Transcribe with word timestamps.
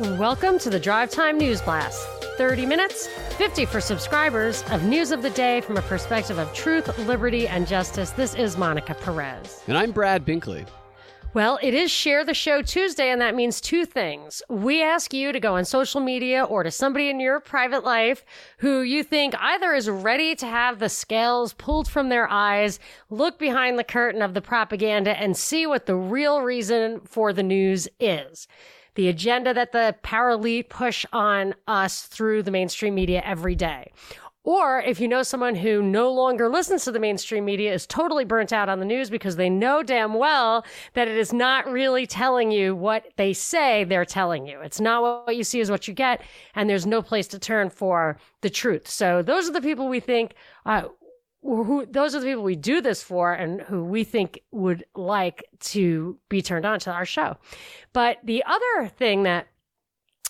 Welcome 0.00 0.60
to 0.60 0.70
the 0.70 0.78
Drive 0.78 1.10
Time 1.10 1.38
News 1.38 1.60
Blast. 1.60 2.06
30 2.36 2.66
minutes, 2.66 3.08
50 3.36 3.64
for 3.64 3.80
subscribers 3.80 4.62
of 4.70 4.84
news 4.84 5.10
of 5.10 5.22
the 5.22 5.30
day 5.30 5.60
from 5.60 5.76
a 5.76 5.82
perspective 5.82 6.38
of 6.38 6.54
truth, 6.54 6.96
liberty, 7.08 7.48
and 7.48 7.66
justice. 7.66 8.10
This 8.10 8.36
is 8.36 8.56
Monica 8.56 8.94
Perez. 8.94 9.60
And 9.66 9.76
I'm 9.76 9.90
Brad 9.90 10.24
Binkley. 10.24 10.68
Well, 11.34 11.58
it 11.62 11.74
is 11.74 11.90
Share 11.90 12.24
the 12.24 12.32
Show 12.32 12.62
Tuesday, 12.62 13.10
and 13.10 13.20
that 13.20 13.34
means 13.34 13.60
two 13.60 13.84
things. 13.84 14.40
We 14.48 14.84
ask 14.84 15.12
you 15.12 15.32
to 15.32 15.40
go 15.40 15.56
on 15.56 15.64
social 15.64 16.00
media 16.00 16.44
or 16.44 16.62
to 16.62 16.70
somebody 16.70 17.10
in 17.10 17.18
your 17.18 17.40
private 17.40 17.82
life 17.82 18.24
who 18.58 18.82
you 18.82 19.02
think 19.02 19.34
either 19.40 19.74
is 19.74 19.90
ready 19.90 20.36
to 20.36 20.46
have 20.46 20.78
the 20.78 20.88
scales 20.88 21.54
pulled 21.54 21.88
from 21.88 22.08
their 22.08 22.30
eyes, 22.30 22.78
look 23.10 23.36
behind 23.36 23.80
the 23.80 23.84
curtain 23.84 24.22
of 24.22 24.34
the 24.34 24.42
propaganda, 24.42 25.20
and 25.20 25.36
see 25.36 25.66
what 25.66 25.86
the 25.86 25.96
real 25.96 26.40
reason 26.40 27.00
for 27.00 27.32
the 27.32 27.42
news 27.42 27.88
is 27.98 28.46
the 28.98 29.08
agenda 29.08 29.54
that 29.54 29.70
the 29.70 29.94
power 30.02 30.30
elite 30.30 30.68
push 30.68 31.06
on 31.12 31.54
us 31.68 32.02
through 32.02 32.42
the 32.42 32.50
mainstream 32.50 32.96
media 32.96 33.22
every 33.24 33.54
day. 33.54 33.92
Or 34.42 34.80
if 34.80 34.98
you 34.98 35.06
know 35.06 35.22
someone 35.22 35.54
who 35.54 35.80
no 35.80 36.10
longer 36.10 36.48
listens 36.48 36.82
to 36.84 36.90
the 36.90 36.98
mainstream 36.98 37.44
media 37.44 37.72
is 37.72 37.86
totally 37.86 38.24
burnt 38.24 38.52
out 38.52 38.68
on 38.68 38.80
the 38.80 38.84
news 38.84 39.08
because 39.08 39.36
they 39.36 39.48
know 39.48 39.84
damn 39.84 40.14
well 40.14 40.64
that 40.94 41.06
it 41.06 41.16
is 41.16 41.32
not 41.32 41.70
really 41.70 42.08
telling 42.08 42.50
you 42.50 42.74
what 42.74 43.06
they 43.14 43.32
say 43.32 43.84
they're 43.84 44.04
telling 44.04 44.48
you. 44.48 44.60
It's 44.62 44.80
not 44.80 45.26
what 45.26 45.36
you 45.36 45.44
see 45.44 45.60
is 45.60 45.70
what 45.70 45.86
you 45.86 45.94
get, 45.94 46.20
and 46.56 46.68
there's 46.68 46.86
no 46.86 47.00
place 47.00 47.28
to 47.28 47.38
turn 47.38 47.70
for 47.70 48.18
the 48.40 48.50
truth. 48.50 48.88
So 48.88 49.22
those 49.22 49.48
are 49.48 49.52
the 49.52 49.60
people 49.60 49.88
we 49.88 50.00
think 50.00 50.34
uh, 50.66 50.88
who 51.48 51.86
those 51.86 52.14
are 52.14 52.20
the 52.20 52.26
people 52.26 52.42
we 52.42 52.56
do 52.56 52.80
this 52.80 53.02
for 53.02 53.32
and 53.32 53.62
who 53.62 53.84
we 53.84 54.04
think 54.04 54.40
would 54.50 54.84
like 54.94 55.44
to 55.60 56.18
be 56.28 56.42
turned 56.42 56.66
on 56.66 56.78
to 56.80 56.92
our 56.92 57.06
show. 57.06 57.36
But 57.92 58.18
the 58.24 58.44
other 58.44 58.88
thing 58.88 59.22
that 59.24 59.48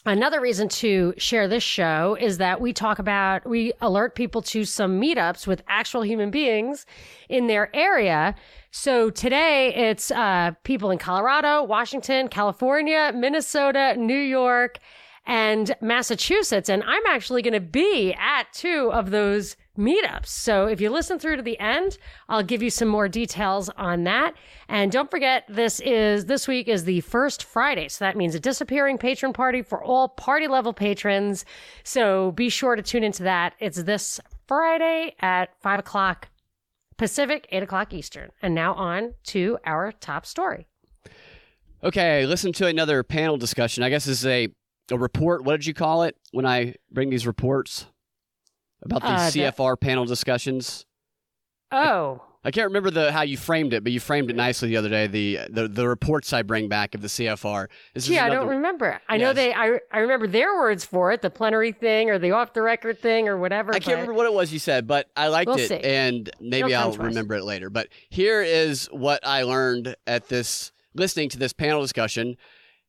Another 0.07 0.41
reason 0.41 0.69
to 0.69 1.13
share 1.19 1.49
this 1.49 1.63
show 1.63 2.17
is 2.19 2.39
that 2.39 2.63
we 2.63 2.73
talk 2.73 2.99
about, 2.99 3.47
we 3.47 3.73
alert 3.83 4.15
people 4.15 4.41
to 4.43 4.65
some 4.65 4.99
meetups 4.99 5.47
with 5.47 5.63
actual 5.69 6.03
human 6.03 6.31
beings 6.31 6.87
in 7.29 7.47
their 7.47 7.75
area. 7.77 8.35
So 8.71 9.11
today 9.11 9.75
it's 9.75 10.11
uh, 10.11 10.53
people 10.63 10.91
in 10.91 10.99
Colorado, 10.99 11.63
Washington, 11.65 12.29
California, 12.29 13.13
Minnesota, 13.15 13.97
New 13.99 14.19
York, 14.19 14.79
and 15.27 15.75
Massachusetts. 15.83 16.71
And 16.71 16.83
I'm 16.85 17.03
actually 17.07 17.43
going 17.43 17.53
to 17.53 17.61
be 17.61 18.15
at 18.15 18.45
two 18.55 18.91
of 18.93 19.11
those 19.11 19.57
meetups. 19.79 20.27
So 20.27 20.67
if 20.67 20.81
you 20.81 20.91
listen 20.91 21.19
through 21.19 21.37
to 21.37 21.43
the 21.43 21.59
end, 21.59 21.97
I'll 22.29 22.43
give 22.43 22.63
you 22.63 22.71
some 22.71 22.89
more 22.89 23.09
details 23.09 23.71
on 23.71 24.05
that. 24.05 24.35
And 24.69 24.93
don't 24.93 25.11
forget, 25.11 25.45
this 25.49 25.81
is 25.81 26.27
this 26.27 26.47
week 26.47 26.69
is 26.69 26.85
the 26.85 27.01
first 27.03 27.45
Friday. 27.45 27.89
So 27.89 28.05
that 28.05 28.17
means 28.17 28.35
a 28.35 28.41
disappearing 28.41 28.99
patron 28.99 29.33
party 29.33 29.63
for 29.63 29.83
all 29.83 30.09
party 30.09 30.49
level 30.49 30.73
patrons. 30.73 31.45
So 31.85 32.33
be 32.33 32.49
sure 32.49 32.77
to 32.77 32.83
tune 32.83 33.05
into 33.05 33.23
that. 33.23 33.55
It's 33.61 33.83
this 33.83 34.21
Friday 34.47 35.15
at 35.21 35.51
five 35.61 35.79
o'clock 35.79 36.29
Pacific, 36.97 37.47
eight 37.53 37.63
o'clock 37.63 37.95
Eastern. 37.95 38.31
And 38.43 38.55
now 38.55 38.75
on 38.75 39.15
to 39.29 39.59
our 39.65 39.93
top 39.93 40.27
story. 40.27 40.67
Okay, 41.83 42.27
listen 42.27 42.53
to 42.55 42.67
another 42.67 43.05
panel 43.05 43.37
discussion. 43.37 43.85
I 43.85 43.89
guess 43.89 44.05
this 44.05 44.19
is 44.19 44.27
a 44.27 44.49
a 44.91 44.99
report. 44.99 45.45
What 45.45 45.53
did 45.53 45.67
you 45.67 45.75
call 45.75 46.03
it 46.03 46.17
when 46.33 46.47
I 46.47 46.75
bring 46.91 47.11
these 47.11 47.27
reports 47.27 47.87
about 48.83 49.03
these 49.03 49.45
uh, 49.45 49.53
CFR 49.53 49.81
panel 49.81 50.05
discussions? 50.05 50.87
Oh. 51.71 52.23
I 52.45 52.51
can't 52.51 52.69
remember 52.69 52.91
the 52.91 53.11
how 53.13 53.23
you 53.23 53.37
framed 53.37 53.75
it, 53.75 53.83
but 53.83 53.93
you 53.93 53.99
framed 53.99 54.31
it 54.31 54.37
nicely 54.37 54.69
the 54.69 54.77
other 54.77 54.89
day. 54.89 55.07
The 55.07 55.41
the, 55.51 55.69
the 55.69 55.89
reports 55.89 56.33
I 56.33 56.43
bring 56.43 56.69
back 56.69 56.95
of 56.95 57.03
the 57.03 57.09
CFR. 57.09 57.67
This 57.95 58.09
yeah, 58.09 58.27
another... 58.27 58.37
I 58.37 58.41
don't 58.41 58.49
remember. 58.49 59.01
I 59.09 59.17
yes. 59.17 59.21
know 59.21 59.33
they. 59.33 59.53
I 59.53 59.81
I 59.93 59.99
remember 59.99 60.29
their 60.29 60.55
words 60.55 60.85
for 60.85 61.11
it, 61.11 61.21
the 61.21 61.31
plenary 61.31 61.73
thing 61.73 62.11
or 62.11 62.19
the 62.19 62.31
off 62.31 62.55
the 62.55 62.63
record 62.63 63.01
thing 63.01 63.29
or 63.29 63.37
whatever. 63.37 63.75
I 63.75 63.81
can't 63.81 63.97
remember 63.97 64.15
what 64.15 64.27
it 64.27 64.33
was 64.33 64.53
you 64.53 64.61
said, 64.61 64.87
but 64.87 65.11
I 65.17 65.29
liked 65.29 65.49
we'll 65.49 65.59
it, 65.59 65.69
see. 65.69 65.81
and 65.81 66.31
maybe 66.41 66.75
I'll 66.75 66.93
remember 66.93 67.35
it 67.35 67.45
later. 67.45 67.71
But 67.71 67.89
here 68.09 68.41
is 68.41 68.87
what 68.93 69.27
I 69.27 69.43
learned 69.43 69.97
at 70.07 70.29
this 70.29 70.73
listening 70.95 71.29
to 71.31 71.39
this 71.39 71.53
panel 71.53 71.83
discussion 71.83 72.37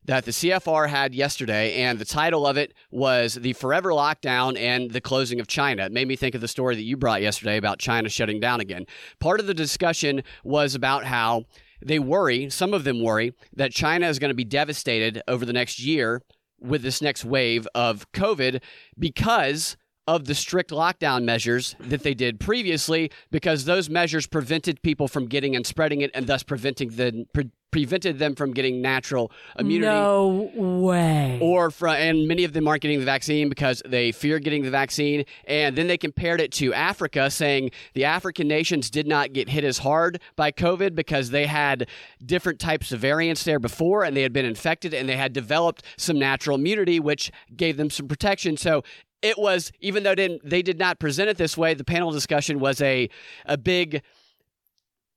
that 0.05 0.25
the 0.25 0.31
CFR 0.31 0.89
had 0.89 1.13
yesterday, 1.13 1.75
and 1.75 1.99
the 1.99 2.05
title 2.05 2.47
of 2.47 2.57
it 2.57 2.73
was 2.91 3.35
The 3.35 3.53
Forever 3.53 3.91
Lockdown 3.91 4.57
and 4.57 4.91
the 4.91 5.01
Closing 5.01 5.39
of 5.39 5.47
China. 5.47 5.85
It 5.85 5.91
made 5.91 6.07
me 6.07 6.15
think 6.15 6.35
of 6.35 6.41
the 6.41 6.47
story 6.47 6.75
that 6.75 6.83
you 6.83 6.97
brought 6.97 7.21
yesterday 7.21 7.57
about 7.57 7.79
China 7.79 8.09
shutting 8.09 8.39
down 8.39 8.59
again. 8.59 8.85
Part 9.19 9.39
of 9.39 9.47
the 9.47 9.53
discussion 9.53 10.23
was 10.43 10.73
about 10.73 11.05
how 11.05 11.45
they 11.81 11.99
worry, 11.99 12.49
some 12.49 12.73
of 12.73 12.83
them 12.83 13.03
worry, 13.03 13.33
that 13.55 13.71
China 13.71 14.07
is 14.07 14.19
going 14.19 14.29
to 14.29 14.35
be 14.35 14.43
devastated 14.43 15.21
over 15.27 15.45
the 15.45 15.53
next 15.53 15.79
year 15.79 16.21
with 16.59 16.81
this 16.81 17.01
next 17.01 17.23
wave 17.23 17.67
of 17.73 18.11
COVID 18.11 18.61
because 18.97 19.77
of 20.15 20.25
the 20.25 20.33
strict 20.33 20.71
lockdown 20.71 21.23
measures 21.23 21.75
that 21.79 22.01
they 22.01 22.15
did 22.15 22.39
previously 22.39 23.11
because 23.29 23.65
those 23.65 23.91
measures 23.91 24.25
prevented 24.25 24.81
people 24.81 25.07
from 25.07 25.27
getting 25.27 25.55
and 25.55 25.67
spreading 25.67 26.01
it 26.01 26.09
and 26.15 26.25
thus 26.25 26.41
preventing 26.41 26.89
the 26.89 27.25
pre- 27.31 27.51
prevented 27.71 28.17
them 28.17 28.33
from 28.35 28.51
getting 28.51 28.81
natural 28.81 29.31
immunity. 29.57 29.91
No 29.91 30.51
way. 30.55 31.37
Or 31.41 31.69
from, 31.69 31.95
and 31.95 32.27
many 32.27 32.43
of 32.43 32.53
them 32.53 32.67
aren't 32.67 32.81
getting 32.81 32.99
the 32.99 33.05
vaccine 33.05 33.49
because 33.49 33.81
they 33.85 34.11
fear 34.11 34.39
getting 34.39 34.63
the 34.63 34.71
vaccine. 34.71 35.25
And 35.45 35.75
then 35.75 35.87
they 35.87 35.97
compared 35.97 36.41
it 36.41 36.51
to 36.53 36.73
Africa, 36.73 37.29
saying 37.29 37.71
the 37.93 38.05
African 38.05 38.47
nations 38.47 38.89
did 38.89 39.07
not 39.07 39.33
get 39.33 39.49
hit 39.49 39.63
as 39.63 39.79
hard 39.79 40.19
by 40.35 40.51
COVID 40.51 40.95
because 40.95 41.29
they 41.29 41.45
had 41.45 41.87
different 42.25 42.59
types 42.59 42.91
of 42.91 42.99
variants 42.99 43.43
there 43.43 43.59
before 43.59 44.03
and 44.03 44.17
they 44.17 44.23
had 44.23 44.33
been 44.33 44.45
infected 44.45 44.93
and 44.93 45.07
they 45.07 45.17
had 45.17 45.33
developed 45.33 45.83
some 45.97 46.17
natural 46.17 46.57
immunity, 46.57 46.99
which 46.99 47.31
gave 47.55 47.77
them 47.77 47.89
some 47.89 48.07
protection. 48.07 48.57
So 48.57 48.83
it 49.21 49.37
was 49.37 49.71
even 49.79 50.03
though 50.03 50.15
didn't, 50.15 50.47
they 50.47 50.61
did 50.61 50.79
not 50.79 50.99
present 50.99 51.29
it 51.29 51.37
this 51.37 51.57
way 51.57 51.73
the 51.73 51.83
panel 51.83 52.11
discussion 52.11 52.59
was 52.59 52.81
a 52.81 53.09
a 53.45 53.57
big 53.57 54.01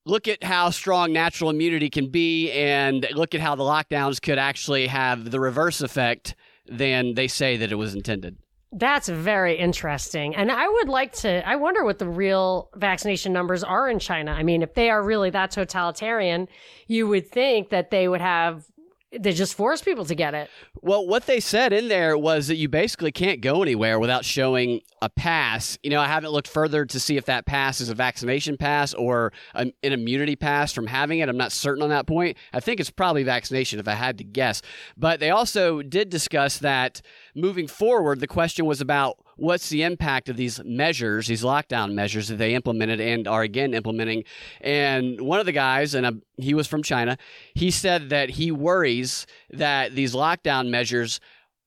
look 0.04 0.26
at 0.26 0.42
how 0.42 0.70
strong 0.70 1.12
natural 1.12 1.50
immunity 1.50 1.88
can 1.88 2.10
be 2.10 2.50
and 2.50 3.06
look 3.12 3.34
at 3.34 3.40
how 3.40 3.54
the 3.54 3.62
lockdowns 3.62 4.20
could 4.20 4.38
actually 4.38 4.88
have 4.88 5.30
the 5.30 5.38
reverse 5.38 5.80
effect 5.80 6.34
than 6.66 7.14
they 7.14 7.28
say 7.28 7.56
that 7.56 7.70
it 7.70 7.76
was 7.76 7.94
intended 7.94 8.36
that's 8.74 9.08
very 9.08 9.58
interesting. 9.58 10.34
And 10.34 10.50
I 10.50 10.66
would 10.66 10.88
like 10.88 11.12
to, 11.16 11.46
I 11.46 11.56
wonder 11.56 11.84
what 11.84 11.98
the 11.98 12.08
real 12.08 12.70
vaccination 12.74 13.32
numbers 13.32 13.62
are 13.62 13.88
in 13.88 13.98
China. 13.98 14.32
I 14.32 14.42
mean, 14.42 14.62
if 14.62 14.72
they 14.72 14.88
are 14.88 15.02
really 15.02 15.28
that 15.30 15.50
totalitarian, 15.50 16.48
you 16.86 17.06
would 17.06 17.30
think 17.30 17.69
that 17.69 17.90
they 17.90 18.08
would 18.08 18.22
have 18.22 18.64
they 19.19 19.33
just 19.33 19.55
force 19.55 19.83
people 19.83 20.05
to 20.06 20.15
get 20.15 20.34
it. 20.34 20.50
Well, 20.81 21.06
what 21.06 21.27
they 21.27 21.41
said 21.41 21.73
in 21.73 21.89
there 21.89 22.17
was 22.17 22.49
that 22.49 22.56
you 22.56 22.69
basically 22.69 23.12
can't 23.12 23.41
go 23.41 23.62
anywhere 23.62 23.99
without 23.99 24.25
showing 24.25 24.81
a 25.03 25.11
pass. 25.11 25.78
You 25.83 25.91
know, 25.91 26.00
I 26.00 26.06
haven't 26.06 26.31
looked 26.31 26.49
further 26.49 26.87
to 26.87 27.00
see 27.00 27.17
if 27.17 27.27
that 27.27 27.45
pass 27.45 27.81
is 27.81 27.89
a 27.89 27.95
vaccination 27.95 28.56
pass 28.56 28.94
or 28.94 29.32
an 29.55 29.73
immunity 29.82 30.37
pass 30.37 30.73
from 30.73 30.87
having 30.87 31.19
it. 31.19 31.29
I'm 31.29 31.37
not 31.37 31.53
certain 31.53 31.82
on 31.82 31.91
that 31.91 32.06
point. 32.06 32.37
I 32.53 32.61
think 32.61 32.81
it's 32.81 32.91
probably 32.91 33.23
vaccination 33.23 33.79
if 33.79 33.88
I 33.88 33.94
had 33.94 34.19
to 34.19 34.25
guess. 34.25 34.62
But 34.97 35.20
they 35.20 35.31
also 35.31 35.82
did 35.82 36.08
discuss 36.08 36.58
that 36.58 37.03
moving 37.35 37.67
forward, 37.67 38.20
the 38.20 38.26
question 38.26 38.65
was 38.65 38.81
about 38.81 39.19
what's 39.37 39.69
the 39.69 39.82
impact 39.82 40.29
of 40.29 40.37
these 40.37 40.61
measures, 40.64 41.26
these 41.26 41.43
lockdown 41.43 41.94
measures 41.94 42.29
that 42.29 42.37
they 42.37 42.55
implemented 42.55 43.00
and 43.00 43.26
are 43.26 43.43
again 43.43 43.75
implementing. 43.75 44.25
And 44.61 45.20
one 45.20 45.40
of 45.40 45.46
the 45.46 45.52
guys, 45.52 45.94
and 45.94 46.06
uh, 46.06 46.12
he 46.37 46.55
was 46.55 46.67
from 46.67 46.82
China, 46.82 47.17
he 47.55 47.70
said 47.70 48.11
that 48.11 48.31
he 48.31 48.50
worries 48.50 49.26
that 49.50 49.94
these 49.94 50.14
lockdown 50.14 50.69
measures 50.69 51.20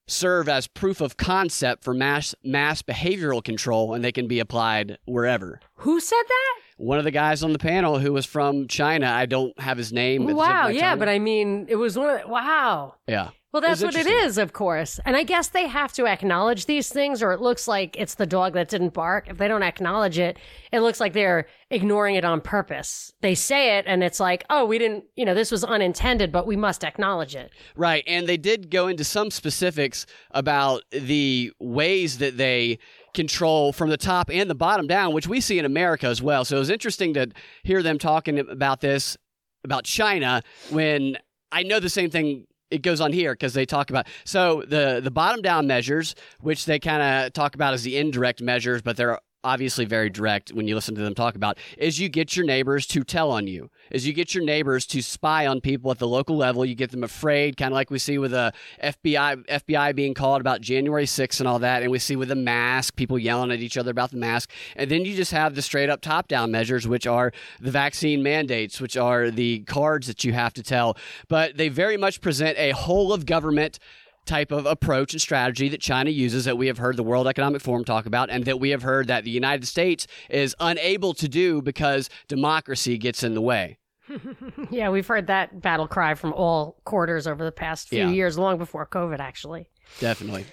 serve 0.07 0.47
as 0.47 0.67
proof 0.67 1.01
of 1.01 1.17
concept 1.17 1.83
for 1.83 1.93
mass 1.93 2.35
mass 2.43 2.81
behavioral 2.81 3.43
control 3.43 3.93
and 3.93 4.03
they 4.03 4.11
can 4.11 4.27
be 4.27 4.39
applied 4.39 4.97
wherever. 5.05 5.59
Who 5.77 5.99
said 5.99 6.21
that? 6.27 6.53
One 6.77 6.97
of 6.97 7.05
the 7.05 7.11
guys 7.11 7.41
on 7.41 7.53
the 7.53 7.59
panel 7.59 7.99
who 7.99 8.13
was 8.13 8.25
from 8.25 8.67
China. 8.67 9.07
I 9.09 9.25
don't 9.25 9.57
have 9.59 9.77
his 9.77 9.93
name. 9.93 10.25
Wow, 10.25 10.67
yeah, 10.67 10.95
but 10.95 11.07
I 11.07 11.19
mean, 11.19 11.67
it 11.69 11.77
was 11.77 11.97
one 11.97 12.09
of 12.09 12.21
the, 12.21 12.27
wow. 12.27 12.95
Yeah. 13.07 13.29
Well, 13.55 13.61
that's 13.61 13.81
what 13.81 13.95
it 13.95 14.05
is, 14.05 14.37
of 14.37 14.51
course. 14.51 14.99
And 15.05 15.15
I 15.15 15.23
guess 15.23 15.47
they 15.47 15.65
have 15.69 15.93
to 15.93 16.07
acknowledge 16.07 16.65
these 16.65 16.89
things, 16.89 17.23
or 17.23 17.31
it 17.31 17.39
looks 17.39 17.69
like 17.69 17.95
it's 17.97 18.15
the 18.15 18.25
dog 18.25 18.51
that 18.51 18.67
didn't 18.67 18.93
bark. 18.93 19.29
If 19.29 19.37
they 19.37 19.47
don't 19.47 19.63
acknowledge 19.63 20.19
it, 20.19 20.37
it 20.73 20.81
looks 20.81 20.99
like 20.99 21.13
they're 21.13 21.47
ignoring 21.69 22.15
it 22.15 22.25
on 22.25 22.41
purpose. 22.41 23.13
They 23.21 23.33
say 23.33 23.77
it, 23.77 23.85
and 23.87 24.03
it's 24.03 24.19
like, 24.19 24.43
oh, 24.49 24.65
we 24.65 24.77
didn't, 24.77 25.05
you 25.15 25.23
know, 25.23 25.33
this 25.33 25.51
was 25.51 25.63
unintended, 25.63 26.33
but 26.33 26.45
we 26.45 26.57
must 26.57 26.83
acknowledge 26.83 27.33
it. 27.33 27.49
Right. 27.77 28.03
And 28.07 28.27
they 28.27 28.35
did 28.35 28.69
go 28.69 28.89
into 28.89 29.05
some 29.05 29.31
specifics 29.31 30.05
about 30.31 30.83
the 30.91 31.53
ways 31.57 32.17
that 32.17 32.35
they 32.35 32.77
control 33.13 33.71
from 33.71 33.89
the 33.89 33.95
top 33.95 34.29
and 34.29 34.49
the 34.49 34.55
bottom 34.55 34.85
down, 34.85 35.13
which 35.13 35.27
we 35.27 35.39
see 35.39 35.59
in 35.59 35.63
America 35.63 36.07
as 36.07 36.21
well. 36.21 36.43
So 36.43 36.57
it 36.57 36.59
was 36.59 36.69
interesting 36.69 37.13
to 37.13 37.31
hear 37.63 37.81
them 37.81 37.99
talking 37.99 38.37
about 38.37 38.81
this, 38.81 39.15
about 39.63 39.85
China, 39.85 40.43
when 40.71 41.17
I 41.53 41.63
know 41.63 41.79
the 41.79 41.87
same 41.87 42.09
thing 42.09 42.47
it 42.75 42.81
goes 42.81 43.01
on 43.01 43.11
here 43.11 43.33
because 43.33 43.53
they 43.53 43.65
talk 43.65 43.89
about 43.89 44.07
so 44.23 44.63
the 44.67 44.99
the 45.03 45.11
bottom 45.11 45.41
down 45.41 45.65
measures 45.65 46.15
which 46.41 46.65
they 46.65 46.79
kind 46.79 47.01
of 47.01 47.33
talk 47.33 47.55
about 47.55 47.73
as 47.73 47.83
the 47.83 47.97
indirect 47.97 48.41
measures 48.41 48.81
but 48.81 48.97
they're 48.97 49.19
obviously 49.45 49.85
very 49.85 50.09
direct 50.09 50.51
when 50.51 50.67
you 50.67 50.75
listen 50.75 50.95
to 50.95 51.01
them 51.01 51.13
talk 51.13 51.35
about 51.35 51.57
is 51.77 51.99
you 51.99 52.09
get 52.09 52.35
your 52.35 52.45
neighbors 52.45 52.87
to 52.87 53.03
tell 53.03 53.31
on 53.31 53.45
you. 53.47 53.69
Is 53.91 54.07
you 54.07 54.13
get 54.13 54.33
your 54.33 54.43
neighbors 54.43 54.85
to 54.87 55.01
spy 55.01 55.45
on 55.45 55.61
people 55.61 55.91
at 55.91 55.99
the 55.99 56.07
local 56.07 56.35
level. 56.35 56.65
You 56.65 56.75
get 56.75 56.91
them 56.91 57.03
afraid 57.03 57.55
kind 57.55 57.71
of 57.71 57.75
like 57.75 57.91
we 57.91 57.99
see 57.99 58.17
with 58.17 58.33
uh, 58.33 58.51
the 58.81 59.13
FBI 59.13 59.45
FBI 59.47 59.95
being 59.95 60.13
called 60.13 60.41
about 60.41 60.61
January 60.61 61.05
6th 61.05 61.39
and 61.39 61.47
all 61.47 61.59
that 61.59 61.83
and 61.83 61.91
we 61.91 61.99
see 61.99 62.15
with 62.15 62.29
the 62.29 62.35
mask 62.35 62.95
people 62.95 63.19
yelling 63.19 63.51
at 63.51 63.59
each 63.59 63.77
other 63.77 63.91
about 63.91 64.11
the 64.11 64.17
mask. 64.17 64.49
And 64.75 64.89
then 64.89 65.05
you 65.05 65.15
just 65.15 65.31
have 65.31 65.53
the 65.53 65.61
straight 65.61 65.89
up 65.89 66.01
top 66.01 66.27
down 66.27 66.51
measures 66.51 66.87
which 66.87 67.05
are 67.05 67.31
the 67.61 67.71
vaccine 67.71 68.23
mandates 68.23 68.81
which 68.81 68.97
are 68.97 69.29
the 69.29 69.59
cards 69.59 70.07
that 70.07 70.23
you 70.23 70.33
have 70.33 70.53
to 70.53 70.63
tell. 70.63 70.97
But 71.27 71.57
they 71.57 71.69
very 71.69 71.97
much 71.97 72.19
present 72.19 72.57
a 72.57 72.71
whole 72.71 73.13
of 73.13 73.25
government 73.25 73.79
type 74.25 74.51
of 74.51 74.65
approach 74.65 75.13
and 75.13 75.21
strategy 75.21 75.69
that 75.69 75.81
China 75.81 76.09
uses 76.09 76.45
that 76.45 76.57
we 76.57 76.67
have 76.67 76.77
heard 76.77 76.97
the 76.97 77.03
World 77.03 77.27
Economic 77.27 77.61
Forum 77.61 77.83
talk 77.83 78.05
about 78.05 78.29
and 78.29 78.45
that 78.45 78.59
we 78.59 78.69
have 78.71 78.81
heard 78.81 79.07
that 79.07 79.23
the 79.23 79.31
United 79.31 79.65
States 79.65 80.07
is 80.29 80.55
unable 80.59 81.13
to 81.13 81.27
do 81.27 81.61
because 81.61 82.09
democracy 82.27 82.97
gets 82.97 83.23
in 83.23 83.33
the 83.33 83.41
way. 83.41 83.77
yeah, 84.69 84.89
we've 84.89 85.07
heard 85.07 85.27
that 85.27 85.61
battle 85.61 85.87
cry 85.87 86.13
from 86.13 86.33
all 86.33 86.77
quarters 86.85 87.27
over 87.27 87.43
the 87.43 87.51
past 87.51 87.89
few 87.89 87.99
yeah. 87.99 88.09
years, 88.09 88.37
long 88.37 88.57
before 88.57 88.85
COVID, 88.85 89.19
actually. 89.19 89.67
Definitely. 89.99 90.45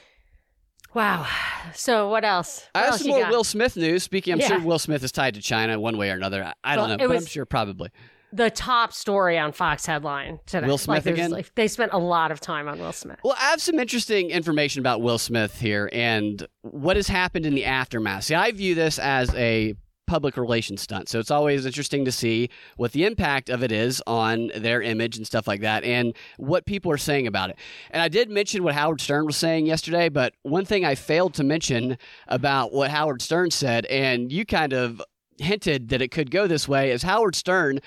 Wow. 0.94 1.26
So 1.74 2.08
what 2.08 2.24
else? 2.24 2.66
What 2.72 2.80
I 2.80 2.84
have 2.84 2.92
else 2.92 3.02
some 3.02 3.10
more 3.10 3.30
Will 3.30 3.44
Smith 3.44 3.76
news. 3.76 4.02
Speaking, 4.02 4.34
I'm 4.34 4.40
yeah. 4.40 4.48
sure 4.48 4.60
Will 4.60 4.78
Smith 4.78 5.02
is 5.02 5.12
tied 5.12 5.34
to 5.34 5.40
China 5.40 5.80
one 5.80 5.96
way 5.96 6.10
or 6.10 6.14
another. 6.14 6.44
I, 6.44 6.52
I 6.64 6.76
don't 6.76 6.90
know, 6.90 6.98
but 6.98 7.08
was, 7.08 7.22
I'm 7.22 7.26
sure 7.26 7.46
probably 7.46 7.90
the 8.32 8.50
top 8.50 8.92
story 8.92 9.38
on 9.38 9.52
Fox 9.52 9.86
headline 9.86 10.40
today. 10.46 10.66
Will 10.66 10.78
Smith 10.78 11.04
like, 11.06 11.14
again? 11.14 11.30
Like, 11.30 11.54
they 11.54 11.68
spent 11.68 11.92
a 11.92 11.98
lot 11.98 12.32
of 12.32 12.40
time 12.40 12.66
on 12.68 12.78
Will 12.78 12.92
Smith. 12.92 13.18
Well, 13.22 13.36
I 13.38 13.50
have 13.50 13.60
some 13.60 13.78
interesting 13.78 14.30
information 14.30 14.80
about 14.80 15.02
Will 15.02 15.18
Smith 15.18 15.60
here 15.60 15.90
and 15.92 16.46
what 16.62 16.96
has 16.96 17.08
happened 17.08 17.46
in 17.46 17.54
the 17.54 17.64
aftermath. 17.64 18.24
See, 18.24 18.34
I 18.34 18.50
view 18.52 18.74
this 18.74 18.98
as 18.98 19.34
a 19.34 19.74
public 20.06 20.36
relations 20.36 20.82
stunt. 20.82 21.08
So 21.08 21.18
it's 21.20 21.30
always 21.30 21.64
interesting 21.64 22.04
to 22.04 22.12
see 22.12 22.50
what 22.76 22.92
the 22.92 23.06
impact 23.06 23.48
of 23.48 23.62
it 23.62 23.72
is 23.72 24.02
on 24.06 24.50
their 24.54 24.82
image 24.82 25.16
and 25.16 25.26
stuff 25.26 25.46
like 25.46 25.62
that 25.62 25.84
and 25.84 26.14
what 26.36 26.66
people 26.66 26.92
are 26.92 26.98
saying 26.98 27.26
about 27.26 27.48
it. 27.48 27.56
And 27.90 28.02
I 28.02 28.08
did 28.08 28.28
mention 28.28 28.62
what 28.62 28.74
Howard 28.74 29.00
Stern 29.00 29.24
was 29.24 29.38
saying 29.38 29.64
yesterday, 29.64 30.10
but 30.10 30.34
one 30.42 30.66
thing 30.66 30.84
I 30.84 30.96
failed 30.96 31.32
to 31.34 31.44
mention 31.44 31.96
about 32.28 32.74
what 32.74 32.90
Howard 32.90 33.22
Stern 33.22 33.50
said, 33.52 33.86
and 33.86 34.30
you 34.30 34.44
kind 34.44 34.74
of 34.74 35.00
hinted 35.38 35.88
that 35.88 36.02
it 36.02 36.08
could 36.08 36.30
go 36.30 36.46
this 36.46 36.68
way 36.68 36.90
is 36.90 37.02
Howard 37.02 37.34
Stern 37.34 37.80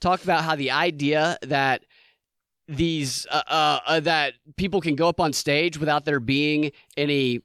talked 0.00 0.24
about 0.24 0.44
how 0.44 0.56
the 0.56 0.70
idea 0.70 1.38
that 1.42 1.84
these 2.68 3.26
uh, 3.30 3.42
uh, 3.46 3.78
uh, 3.86 4.00
that 4.00 4.34
people 4.56 4.80
can 4.80 4.94
go 4.94 5.08
up 5.08 5.20
on 5.20 5.32
stage 5.32 5.78
without 5.78 6.04
there 6.04 6.20
being 6.20 6.72
any 6.96 7.40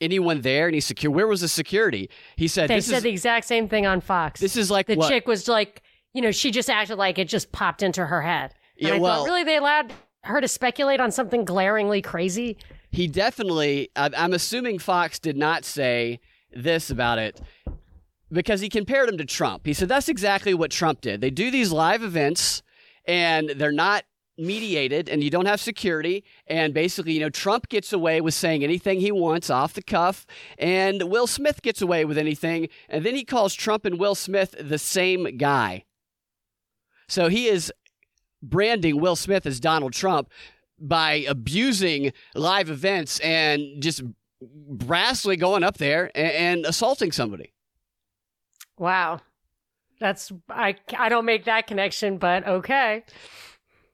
anyone 0.00 0.40
there 0.40 0.68
any 0.68 0.80
secure 0.80 1.12
where 1.12 1.26
was 1.26 1.40
the 1.40 1.48
security? 1.48 2.08
He 2.36 2.48
said 2.48 2.70
they 2.70 2.80
said 2.80 2.98
is, 2.98 3.02
the 3.02 3.10
exact 3.10 3.46
same 3.46 3.68
thing 3.68 3.86
on 3.86 4.00
fox. 4.00 4.40
This 4.40 4.56
is 4.56 4.70
like 4.70 4.86
the 4.86 4.96
what? 4.96 5.08
chick 5.08 5.26
was 5.26 5.48
like 5.48 5.82
you 6.14 6.22
know 6.22 6.30
she 6.30 6.50
just 6.50 6.70
acted 6.70 6.98
like 6.98 7.18
it 7.18 7.28
just 7.28 7.52
popped 7.52 7.82
into 7.82 8.06
her 8.06 8.22
head. 8.22 8.54
And 8.78 8.88
yeah, 8.88 8.94
I 8.94 8.98
well, 8.98 9.18
thought 9.18 9.26
really 9.26 9.44
they 9.44 9.56
allowed 9.56 9.92
her 10.24 10.40
to 10.40 10.48
speculate 10.48 11.00
on 11.00 11.10
something 11.10 11.44
glaringly 11.44 12.02
crazy? 12.02 12.56
He 12.92 13.06
definitely 13.06 13.90
i'm 13.96 14.32
assuming 14.32 14.78
fox 14.78 15.18
did 15.18 15.36
not 15.36 15.64
say 15.64 16.18
this 16.52 16.90
about 16.90 17.18
it 17.18 17.40
because 18.32 18.60
he 18.60 18.68
compared 18.68 19.08
him 19.08 19.18
to 19.18 19.24
Trump. 19.24 19.66
He 19.66 19.72
said 19.72 19.88
that's 19.88 20.08
exactly 20.08 20.54
what 20.54 20.70
Trump 20.70 21.00
did. 21.00 21.20
They 21.20 21.30
do 21.30 21.50
these 21.50 21.72
live 21.72 22.02
events 22.02 22.62
and 23.06 23.50
they're 23.50 23.72
not 23.72 24.04
mediated 24.38 25.08
and 25.08 25.22
you 25.22 25.28
don't 25.28 25.44
have 25.44 25.60
security 25.60 26.24
and 26.46 26.72
basically 26.72 27.12
you 27.12 27.20
know 27.20 27.28
Trump 27.28 27.68
gets 27.68 27.92
away 27.92 28.22
with 28.22 28.32
saying 28.32 28.64
anything 28.64 28.98
he 28.98 29.12
wants 29.12 29.50
off 29.50 29.74
the 29.74 29.82
cuff 29.82 30.26
and 30.56 31.02
Will 31.10 31.26
Smith 31.26 31.60
gets 31.60 31.82
away 31.82 32.06
with 32.06 32.16
anything 32.16 32.68
and 32.88 33.04
then 33.04 33.14
he 33.14 33.22
calls 33.22 33.52
Trump 33.52 33.84
and 33.84 33.98
Will 33.98 34.14
Smith 34.14 34.54
the 34.58 34.78
same 34.78 35.36
guy. 35.36 35.84
So 37.06 37.28
he 37.28 37.48
is 37.48 37.70
branding 38.42 38.98
Will 38.98 39.16
Smith 39.16 39.44
as 39.44 39.60
Donald 39.60 39.92
Trump 39.92 40.30
by 40.78 41.24
abusing 41.28 42.12
live 42.34 42.70
events 42.70 43.20
and 43.20 43.82
just 43.82 44.02
brassly 44.42 45.38
going 45.38 45.62
up 45.62 45.76
there 45.76 46.10
and, 46.14 46.32
and 46.32 46.66
assaulting 46.66 47.12
somebody. 47.12 47.52
Wow. 48.80 49.20
That's 50.00 50.32
I 50.48 50.76
I 50.98 51.10
don't 51.10 51.26
make 51.26 51.44
that 51.44 51.66
connection, 51.66 52.16
but 52.16 52.48
okay. 52.48 53.04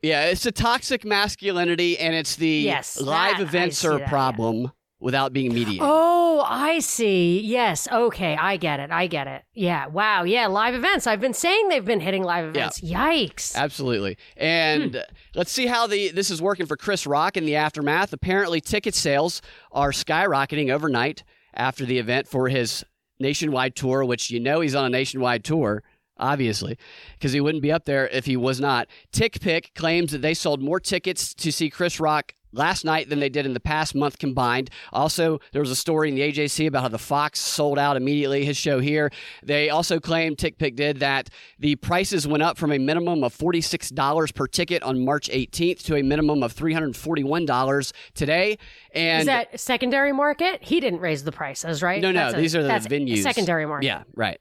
Yeah, 0.00 0.26
it's 0.26 0.46
a 0.46 0.52
toxic 0.52 1.04
masculinity 1.04 1.98
and 1.98 2.14
it's 2.14 2.36
the 2.36 2.48
yes, 2.48 3.00
live 3.00 3.38
that, 3.38 3.42
events 3.42 3.84
are 3.84 4.00
a 4.00 4.08
problem 4.08 4.62
yeah. 4.62 4.68
without 5.00 5.32
being 5.32 5.52
mediated. 5.52 5.80
Oh, 5.82 6.44
I 6.46 6.78
see. 6.78 7.40
Yes. 7.40 7.88
Okay, 7.90 8.36
I 8.36 8.56
get 8.58 8.78
it. 8.78 8.92
I 8.92 9.08
get 9.08 9.26
it. 9.26 9.42
Yeah. 9.54 9.88
Wow. 9.88 10.22
Yeah, 10.22 10.46
live 10.46 10.74
events. 10.74 11.08
I've 11.08 11.20
been 11.20 11.34
saying 11.34 11.68
they've 11.68 11.84
been 11.84 11.98
hitting 11.98 12.22
live 12.22 12.44
events. 12.44 12.80
Yeah. 12.80 13.10
Yikes. 13.10 13.56
Absolutely. 13.56 14.16
And 14.36 14.94
hmm. 14.94 15.00
let's 15.34 15.50
see 15.50 15.66
how 15.66 15.88
the 15.88 16.12
this 16.12 16.30
is 16.30 16.40
working 16.40 16.66
for 16.66 16.76
Chris 16.76 17.08
Rock 17.08 17.36
in 17.36 17.44
the 17.44 17.56
aftermath. 17.56 18.12
Apparently 18.12 18.60
ticket 18.60 18.94
sales 18.94 19.42
are 19.72 19.90
skyrocketing 19.90 20.70
overnight 20.70 21.24
after 21.54 21.84
the 21.84 21.98
event 21.98 22.28
for 22.28 22.48
his 22.48 22.84
nationwide 23.18 23.74
tour, 23.74 24.04
which 24.04 24.30
you 24.30 24.40
know 24.40 24.60
he's 24.60 24.74
on 24.74 24.84
a 24.84 24.90
nationwide 24.90 25.44
tour, 25.44 25.82
obviously, 26.18 26.78
because 27.14 27.32
he 27.32 27.40
wouldn't 27.40 27.62
be 27.62 27.72
up 27.72 27.84
there 27.84 28.08
if 28.08 28.26
he 28.26 28.36
was 28.36 28.60
not. 28.60 28.88
TickPick 29.12 29.74
claims 29.74 30.12
that 30.12 30.22
they 30.22 30.34
sold 30.34 30.62
more 30.62 30.80
tickets 30.80 31.34
to 31.34 31.52
see 31.52 31.70
Chris 31.70 32.00
Rock 32.00 32.32
last 32.56 32.84
night 32.84 33.08
than 33.08 33.20
they 33.20 33.28
did 33.28 33.46
in 33.46 33.54
the 33.54 33.60
past 33.60 33.94
month 33.94 34.18
combined. 34.18 34.70
Also, 34.92 35.40
there 35.52 35.60
was 35.60 35.70
a 35.70 35.76
story 35.76 36.08
in 36.08 36.14
the 36.14 36.22
AJC 36.22 36.66
about 36.66 36.82
how 36.82 36.88
the 36.88 36.98
Fox 36.98 37.38
sold 37.40 37.78
out 37.78 37.96
immediately 37.96 38.44
his 38.44 38.56
show 38.56 38.80
here. 38.80 39.10
They 39.42 39.70
also 39.70 40.00
claimed 40.00 40.38
TickPick 40.38 40.76
did 40.76 40.98
that 41.00 41.30
the 41.58 41.76
prices 41.76 42.26
went 42.26 42.42
up 42.42 42.58
from 42.58 42.72
a 42.72 42.78
minimum 42.78 43.22
of 43.24 43.36
$46 43.36 44.34
per 44.34 44.46
ticket 44.46 44.82
on 44.82 45.04
March 45.04 45.28
18th 45.28 45.82
to 45.84 45.96
a 45.96 46.02
minimum 46.02 46.42
of 46.42 46.54
$341 46.54 47.92
today. 48.14 48.58
And 48.92 49.20
Is 49.20 49.26
that 49.26 49.60
secondary 49.60 50.12
market? 50.12 50.62
He 50.62 50.80
didn't 50.80 51.00
raise 51.00 51.24
the 51.24 51.32
prices, 51.32 51.82
right? 51.82 52.00
No, 52.00 52.10
no, 52.10 52.30
that's 52.30 52.36
these 52.36 52.54
a, 52.54 52.60
are 52.60 52.62
the 52.62 52.88
venues. 52.88 53.22
Secondary 53.22 53.66
market. 53.66 53.86
Yeah, 53.86 54.02
right. 54.14 54.40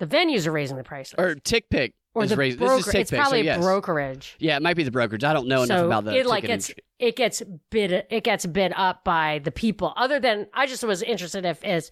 The 0.00 0.06
venues 0.06 0.46
are 0.46 0.52
raising 0.52 0.76
the 0.76 0.82
prices. 0.82 1.14
Or 1.18 1.34
TickPick 1.34 1.92
or 2.14 2.26
the 2.26 2.36
raised, 2.36 2.58
broker. 2.58 2.90
it's 2.96 3.10
probably 3.10 3.40
so 3.40 3.44
yes. 3.44 3.60
brokerage. 3.60 4.34
Yeah, 4.38 4.56
it 4.56 4.62
might 4.62 4.74
be 4.76 4.82
the 4.82 4.90
brokerage. 4.90 5.22
I 5.22 5.32
don't 5.32 5.46
know 5.46 5.62
enough 5.62 5.84
about 5.86 6.04
the. 6.04 6.16
It 6.16 6.26
like 6.26 6.44
gets 6.44 6.72
it 6.98 7.16
gets 7.16 7.42
bid 7.70 8.06
it 8.10 8.24
gets 8.24 8.46
bid 8.46 8.72
up 8.76 9.04
by 9.04 9.40
the 9.44 9.52
people. 9.52 9.92
Other 9.96 10.18
than 10.18 10.48
I 10.54 10.66
just 10.66 10.82
was 10.82 11.02
interested 11.02 11.44
if 11.44 11.62
is 11.64 11.90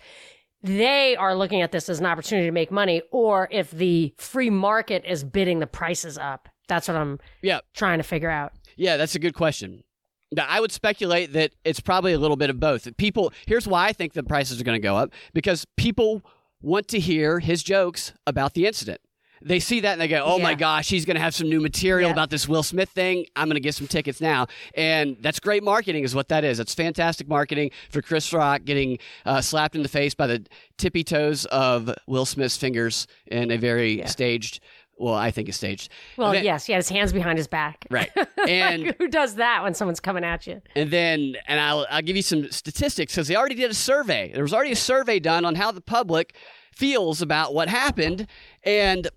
they 0.62 1.15
are 1.17 1.37
looking 1.37 1.62
at 1.62 1.71
this 1.71 1.88
as 1.88 2.00
an 2.00 2.07
opportunity 2.07 2.49
to 2.49 2.53
make 2.53 2.73
money, 2.73 3.03
or 3.12 3.47
if 3.53 3.71
the 3.71 4.15
free 4.17 4.50
market 4.50 5.05
is 5.07 5.23
bidding 5.23 5.61
the 5.61 5.69
prices 5.69 6.19
up. 6.19 6.49
That's 6.67 6.88
what 6.88 6.97
I'm 6.97 7.21
yeah 7.43 7.61
trying 7.75 7.99
to 7.99 8.05
figure 8.05 8.31
out. 8.31 8.53
Yeah, 8.77 8.97
that's 8.97 9.15
a 9.15 9.19
good 9.19 9.35
question. 9.35 9.85
Now, 10.31 10.47
I 10.47 10.61
would 10.61 10.73
speculate 10.73 11.33
that 11.33 11.53
it's 11.65 11.81
probably 11.81 12.12
a 12.12 12.19
little 12.19 12.37
bit 12.37 12.50
of 12.50 12.61
both. 12.61 12.95
People, 12.99 13.33
here's 13.47 13.67
why 13.67 13.87
I 13.87 13.93
think 13.95 14.12
the 14.12 14.23
prices 14.23 14.61
are 14.61 14.65
going 14.65 14.81
to 14.81 14.87
go 14.87 14.95
up 14.95 15.11
because 15.33 15.65
people 15.79 16.23
want 16.61 16.88
to 16.88 17.00
hear 17.00 17.41
his 17.41 17.62
jokes 17.62 18.12
about 18.27 18.55
the 18.55 18.67
incident 18.67 19.00
they 19.43 19.61
see 19.61 19.81
that 19.81 19.93
and 19.93 20.00
they 20.00 20.09
go, 20.09 20.23
"Oh 20.25 20.38
yeah. 20.38 20.43
my 20.43 20.55
gosh, 20.55 20.88
he's 20.88 21.05
going 21.05 21.17
to 21.17 21.21
have 21.21 21.35
some 21.35 21.49
new 21.49 21.61
material 21.61 22.09
yeah. 22.09 22.12
about 22.12 22.31
this 22.31 22.49
Will 22.49 22.62
Smith 22.62 22.91
thing. 22.91 23.27
I'm 23.37 23.49
going 23.49 23.55
to 23.55 23.61
get 23.61 23.75
some 23.75 23.87
tickets 23.87 24.21
now." 24.21 24.47
And 24.75 25.17
that's 25.21 25.41
great 25.41 25.62
marketing, 25.62 26.05
is 26.05 26.15
what 26.15 26.29
that 26.29 26.45
is. 26.45 26.61
It's 26.61 26.75
fantastic 26.75 27.29
marketing 27.29 27.71
for 27.91 28.03
Chris 28.03 28.33
Rock 28.33 28.65
getting 28.65 28.99
uh, 29.25 29.41
slapped 29.41 29.75
in 29.75 29.83
the 29.83 29.88
face 29.88 30.15
by 30.15 30.27
the 30.27 30.45
tippy 30.77 31.05
toes 31.05 31.45
of 31.47 31.95
Will 32.07 32.27
Smith's 32.27 32.57
fingers 32.57 33.07
in 33.27 33.50
a 33.50 33.57
very 33.57 33.99
yeah. 33.99 34.07
staged. 34.07 34.61
Well, 34.99 35.14
I 35.14 35.31
think 35.31 35.49
it's 35.49 35.59
staged. 35.59 35.90
Well, 36.17 36.33
then, 36.33 36.45
yes, 36.45 36.67
he 36.67 36.73
had 36.73 36.78
his 36.78 36.88
hands 36.88 37.12
behind 37.12 37.38
his 37.38 37.49
back. 37.49 37.87
Right. 37.90 38.11
And 38.49 38.95
who 38.99 39.09
does 39.09 39.35
that 39.35 39.62
when 39.62 39.75
someone's 39.75 40.00
coming 40.00 40.25
at 40.25 40.47
you? 40.47 40.62
And 40.75 40.90
then, 40.90 41.35
and 41.47 41.61
I'll 41.61 41.87
I'll 41.90 42.00
give 42.00 42.17
you 42.17 42.23
some 42.23 42.50
statistics 42.50 43.12
because 43.12 43.28
they 43.28 43.37
already 43.37 43.57
did 43.57 43.71
a 43.71 43.75
survey. 43.75 44.31
There 44.33 44.43
was 44.43 44.55
already 44.55 44.73
a 44.73 44.76
survey 44.76 45.19
done 45.19 45.45
on 45.45 45.55
how 45.55 45.71
the 45.71 45.83
public 45.83 46.35
feels 46.73 47.21
about 47.21 47.52
what 47.52 47.69
happened, 47.69 48.26
and 48.62 49.09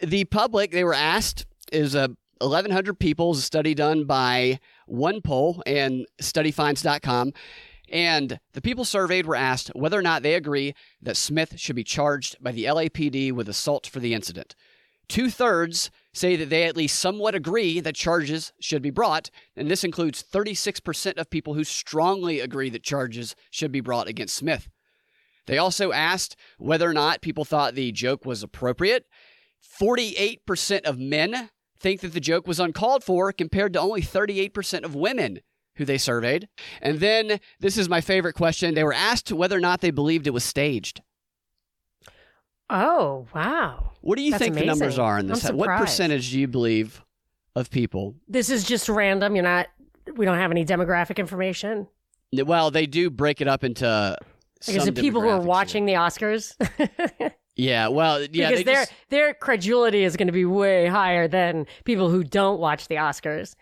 the 0.00 0.24
public, 0.26 0.70
they 0.70 0.84
were 0.84 0.94
asked, 0.94 1.46
is 1.72 1.94
a 1.96 2.10
1,100 2.40 2.98
people, 2.98 3.32
a 3.32 3.36
study 3.36 3.74
done 3.74 4.04
by 4.04 4.60
OnePoll 4.88 5.62
and 5.66 6.06
StudyFinds.com. 6.20 7.32
And 7.90 8.40
the 8.52 8.60
people 8.60 8.84
surveyed 8.84 9.26
were 9.26 9.36
asked 9.36 9.70
whether 9.74 9.98
or 9.98 10.02
not 10.02 10.22
they 10.22 10.34
agree 10.34 10.74
that 11.00 11.16
Smith 11.16 11.58
should 11.58 11.76
be 11.76 11.84
charged 11.84 12.36
by 12.42 12.52
the 12.52 12.64
LAPD 12.64 13.32
with 13.32 13.48
assault 13.48 13.86
for 13.86 14.00
the 14.00 14.12
incident. 14.12 14.54
Two 15.08 15.30
thirds 15.30 15.90
say 16.12 16.34
that 16.36 16.50
they 16.50 16.64
at 16.64 16.76
least 16.76 16.98
somewhat 16.98 17.34
agree 17.34 17.78
that 17.80 17.94
charges 17.94 18.52
should 18.60 18.82
be 18.82 18.90
brought, 18.90 19.30
and 19.56 19.70
this 19.70 19.84
includes 19.84 20.22
36% 20.22 21.18
of 21.18 21.30
people 21.30 21.54
who 21.54 21.64
strongly 21.64 22.40
agree 22.40 22.70
that 22.70 22.82
charges 22.82 23.36
should 23.50 23.70
be 23.70 23.80
brought 23.80 24.08
against 24.08 24.34
Smith. 24.34 24.68
They 25.46 25.58
also 25.58 25.92
asked 25.92 26.36
whether 26.58 26.88
or 26.88 26.94
not 26.94 27.20
people 27.22 27.44
thought 27.44 27.74
the 27.74 27.92
joke 27.92 28.24
was 28.24 28.42
appropriate. 28.42 29.06
48% 29.80 30.82
of 30.82 30.98
men 30.98 31.50
think 31.78 32.00
that 32.00 32.12
the 32.12 32.20
joke 32.20 32.48
was 32.48 32.58
uncalled 32.58 33.04
for, 33.04 33.32
compared 33.32 33.72
to 33.74 33.80
only 33.80 34.02
38% 34.02 34.84
of 34.84 34.94
women 34.94 35.40
who 35.76 35.84
they 35.84 35.98
surveyed. 35.98 36.48
And 36.80 37.00
then 37.00 37.38
this 37.60 37.76
is 37.76 37.88
my 37.88 38.00
favorite 38.00 38.34
question 38.34 38.74
they 38.74 38.84
were 38.84 38.92
asked 38.92 39.30
whether 39.30 39.56
or 39.56 39.60
not 39.60 39.82
they 39.82 39.90
believed 39.90 40.26
it 40.26 40.34
was 40.34 40.44
staged. 40.44 41.02
Oh, 42.68 43.26
wow. 43.34 43.92
What 44.00 44.16
do 44.16 44.22
you 44.22 44.32
That's 44.32 44.42
think 44.42 44.52
amazing. 44.52 44.68
the 44.68 44.72
numbers 44.72 44.98
are 44.98 45.18
in 45.18 45.26
this? 45.26 45.50
What 45.50 45.68
percentage 45.68 46.30
do 46.30 46.40
you 46.40 46.48
believe 46.48 47.04
of 47.54 47.70
people? 47.70 48.14
This 48.28 48.50
is 48.50 48.64
just 48.64 48.88
random. 48.88 49.34
You're 49.34 49.44
not, 49.44 49.68
we 50.16 50.24
don't 50.24 50.38
have 50.38 50.50
any 50.50 50.64
demographic 50.64 51.18
information. 51.18 51.86
Well, 52.32 52.70
they 52.70 52.86
do 52.86 53.10
break 53.10 53.40
it 53.40 53.48
up 53.48 53.64
into. 53.64 54.16
Like, 54.66 54.76
is 54.76 54.86
it 54.86 54.96
people 54.96 55.20
who 55.20 55.28
are 55.28 55.40
watching 55.40 55.86
the 55.86 55.94
Oscars? 55.94 56.54
Yeah, 57.56 57.88
well, 57.88 58.22
yeah, 58.22 58.50
because 58.50 58.64
their 58.64 58.74
just... 58.74 58.92
their 59.08 59.32
credulity 59.32 60.04
is 60.04 60.14
going 60.18 60.26
to 60.26 60.32
be 60.32 60.44
way 60.44 60.86
higher 60.86 61.26
than 61.26 61.66
people 61.84 62.10
who 62.10 62.22
don't 62.22 62.60
watch 62.60 62.86
the 62.88 62.96
Oscars. 62.96 63.54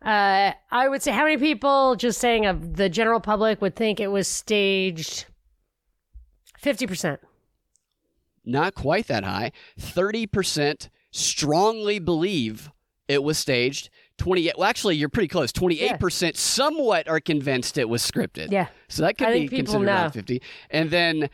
Uh, 0.00 0.52
I 0.70 0.88
would 0.88 1.02
say, 1.02 1.12
how 1.12 1.24
many 1.24 1.36
people, 1.36 1.94
just 1.96 2.18
saying 2.18 2.46
of 2.46 2.76
the 2.76 2.88
general 2.88 3.20
public, 3.20 3.60
would 3.60 3.76
think 3.76 4.00
it 4.00 4.08
was 4.08 4.26
staged? 4.26 5.26
Fifty 6.56 6.86
percent. 6.86 7.20
Not 8.44 8.74
quite 8.74 9.06
that 9.08 9.24
high. 9.24 9.52
Thirty 9.78 10.26
percent 10.26 10.90
strongly 11.10 11.98
believe 11.98 12.70
it 13.08 13.22
was 13.22 13.38
staged. 13.38 13.90
28 14.18 14.58
well 14.58 14.68
actually 14.68 14.94
you're 14.94 15.08
pretty 15.08 15.26
close 15.26 15.50
28% 15.50 16.22
yeah. 16.22 16.30
somewhat 16.34 17.08
are 17.08 17.18
convinced 17.18 17.78
it 17.78 17.88
was 17.88 18.02
scripted 18.02 18.52
yeah 18.52 18.68
so 18.86 19.02
that 19.02 19.16
could 19.16 19.28
I 19.28 19.40
be 19.40 19.48
considered 19.48 19.88
around 19.88 20.12
50 20.12 20.40
and 20.70 20.90
then 20.90 21.30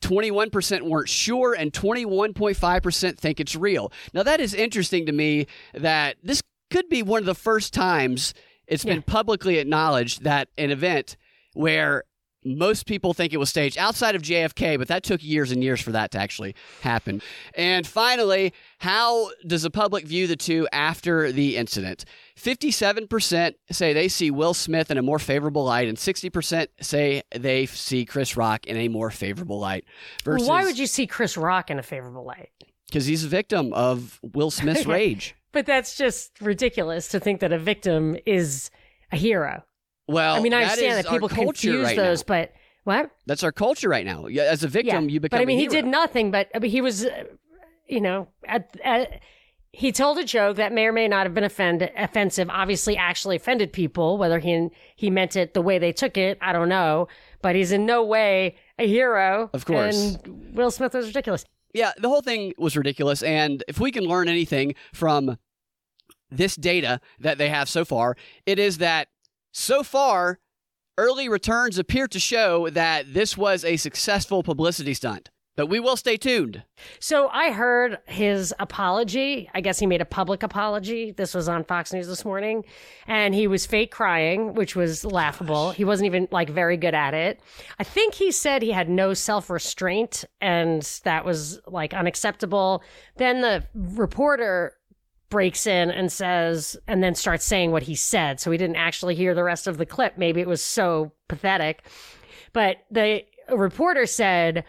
21% 0.00 0.82
weren't 0.82 1.08
sure, 1.08 1.54
and 1.54 1.72
21.5% 1.72 3.18
think 3.18 3.40
it's 3.40 3.54
real. 3.54 3.92
Now, 4.12 4.22
that 4.22 4.40
is 4.40 4.54
interesting 4.54 5.06
to 5.06 5.12
me 5.12 5.46
that 5.74 6.16
this 6.22 6.42
could 6.70 6.88
be 6.88 7.02
one 7.02 7.20
of 7.20 7.26
the 7.26 7.34
first 7.34 7.74
times 7.74 8.34
it's 8.66 8.84
yeah. 8.84 8.94
been 8.94 9.02
publicly 9.02 9.58
acknowledged 9.58 10.22
that 10.22 10.48
an 10.56 10.70
event 10.70 11.16
where 11.54 12.04
most 12.44 12.86
people 12.86 13.12
think 13.12 13.32
it 13.32 13.36
was 13.36 13.50
staged 13.50 13.76
outside 13.76 14.14
of 14.14 14.22
JFK, 14.22 14.78
but 14.78 14.88
that 14.88 15.02
took 15.02 15.22
years 15.22 15.52
and 15.52 15.62
years 15.62 15.80
for 15.80 15.92
that 15.92 16.10
to 16.12 16.18
actually 16.18 16.54
happen. 16.80 17.20
And 17.54 17.86
finally, 17.86 18.54
how 18.78 19.30
does 19.46 19.62
the 19.62 19.70
public 19.70 20.06
view 20.06 20.26
the 20.26 20.36
two 20.36 20.66
after 20.72 21.32
the 21.32 21.56
incident? 21.56 22.04
57% 22.38 23.54
say 23.70 23.92
they 23.92 24.08
see 24.08 24.30
Will 24.30 24.54
Smith 24.54 24.90
in 24.90 24.96
a 24.96 25.02
more 25.02 25.18
favorable 25.18 25.64
light, 25.64 25.88
and 25.88 25.98
60% 25.98 26.68
say 26.80 27.22
they 27.34 27.66
see 27.66 28.04
Chris 28.04 28.36
Rock 28.36 28.66
in 28.66 28.76
a 28.76 28.88
more 28.88 29.10
favorable 29.10 29.58
light. 29.58 29.84
Versus, 30.24 30.48
Why 30.48 30.64
would 30.64 30.78
you 30.78 30.86
see 30.86 31.06
Chris 31.06 31.36
Rock 31.36 31.70
in 31.70 31.78
a 31.78 31.82
favorable 31.82 32.24
light? 32.24 32.50
Because 32.86 33.06
he's 33.06 33.24
a 33.24 33.28
victim 33.28 33.72
of 33.74 34.18
Will 34.22 34.50
Smith's 34.50 34.86
rage. 34.86 35.34
But 35.52 35.66
that's 35.66 35.96
just 35.96 36.40
ridiculous 36.40 37.08
to 37.08 37.20
think 37.20 37.40
that 37.40 37.52
a 37.52 37.58
victim 37.58 38.16
is 38.24 38.70
a 39.12 39.16
hero. 39.16 39.64
Well, 40.10 40.34
I 40.34 40.40
mean, 40.40 40.52
I 40.52 40.60
that 40.60 40.72
understand 40.72 41.04
that 41.04 41.10
people 41.10 41.28
confuse 41.28 41.84
right 41.84 41.96
those, 41.96 42.20
now. 42.20 42.26
but 42.26 42.52
what? 42.84 43.10
That's 43.26 43.42
our 43.42 43.52
culture 43.52 43.88
right 43.88 44.04
now. 44.04 44.26
As 44.26 44.64
a 44.64 44.68
victim, 44.68 45.04
yeah. 45.04 45.12
you 45.12 45.20
become. 45.20 45.38
But 45.38 45.42
I 45.42 45.46
mean, 45.46 45.58
he 45.58 45.68
did 45.68 45.86
nothing. 45.86 46.30
But 46.30 46.48
I 46.54 46.58
mean, 46.58 46.70
he 46.70 46.80
was, 46.80 47.06
uh, 47.06 47.24
you 47.86 48.00
know, 48.00 48.28
at, 48.46 48.76
at, 48.82 49.20
he 49.72 49.92
told 49.92 50.18
a 50.18 50.24
joke 50.24 50.56
that 50.56 50.72
may 50.72 50.86
or 50.86 50.92
may 50.92 51.06
not 51.06 51.26
have 51.26 51.34
been 51.34 51.44
offend, 51.44 51.88
offensive. 51.96 52.50
Obviously, 52.50 52.96
actually 52.96 53.36
offended 53.36 53.72
people. 53.72 54.18
Whether 54.18 54.40
he 54.40 54.68
he 54.96 55.10
meant 55.10 55.36
it 55.36 55.54
the 55.54 55.62
way 55.62 55.78
they 55.78 55.92
took 55.92 56.16
it, 56.16 56.38
I 56.40 56.52
don't 56.52 56.68
know. 56.68 57.06
But 57.40 57.54
he's 57.54 57.70
in 57.70 57.86
no 57.86 58.04
way 58.04 58.56
a 58.78 58.88
hero. 58.88 59.48
Of 59.52 59.64
course, 59.64 60.16
and 60.24 60.56
Will 60.56 60.72
Smith 60.72 60.94
was 60.94 61.06
ridiculous. 61.06 61.44
Yeah, 61.72 61.92
the 61.96 62.08
whole 62.08 62.22
thing 62.22 62.52
was 62.58 62.76
ridiculous. 62.76 63.22
And 63.22 63.62
if 63.68 63.78
we 63.78 63.92
can 63.92 64.04
learn 64.04 64.28
anything 64.28 64.74
from 64.92 65.38
this 66.30 66.56
data 66.56 67.00
that 67.20 67.38
they 67.38 67.48
have 67.48 67.68
so 67.68 67.84
far, 67.84 68.16
it 68.46 68.58
is 68.58 68.78
that 68.78 69.08
so 69.52 69.82
far 69.82 70.38
Early 71.00 71.30
returns 71.30 71.78
appear 71.78 72.06
to 72.08 72.20
show 72.20 72.68
that 72.68 73.14
this 73.14 73.34
was 73.34 73.64
a 73.64 73.78
successful 73.78 74.42
publicity 74.42 74.92
stunt. 74.92 75.30
But 75.56 75.68
we 75.68 75.80
will 75.80 75.96
stay 75.96 76.18
tuned. 76.18 76.62
So 76.98 77.28
I 77.28 77.52
heard 77.52 77.98
his 78.04 78.54
apology. 78.58 79.48
I 79.54 79.62
guess 79.62 79.78
he 79.78 79.86
made 79.86 80.02
a 80.02 80.06
public 80.06 80.42
apology. 80.42 81.12
This 81.12 81.34
was 81.34 81.48
on 81.48 81.64
Fox 81.64 81.94
News 81.94 82.06
this 82.06 82.22
morning. 82.22 82.64
And 83.06 83.34
he 83.34 83.46
was 83.46 83.64
fake 83.64 83.90
crying, 83.90 84.52
which 84.52 84.76
was 84.76 85.02
laughable. 85.02 85.70
He 85.70 85.86
wasn't 85.86 86.06
even 86.06 86.28
like 86.30 86.50
very 86.50 86.76
good 86.76 86.94
at 86.94 87.14
it. 87.14 87.40
I 87.78 87.84
think 87.84 88.12
he 88.12 88.30
said 88.30 88.60
he 88.60 88.72
had 88.72 88.90
no 88.90 89.14
self 89.14 89.48
restraint 89.48 90.26
and 90.42 90.82
that 91.04 91.24
was 91.24 91.60
like 91.66 91.94
unacceptable. 91.94 92.82
Then 93.16 93.40
the 93.40 93.64
reporter 93.74 94.74
breaks 95.30 95.66
in 95.66 95.90
and 95.90 96.12
says, 96.12 96.76
and 96.86 97.02
then 97.02 97.14
starts 97.14 97.44
saying 97.44 97.70
what 97.70 97.84
he 97.84 97.94
said. 97.94 98.40
So 98.40 98.50
we 98.50 98.58
didn't 98.58 98.76
actually 98.76 99.14
hear 99.14 99.34
the 99.34 99.44
rest 99.44 99.66
of 99.66 99.78
the 99.78 99.86
clip. 99.86 100.18
Maybe 100.18 100.40
it 100.40 100.48
was 100.48 100.62
so 100.62 101.12
pathetic. 101.28 101.84
But 102.52 102.78
the 102.90 103.24
reporter 103.48 104.06
said, 104.06 104.64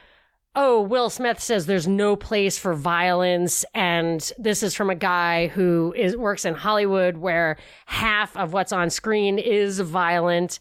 Oh, 0.53 0.81
Will 0.81 1.09
Smith 1.09 1.39
says 1.39 1.65
there's 1.65 1.87
no 1.87 2.17
place 2.17 2.57
for 2.57 2.73
violence. 2.73 3.63
And 3.73 4.31
this 4.37 4.61
is 4.63 4.75
from 4.75 4.89
a 4.89 4.95
guy 4.95 5.47
who 5.47 5.93
is, 5.95 6.17
works 6.17 6.43
in 6.43 6.55
Hollywood 6.55 7.17
where 7.17 7.57
half 7.85 8.35
of 8.35 8.51
what's 8.51 8.73
on 8.73 8.89
screen 8.89 9.39
is 9.39 9.79
violent. 9.79 10.59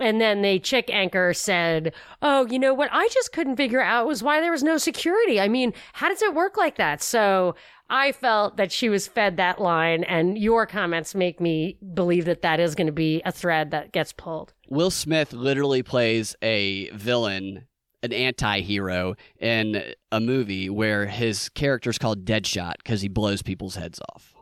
And 0.00 0.20
then 0.20 0.40
the 0.40 0.58
chick 0.58 0.88
anchor 0.90 1.34
said, 1.34 1.92
Oh, 2.22 2.46
you 2.46 2.58
know 2.58 2.72
what 2.72 2.88
I 2.92 3.08
just 3.08 3.32
couldn't 3.32 3.56
figure 3.56 3.82
out 3.82 4.06
was 4.06 4.22
why 4.22 4.40
there 4.40 4.52
was 4.52 4.62
no 4.62 4.78
security. 4.78 5.38
I 5.38 5.48
mean, 5.48 5.74
how 5.92 6.08
does 6.08 6.22
it 6.22 6.34
work 6.34 6.56
like 6.56 6.76
that? 6.76 7.02
So 7.02 7.54
I 7.88 8.12
felt 8.12 8.56
that 8.56 8.72
she 8.72 8.88
was 8.88 9.06
fed 9.06 9.36
that 9.36 9.60
line, 9.60 10.02
and 10.04 10.36
your 10.36 10.66
comments 10.66 11.14
make 11.14 11.40
me 11.40 11.78
believe 11.94 12.24
that 12.24 12.42
that 12.42 12.58
is 12.58 12.74
going 12.74 12.88
to 12.88 12.92
be 12.92 13.22
a 13.24 13.30
thread 13.30 13.70
that 13.70 13.92
gets 13.92 14.12
pulled. 14.12 14.54
Will 14.68 14.90
Smith 14.90 15.32
literally 15.32 15.82
plays 15.82 16.34
a 16.42 16.90
villain, 16.90 17.66
an 18.02 18.12
anti 18.12 18.60
hero 18.60 19.14
in 19.38 19.94
a 20.10 20.20
movie 20.20 20.68
where 20.68 21.06
his 21.06 21.48
character 21.50 21.90
is 21.90 21.98
called 21.98 22.24
Deadshot 22.24 22.74
because 22.78 23.02
he 23.02 23.08
blows 23.08 23.42
people's 23.42 23.76
heads 23.76 24.00
off. 24.12 24.34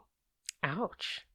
Ouch. 0.63 1.27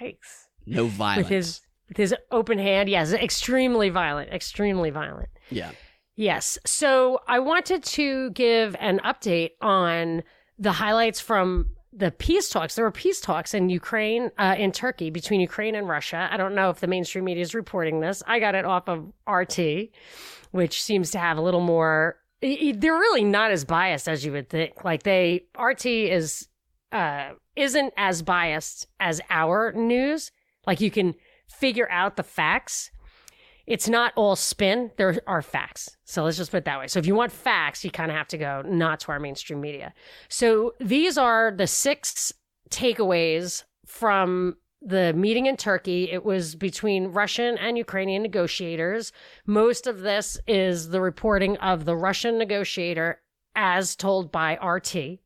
Yikes. 0.00 0.46
No 0.66 0.86
violence. 0.86 1.24
With 1.24 1.28
his, 1.28 1.60
with 1.88 1.96
his 1.96 2.14
open 2.30 2.58
hand. 2.58 2.88
Yes, 2.88 3.12
extremely 3.12 3.88
violent. 3.88 4.30
Extremely 4.32 4.90
violent. 4.90 5.28
Yeah. 5.50 5.72
Yes. 6.14 6.58
So 6.64 7.18
I 7.26 7.40
wanted 7.40 7.82
to 7.82 8.30
give 8.30 8.76
an 8.78 9.00
update 9.04 9.50
on 9.60 10.22
the 10.58 10.72
highlights 10.72 11.20
from 11.20 11.70
the 11.92 12.10
peace 12.10 12.48
talks. 12.48 12.74
There 12.74 12.84
were 12.84 12.90
peace 12.90 13.20
talks 13.20 13.54
in 13.54 13.68
Ukraine, 13.68 14.30
uh, 14.38 14.56
in 14.58 14.72
Turkey, 14.72 15.10
between 15.10 15.40
Ukraine 15.40 15.74
and 15.74 15.88
Russia. 15.88 16.28
I 16.30 16.36
don't 16.36 16.54
know 16.54 16.70
if 16.70 16.80
the 16.80 16.86
mainstream 16.86 17.24
media 17.24 17.42
is 17.42 17.54
reporting 17.54 18.00
this. 18.00 18.22
I 18.26 18.40
got 18.40 18.54
it 18.54 18.64
off 18.64 18.88
of 18.88 19.12
RT, 19.28 19.90
which 20.50 20.82
seems 20.82 21.10
to 21.12 21.18
have 21.18 21.38
a 21.38 21.40
little 21.40 21.60
more. 21.60 22.16
They're 22.40 22.92
really 22.92 23.24
not 23.24 23.52
as 23.52 23.64
biased 23.64 24.08
as 24.08 24.24
you 24.24 24.32
would 24.32 24.48
think. 24.48 24.84
Like 24.84 25.04
they, 25.04 25.44
RT 25.58 25.86
is 25.86 26.48
uh, 26.92 27.30
isn't 27.56 27.92
as 27.96 28.22
biased 28.22 28.86
as 29.00 29.20
our 29.30 29.72
news. 29.72 30.30
Like 30.66 30.80
you 30.80 30.90
can 30.90 31.14
figure 31.48 31.90
out 31.90 32.16
the 32.16 32.22
facts 32.22 32.90
it's 33.66 33.88
not 33.88 34.12
all 34.16 34.36
spin. 34.36 34.90
There 34.96 35.18
are 35.26 35.42
facts. 35.42 35.96
So 36.04 36.24
let's 36.24 36.36
just 36.36 36.50
put 36.50 36.58
it 36.58 36.64
that 36.66 36.78
way. 36.78 36.86
So 36.86 36.98
if 36.98 37.06
you 37.06 37.14
want 37.14 37.32
facts, 37.32 37.84
you 37.84 37.90
kind 37.90 38.10
of 38.10 38.16
have 38.16 38.28
to 38.28 38.38
go 38.38 38.62
not 38.66 39.00
to 39.00 39.12
our 39.12 39.20
mainstream 39.20 39.60
media. 39.60 39.94
So 40.28 40.74
these 40.80 41.16
are 41.16 41.50
the 41.50 41.66
six 41.66 42.32
takeaways 42.70 43.64
from 43.86 44.56
the 44.82 45.14
meeting 45.14 45.46
in 45.46 45.56
Turkey. 45.56 46.10
It 46.10 46.24
was 46.24 46.54
between 46.54 47.08
Russian 47.08 47.56
and 47.56 47.78
Ukrainian 47.78 48.22
negotiators. 48.22 49.12
Most 49.46 49.86
of 49.86 50.00
this 50.00 50.38
is 50.46 50.90
the 50.90 51.00
reporting 51.00 51.56
of 51.58 51.86
the 51.86 51.96
Russian 51.96 52.36
negotiator 52.36 53.20
as 53.56 53.96
told 53.96 54.30
by 54.30 54.56
RT. 54.56 55.20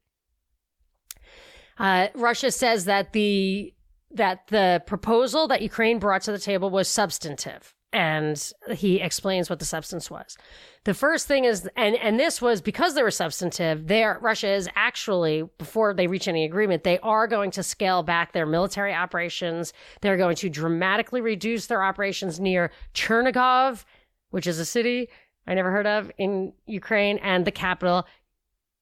Uh, 1.79 2.09
Russia 2.15 2.51
says 2.51 2.85
that 2.85 3.13
the 3.13 3.73
that 4.11 4.47
the 4.47 4.83
proposal 4.87 5.49
that 5.49 5.61
Ukraine 5.61 5.99
brought 5.99 6.23
to 6.23 6.33
the 6.33 6.39
table 6.39 6.71
was 6.71 6.89
substantive 6.89 7.75
and 7.93 8.53
he 8.75 9.01
explains 9.01 9.49
what 9.49 9.59
the 9.59 9.65
substance 9.65 10.11
was. 10.11 10.37
The 10.85 10.95
first 10.95 11.27
thing 11.27 11.45
is, 11.45 11.69
and 11.77 11.97
and 11.97 12.21
this 12.21 12.43
was 12.43 12.61
because 12.61 12.95
they 12.95 13.03
were 13.03 13.11
substantive. 13.11 13.87
There, 13.87 14.19
Russia 14.21 14.49
is 14.49 14.69
actually 14.77 15.49
before 15.59 15.95
they 15.95 16.07
reach 16.07 16.29
any 16.29 16.45
agreement, 16.45 16.85
they 16.85 16.99
are 17.01 17.27
going 17.27 17.51
to 17.53 17.63
scale 17.63 18.03
back 18.03 18.33
their 18.33 18.47
military 18.47 18.95
operations. 18.95 19.73
They're 20.03 20.17
going 20.17 20.37
to 20.37 20.51
dramatically 20.51 21.21
reduce 21.21 21.67
their 21.67 21.83
operations 21.83 22.39
near 22.39 22.71
Chernigov, 22.95 23.85
which 24.31 24.47
is 24.47 24.59
a 24.59 24.67
city 24.67 25.09
I 25.49 25.55
never 25.55 25.71
heard 25.71 25.87
of 25.87 26.13
in 26.19 26.53
Ukraine, 26.67 27.17
and 27.19 27.47
the 27.47 27.51
capital, 27.51 28.07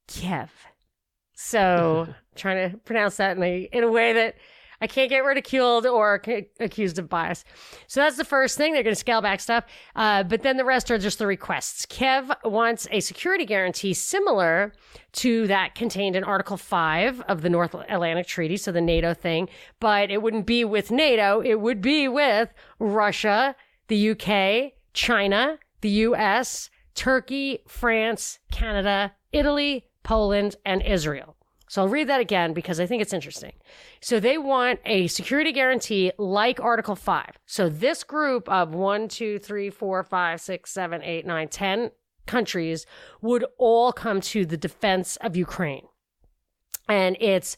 Kiev. 0.09 0.51
So, 1.33 2.09
trying 2.35 2.73
to 2.73 2.77
pronounce 2.79 3.19
that 3.19 3.37
in 3.37 3.43
a 3.43 3.69
in 3.73 3.85
a 3.85 3.91
way 3.91 4.13
that 4.15 4.35
I 4.81 4.87
can't 4.87 5.09
get 5.09 5.25
ridiculed 5.25 5.87
or 5.87 6.21
c- 6.25 6.47
accused 6.61 6.99
of 6.99 7.09
bias. 7.09 7.45
So 7.87 8.01
that's 8.01 8.17
the 8.17 8.25
first 8.25 8.57
thing. 8.57 8.73
They're 8.73 8.83
going 8.83 8.95
to 8.95 9.01
scale 9.01 9.23
back 9.23 9.41
stuff. 9.41 9.65
Uh, 9.95 10.23
but 10.23 10.43
then 10.43 10.57
the 10.57 10.65
rest 10.65 10.91
are 10.91 10.99
just 10.99 11.19
the 11.19 11.27
requests. 11.27 11.87
Kiev 11.87 12.31
wants 12.45 12.87
a 12.91 13.01
security 13.01 13.45
guarantee 13.45 13.95
similar 13.95 14.73
to 15.13 15.47
that 15.47 15.75
contained 15.75 16.17
in 16.17 16.25
Article 16.25 16.57
5 16.57 17.23
of 17.23 17.43
the 17.43 17.49
North 17.49 17.75
Atlantic 17.75 18.27
Treaty, 18.27 18.57
so 18.57 18.71
the 18.73 18.81
NATO 18.81 19.15
thing, 19.15 19.49
but 19.81 20.11
it 20.11 20.21
wouldn't 20.23 20.47
be 20.47 20.65
with 20.65 20.91
NATO. 20.91 21.41
It 21.41 21.61
would 21.61 21.81
be 21.81 22.09
with 22.09 22.53
Russia, 22.79 23.57
the 23.89 24.11
UK, 24.11 24.73
China, 24.93 25.59
the 25.81 25.89
US, 25.89 26.71
Turkey, 26.95 27.61
France, 27.67 28.39
Canada, 28.51 29.13
Italy, 29.33 29.87
Poland, 30.03 30.57
and 30.65 30.83
Israel. 30.83 31.36
So 31.69 31.83
I'll 31.83 31.89
read 31.89 32.09
that 32.09 32.21
again 32.21 32.53
because 32.53 32.79
I 32.79 32.87
think 32.87 33.03
it's 33.03 33.13
interesting. 33.13 33.53
So 34.01 34.21
they 34.21 34.39
want 34.39 34.81
a 34.85 35.09
security 35.09 35.53
guarantee 35.53 36.13
like 36.17 36.61
Article 36.61 36.95
5. 36.95 37.39
So 37.45 37.69
this 37.69 38.05
group 38.05 38.49
of 38.49 38.75
one, 38.75 39.09
two, 39.09 39.39
three, 39.39 39.71
four, 39.71 40.05
five, 40.05 40.41
six, 40.41 40.73
seven, 40.73 41.03
eight, 41.03 41.27
nine, 41.27 41.49
ten 41.49 41.91
countries 42.27 42.87
would 43.21 43.45
all 43.59 43.93
come 43.93 44.21
to 44.21 44.47
the 44.47 44.57
defense 44.57 45.17
of 45.17 45.37
Ukraine. 45.37 45.87
And 46.89 47.17
it's 47.21 47.57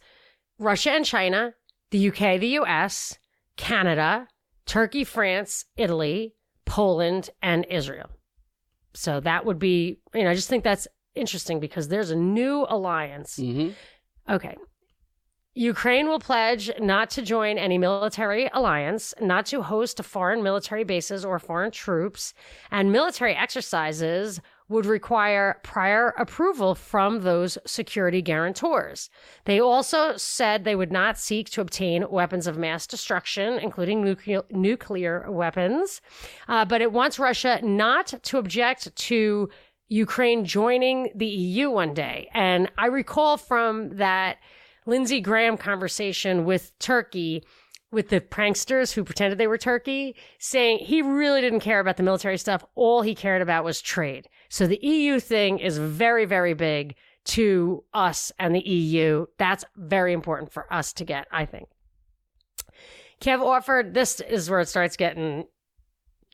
Russia 0.59 0.93
and 0.93 1.05
China, 1.05 1.55
the 1.91 2.09
UK, 2.09 2.41
the 2.41 2.59
US, 2.61 3.19
Canada, 3.57 4.29
Turkey, 4.65 5.05
France, 5.05 5.67
Italy, 5.77 6.35
Poland, 6.65 7.31
and 7.43 7.67
Israel. 7.71 8.11
So 8.95 9.21
that 9.21 9.45
would 9.45 9.59
be, 9.59 10.01
you 10.15 10.25
know, 10.25 10.31
I 10.31 10.35
just 10.35 10.49
think 10.49 10.65
that's 10.65 10.89
interesting 11.15 11.61
because 11.61 11.89
there's 11.89 12.11
a 12.11 12.17
new 12.17 12.67
alliance. 12.69 13.37
Mm-hmm 13.37 13.73
Okay. 14.29 14.57
Ukraine 15.55 16.07
will 16.07 16.21
pledge 16.21 16.71
not 16.79 17.11
to 17.11 17.23
join 17.23 17.59
any 17.59 17.79
military 17.79 18.49
alliance, 18.53 19.13
not 19.21 19.45
to 19.47 19.63
host 19.63 20.03
foreign 20.05 20.41
military 20.41 20.85
bases 20.85 21.25
or 21.25 21.41
foreign 21.41 21.73
troops, 21.73 22.33
and 22.71 22.93
military 22.93 23.35
exercises 23.35 24.41
would 24.69 24.87
require 24.87 25.59
prior 25.65 26.11
approval 26.19 26.75
from 26.75 27.23
those 27.23 27.59
security 27.67 28.23
guarantors. 28.23 29.11
They 29.47 29.61
also 29.61 30.17
said 30.17 30.63
they 30.63 30.77
would 30.77 30.93
not 30.93 31.19
seek 31.19 31.51
to 31.51 31.61
obtain 31.61 32.09
weapons 32.09 32.47
of 32.47 32.59
mass 32.59 32.87
destruction, 32.87 33.59
including 33.59 34.17
nuclear, 34.51 35.31
weapons, 35.31 36.01
uh, 36.49 36.67
but 36.67 36.83
it 36.83 36.93
wants 36.93 37.19
Russia 37.19 37.61
not 37.63 38.15
to 38.23 38.39
object 38.39 38.95
to 38.95 39.49
Ukraine 39.89 40.45
joining 40.45 41.11
the 41.15 41.27
EU 41.27 41.71
one 41.71 41.95
day. 41.95 42.29
And 42.35 42.71
I 42.77 42.87
recall 42.87 43.37
from 43.37 43.97
that 43.97 44.39
Lindsey 44.87 45.21
Graham 45.21 45.57
conversation 45.57 46.45
with 46.45 46.79
Turkey, 46.79 47.45
with 47.91 48.09
the 48.09 48.21
pranksters 48.21 48.93
who 48.93 49.05
pretended 49.05 49.39
they 49.39 49.47
were 49.47 49.59
Turkey, 49.59 50.15
saying 50.39 50.79
he 50.79 51.01
really 51.01 51.41
didn't 51.41 51.61
care 51.61 51.81
about 51.81 51.97
the 51.97 52.03
military 52.03 52.39
stuff. 52.39 52.65
All 52.75 53.03
he 53.03 53.15
cared 53.15 53.43
about 53.43 53.65
was 53.65 53.81
trade. 53.81 54.29
So 54.49 54.67
the 54.67 54.79
EU 54.83 55.21
thing 55.21 55.59
is 55.59 55.79
very, 55.79 56.27
very 56.27 56.55
big 56.55 56.95
to 57.27 57.85
us 57.93 58.33
and 58.39 58.55
the 58.55 58.67
EU. 58.67 59.27
That's 59.39 59.65
very 59.77 60.13
important 60.13 60.53
for 60.53 60.71
us 60.73 60.93
to 60.95 61.05
get, 61.05 61.27
I 61.31 61.45
think. 61.45 61.69
Kiev 63.21 63.43
offered 63.43 63.95
this 63.95 64.21
is 64.21 64.49
where 64.49 64.61
it 64.61 64.69
starts 64.69 64.97
getting 64.97 65.45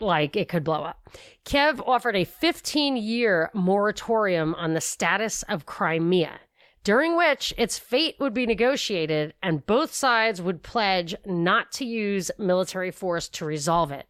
like 0.00 0.36
it 0.36 0.48
could 0.48 0.64
blow 0.64 0.82
up. 0.84 1.08
Kiev 1.44 1.80
offered 1.80 2.16
a 2.16 2.24
15 2.24 2.96
year 2.96 3.50
moratorium 3.54 4.54
on 4.54 4.74
the 4.74 4.80
status 4.80 5.42
of 5.44 5.66
Crimea, 5.66 6.40
during 6.82 7.16
which 7.16 7.54
its 7.56 7.78
fate 7.78 8.16
would 8.18 8.34
be 8.34 8.46
negotiated 8.46 9.34
and 9.42 9.66
both 9.66 9.92
sides 9.94 10.42
would 10.42 10.62
pledge 10.62 11.14
not 11.24 11.72
to 11.72 11.84
use 11.84 12.30
military 12.38 12.90
force 12.90 13.28
to 13.28 13.44
resolve 13.44 13.90
it. 13.90 14.06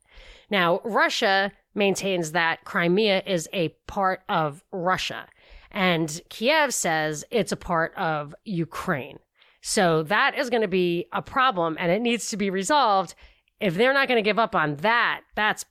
Now, 0.51 0.81
Russia 0.85 1.53
maintains 1.75 2.33
that 2.33 2.65
Crimea 2.65 3.23
is 3.27 3.49
a 3.53 3.71
part 3.87 4.23
of 4.29 4.63
Russia, 4.71 5.27
and 5.71 6.21
Kiev 6.29 6.73
says 6.73 7.25
it's 7.31 7.53
a 7.53 7.57
part 7.57 7.93
of 7.97 8.35
Ukraine. 8.45 9.19
So 9.61 10.03
that 10.05 10.39
is 10.39 10.51
going 10.51 10.63
to 10.63 10.69
be 10.69 11.07
a 11.13 11.23
problem 11.23 11.77
and 11.81 11.91
it 11.91 12.03
needs 12.03 12.29
to 12.29 12.37
be 12.37 12.51
resolved. 12.51 13.15
If 13.61 13.75
they're 13.75 13.95
not 13.95 14.09
going 14.09 14.23
to 14.23 14.29
give 14.29 14.39
up 14.39 14.55
on 14.55 14.77
that, 14.77 15.23
that's 15.35 15.65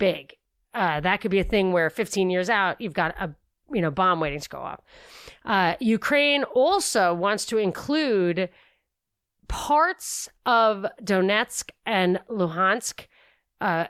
big. 0.00 0.34
Uh, 0.74 0.98
that 1.00 1.20
could 1.20 1.30
be 1.30 1.38
a 1.38 1.44
thing 1.44 1.72
where 1.72 1.88
15 1.88 2.30
years 2.30 2.50
out, 2.50 2.80
you've 2.80 2.94
got 2.94 3.14
a 3.20 3.32
you 3.72 3.80
know 3.80 3.90
bomb 3.92 4.18
waiting 4.18 4.40
to 4.40 4.48
go 4.48 4.58
off. 4.58 4.80
Uh, 5.44 5.74
Ukraine 5.78 6.42
also 6.44 7.14
wants 7.14 7.46
to 7.46 7.58
include 7.58 8.48
parts 9.48 10.28
of 10.46 10.86
Donetsk 11.02 11.70
and 11.86 12.20
Luhansk 12.28 13.06
uh, 13.60 13.86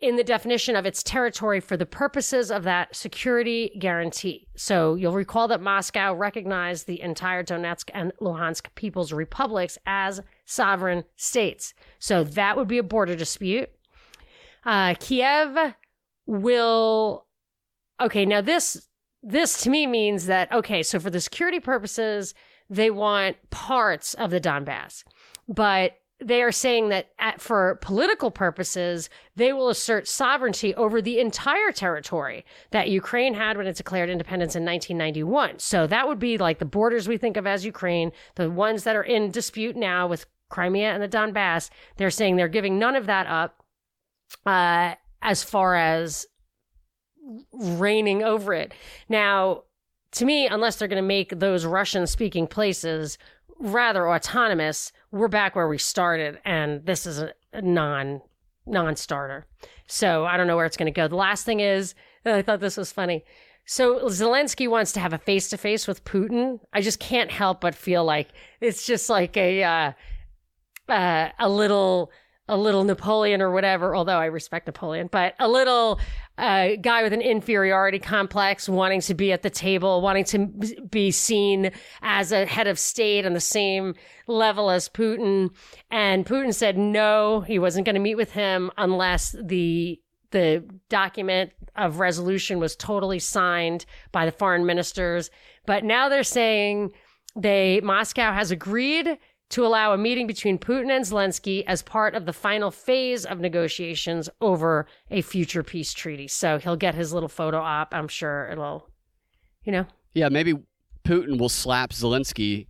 in 0.00 0.16
the 0.16 0.24
definition 0.24 0.76
of 0.76 0.84
its 0.84 1.02
territory 1.02 1.60
for 1.60 1.76
the 1.76 1.86
purposes 1.86 2.50
of 2.50 2.64
that 2.64 2.94
security 2.94 3.76
guarantee. 3.78 4.46
So 4.56 4.94
you'll 4.94 5.12
recall 5.12 5.48
that 5.48 5.62
Moscow 5.62 6.12
recognized 6.12 6.86
the 6.86 7.00
entire 7.00 7.42
Donetsk 7.42 7.90
and 7.94 8.12
Luhansk 8.20 8.66
People's 8.74 9.12
Republics 9.12 9.78
as 9.86 10.20
sovereign 10.44 11.04
states. 11.16 11.72
So 11.98 12.24
that 12.24 12.56
would 12.56 12.68
be 12.68 12.78
a 12.78 12.82
border 12.82 13.16
dispute. 13.16 13.70
Uh, 14.66 14.94
Kiev 14.98 15.74
will. 16.26 17.24
Okay, 18.02 18.26
now 18.26 18.40
this 18.40 18.88
this 19.22 19.62
to 19.62 19.70
me 19.70 19.86
means 19.86 20.26
that 20.26 20.52
okay, 20.52 20.82
so 20.82 20.98
for 20.98 21.08
the 21.08 21.20
security 21.20 21.60
purposes, 21.60 22.34
they 22.68 22.90
want 22.90 23.36
parts 23.50 24.14
of 24.14 24.30
the 24.30 24.40
Donbass, 24.40 25.04
but 25.48 25.92
they 26.18 26.42
are 26.42 26.52
saying 26.52 26.88
that 26.88 27.10
at, 27.18 27.40
for 27.40 27.78
political 27.82 28.30
purposes, 28.30 29.10
they 29.36 29.52
will 29.52 29.68
assert 29.68 30.08
sovereignty 30.08 30.74
over 30.74 31.02
the 31.02 31.20
entire 31.20 31.70
territory 31.72 32.44
that 32.70 32.88
Ukraine 32.88 33.34
had 33.34 33.58
when 33.58 33.66
it 33.66 33.76
declared 33.76 34.08
independence 34.08 34.56
in 34.56 34.64
1991. 34.64 35.58
So 35.58 35.86
that 35.86 36.08
would 36.08 36.18
be 36.18 36.38
like 36.38 36.58
the 36.58 36.64
borders 36.64 37.06
we 37.06 37.18
think 37.18 37.36
of 37.36 37.46
as 37.46 37.66
Ukraine, 37.66 38.12
the 38.36 38.50
ones 38.50 38.84
that 38.84 38.96
are 38.96 39.02
in 39.02 39.30
dispute 39.30 39.76
now 39.76 40.06
with 40.06 40.24
Crimea 40.48 40.90
and 40.90 41.02
the 41.02 41.08
Donbass. 41.08 41.68
They're 41.98 42.10
saying 42.10 42.36
they're 42.36 42.48
giving 42.48 42.78
none 42.78 42.96
of 42.96 43.06
that 43.06 43.26
up 43.26 43.62
uh, 44.44 44.94
as 45.22 45.42
far 45.42 45.74
as 45.74 46.26
reigning 47.52 48.22
over 48.22 48.54
it. 48.54 48.72
Now, 49.08 49.64
to 50.12 50.24
me, 50.24 50.46
unless 50.46 50.76
they're 50.76 50.88
going 50.88 51.02
to 51.02 51.06
make 51.06 51.38
those 51.38 51.64
Russian 51.66 52.06
speaking 52.06 52.46
places 52.46 53.18
rather 53.58 54.08
autonomous, 54.08 54.92
we're 55.10 55.28
back 55.28 55.56
where 55.56 55.68
we 55.68 55.78
started, 55.78 56.38
and 56.44 56.84
this 56.86 57.06
is 57.06 57.20
a, 57.20 57.32
non 57.60 58.20
non 58.66 58.96
starter. 58.96 59.46
So 59.86 60.24
I 60.24 60.36
don't 60.36 60.46
know 60.46 60.56
where 60.56 60.66
it's 60.66 60.76
going 60.76 60.92
to 60.92 60.96
go. 60.96 61.08
The 61.08 61.16
last 61.16 61.44
thing 61.44 61.60
is, 61.60 61.94
I 62.24 62.42
thought 62.42 62.60
this 62.60 62.76
was 62.76 62.92
funny. 62.92 63.24
So 63.66 64.06
Zelensky 64.06 64.68
wants 64.68 64.92
to 64.92 65.00
have 65.00 65.12
a 65.12 65.18
face 65.18 65.48
to 65.50 65.56
face 65.56 65.88
with 65.88 66.04
Putin. 66.04 66.60
I 66.72 66.80
just 66.80 67.00
can't 67.00 67.30
help 67.30 67.60
but 67.60 67.74
feel 67.74 68.04
like 68.04 68.28
it's 68.60 68.86
just 68.86 69.10
like 69.10 69.36
a 69.36 69.64
uh, 69.64 69.92
uh, 70.88 71.30
a 71.38 71.48
little 71.48 72.12
a 72.48 72.56
little 72.56 72.84
Napoleon 72.84 73.42
or 73.42 73.50
whatever, 73.50 73.96
although 73.96 74.18
I 74.18 74.26
respect 74.26 74.66
Napoleon, 74.66 75.08
but 75.10 75.34
a 75.40 75.48
little 75.48 75.98
uh, 76.38 76.70
guy 76.80 77.02
with 77.02 77.12
an 77.12 77.20
inferiority 77.20 77.98
complex 77.98 78.68
wanting 78.68 79.00
to 79.02 79.14
be 79.14 79.32
at 79.32 79.42
the 79.42 79.50
table, 79.50 80.00
wanting 80.00 80.24
to 80.24 80.46
be 80.88 81.10
seen 81.10 81.72
as 82.02 82.30
a 82.30 82.46
head 82.46 82.66
of 82.68 82.78
state 82.78 83.26
on 83.26 83.32
the 83.32 83.40
same 83.40 83.94
level 84.28 84.70
as 84.70 84.88
Putin. 84.88 85.50
And 85.90 86.24
Putin 86.24 86.54
said 86.54 86.78
no, 86.78 87.40
he 87.40 87.58
wasn't 87.58 87.86
going 87.86 87.94
to 87.94 88.00
meet 88.00 88.16
with 88.16 88.32
him 88.32 88.70
unless 88.76 89.34
the 89.42 90.00
the 90.32 90.64
document 90.88 91.52
of 91.76 92.00
resolution 92.00 92.58
was 92.58 92.74
totally 92.74 93.20
signed 93.20 93.86
by 94.10 94.26
the 94.26 94.32
foreign 94.32 94.66
ministers. 94.66 95.30
But 95.66 95.84
now 95.84 96.08
they're 96.08 96.24
saying 96.24 96.92
they 97.36 97.80
Moscow 97.80 98.32
has 98.32 98.50
agreed 98.50 99.18
to 99.50 99.64
allow 99.64 99.92
a 99.92 99.98
meeting 99.98 100.26
between 100.26 100.58
Putin 100.58 100.90
and 100.90 101.04
Zelensky 101.04 101.64
as 101.66 101.82
part 101.82 102.14
of 102.14 102.26
the 102.26 102.32
final 102.32 102.70
phase 102.70 103.24
of 103.24 103.38
negotiations 103.38 104.28
over 104.40 104.86
a 105.10 105.22
future 105.22 105.62
peace 105.62 105.92
treaty. 105.92 106.26
So 106.28 106.58
he'll 106.58 106.76
get 106.76 106.94
his 106.94 107.12
little 107.12 107.28
photo 107.28 107.58
op. 107.58 107.94
I'm 107.94 108.08
sure 108.08 108.48
it'll, 108.50 108.88
you 109.64 109.72
know. 109.72 109.86
Yeah, 110.14 110.28
maybe 110.28 110.54
Putin 111.04 111.38
will 111.38 111.48
slap 111.48 111.90
Zelensky 111.90 112.66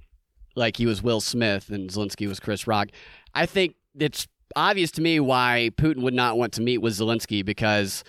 like 0.54 0.76
he 0.76 0.86
was 0.86 1.02
Will 1.02 1.20
Smith 1.20 1.70
and 1.70 1.88
Zelensky 1.90 2.28
was 2.28 2.40
Chris 2.40 2.66
Rock. 2.66 2.88
I 3.34 3.46
think 3.46 3.76
it's 3.98 4.26
obvious 4.54 4.90
to 4.92 5.02
me 5.02 5.20
why 5.20 5.70
Putin 5.76 6.02
would 6.02 6.14
not 6.14 6.36
want 6.36 6.52
to 6.54 6.62
meet 6.62 6.78
with 6.78 6.94
Zelensky 6.94 7.44
because 7.44 8.04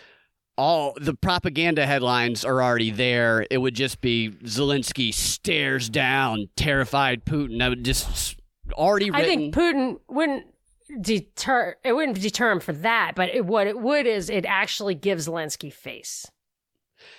all 0.58 0.94
the 1.00 1.14
propaganda 1.14 1.86
headlines 1.86 2.44
are 2.44 2.64
already 2.64 2.90
there. 2.90 3.46
It 3.52 3.60
would 3.60 3.76
just 3.76 4.02
be 4.02 4.32
Zelensky 4.44 5.14
stares 5.14 5.90
down, 5.90 6.50
terrified 6.56 7.26
Putin. 7.26 7.62
I 7.62 7.70
would 7.70 7.86
just 7.86 8.38
already. 8.74 9.10
Written. 9.10 9.22
I 9.22 9.26
think 9.26 9.56
Putin 9.56 10.00
wouldn't 10.08 10.46
deter. 11.02 11.76
It 11.84 11.94
wouldn't 11.94 12.20
deter 12.22 12.52
him 12.52 12.60
for 12.60 12.74
that, 12.74 13.14
but 13.16 13.30
it, 13.34 13.46
what 13.46 13.68
it 13.68 13.80
would 13.80 14.08
is 14.08 14.30
it 14.30 14.46
actually 14.46 14.96
gives 14.96 15.28
Zelensky 15.28 15.72
face. 15.72 16.26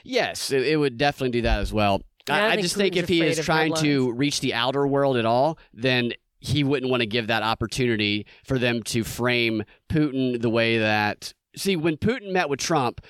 Yes, 0.04 0.50
it, 0.50 0.66
it 0.66 0.76
would 0.76 0.98
definitely 0.98 1.30
do 1.30 1.42
that 1.42 1.60
as 1.60 1.72
well. 1.72 2.02
I, 2.28 2.40
I, 2.40 2.50
I 2.50 2.56
just 2.56 2.76
think 2.76 2.96
if 2.96 3.08
he 3.08 3.22
is 3.22 3.44
trying 3.44 3.74
to 3.76 4.12
reach 4.12 4.40
the 4.40 4.54
outer 4.54 4.86
world 4.86 5.16
at 5.16 5.24
all, 5.24 5.58
then 5.72 6.12
he 6.40 6.62
wouldn't 6.62 6.90
want 6.90 7.00
to 7.00 7.06
give 7.06 7.28
that 7.28 7.42
opportunity 7.42 8.26
for 8.44 8.58
them 8.58 8.82
to 8.84 9.04
frame 9.04 9.64
Putin 9.88 10.40
the 10.40 10.50
way 10.50 10.78
that. 10.78 11.32
See, 11.56 11.76
when 11.76 11.96
Putin 11.96 12.32
met 12.32 12.48
with 12.48 12.60
Trump, 12.60 13.00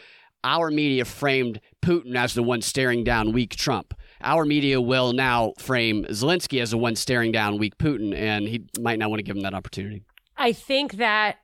our 0.44 0.70
media 0.70 1.04
framed 1.04 1.60
Putin 1.82 2.16
as 2.16 2.34
the 2.34 2.42
one 2.42 2.62
staring 2.62 3.04
down 3.04 3.32
weak 3.32 3.56
Trump. 3.56 3.94
Our 4.20 4.44
media 4.44 4.80
will 4.80 5.12
now 5.12 5.52
frame 5.58 6.04
Zelensky 6.06 6.60
as 6.60 6.72
the 6.72 6.78
one 6.78 6.96
staring 6.96 7.32
down 7.32 7.58
weak 7.58 7.78
Putin, 7.78 8.14
and 8.14 8.48
he 8.48 8.66
might 8.80 8.98
not 8.98 9.10
want 9.10 9.20
to 9.20 9.22
give 9.22 9.36
him 9.36 9.42
that 9.42 9.54
opportunity. 9.54 10.04
I 10.36 10.52
think 10.52 10.94
that 10.94 11.38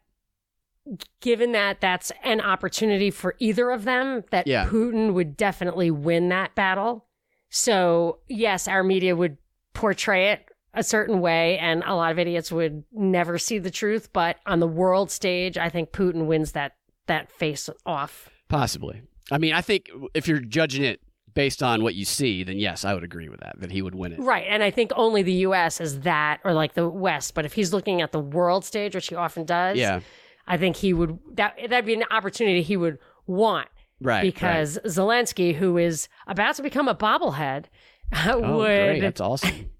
given 1.20 1.52
that 1.52 1.80
that's 1.80 2.12
an 2.22 2.40
opportunity 2.40 3.10
for 3.10 3.34
either 3.38 3.70
of 3.70 3.84
them, 3.84 4.24
that 4.30 4.46
yeah. 4.46 4.66
Putin 4.66 5.14
would 5.14 5.36
definitely 5.36 5.90
win 5.90 6.28
that 6.28 6.54
battle. 6.54 7.06
So, 7.50 8.18
yes, 8.28 8.68
our 8.68 8.82
media 8.82 9.16
would 9.16 9.38
portray 9.72 10.32
it 10.32 10.46
a 10.74 10.82
certain 10.82 11.20
way, 11.20 11.58
and 11.58 11.82
a 11.86 11.94
lot 11.94 12.10
of 12.10 12.18
idiots 12.18 12.50
would 12.50 12.84
never 12.92 13.38
see 13.38 13.58
the 13.58 13.70
truth. 13.70 14.12
But 14.12 14.38
on 14.46 14.60
the 14.60 14.66
world 14.66 15.10
stage, 15.10 15.56
I 15.56 15.68
think 15.68 15.92
Putin 15.92 16.26
wins 16.26 16.52
that 16.52 16.72
that 17.06 17.30
face 17.30 17.68
off. 17.86 18.30
Possibly. 18.48 19.02
I 19.30 19.38
mean, 19.38 19.52
I 19.52 19.60
think 19.60 19.90
if 20.12 20.28
you're 20.28 20.40
judging 20.40 20.84
it 20.84 21.00
based 21.34 21.62
on 21.62 21.82
what 21.82 21.94
you 21.94 22.04
see, 22.04 22.44
then 22.44 22.58
yes, 22.58 22.84
I 22.84 22.94
would 22.94 23.04
agree 23.04 23.28
with 23.28 23.40
that, 23.40 23.60
that 23.60 23.70
he 23.70 23.82
would 23.82 23.94
win 23.94 24.12
it. 24.12 24.20
Right. 24.20 24.44
And 24.48 24.62
I 24.62 24.70
think 24.70 24.92
only 24.96 25.22
the 25.22 25.32
US 25.32 25.80
is 25.80 26.00
that 26.00 26.40
or 26.44 26.52
like 26.52 26.74
the 26.74 26.88
West. 26.88 27.34
But 27.34 27.44
if 27.44 27.52
he's 27.52 27.72
looking 27.72 28.00
at 28.00 28.12
the 28.12 28.20
world 28.20 28.64
stage, 28.64 28.94
which 28.94 29.08
he 29.08 29.14
often 29.14 29.44
does, 29.44 29.76
yeah. 29.76 30.00
I 30.46 30.56
think 30.56 30.76
he 30.76 30.92
would 30.92 31.18
that 31.34 31.56
that'd 31.68 31.86
be 31.86 31.94
an 31.94 32.04
opportunity 32.10 32.62
he 32.62 32.76
would 32.76 32.98
want. 33.26 33.68
Right. 34.00 34.22
Because 34.22 34.76
right. 34.76 34.86
Zelensky, 34.86 35.54
who 35.54 35.78
is 35.78 36.08
about 36.26 36.56
to 36.56 36.62
become 36.62 36.88
a 36.88 36.94
bobblehead, 36.94 37.66
oh, 38.26 38.58
would 38.58 38.66
great. 38.66 39.00
that's 39.00 39.20
awesome. 39.20 39.70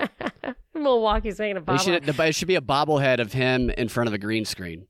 Milwaukee's 0.74 1.38
making 1.38 1.56
a 1.56 1.60
bobblehead. 1.60 2.04
Should, 2.06 2.20
it 2.20 2.34
should 2.34 2.48
be 2.48 2.54
a 2.54 2.60
bobblehead 2.60 3.18
of 3.18 3.32
him 3.32 3.70
in 3.70 3.88
front 3.88 4.06
of 4.06 4.14
a 4.14 4.18
green 4.18 4.44
screen. 4.44 4.86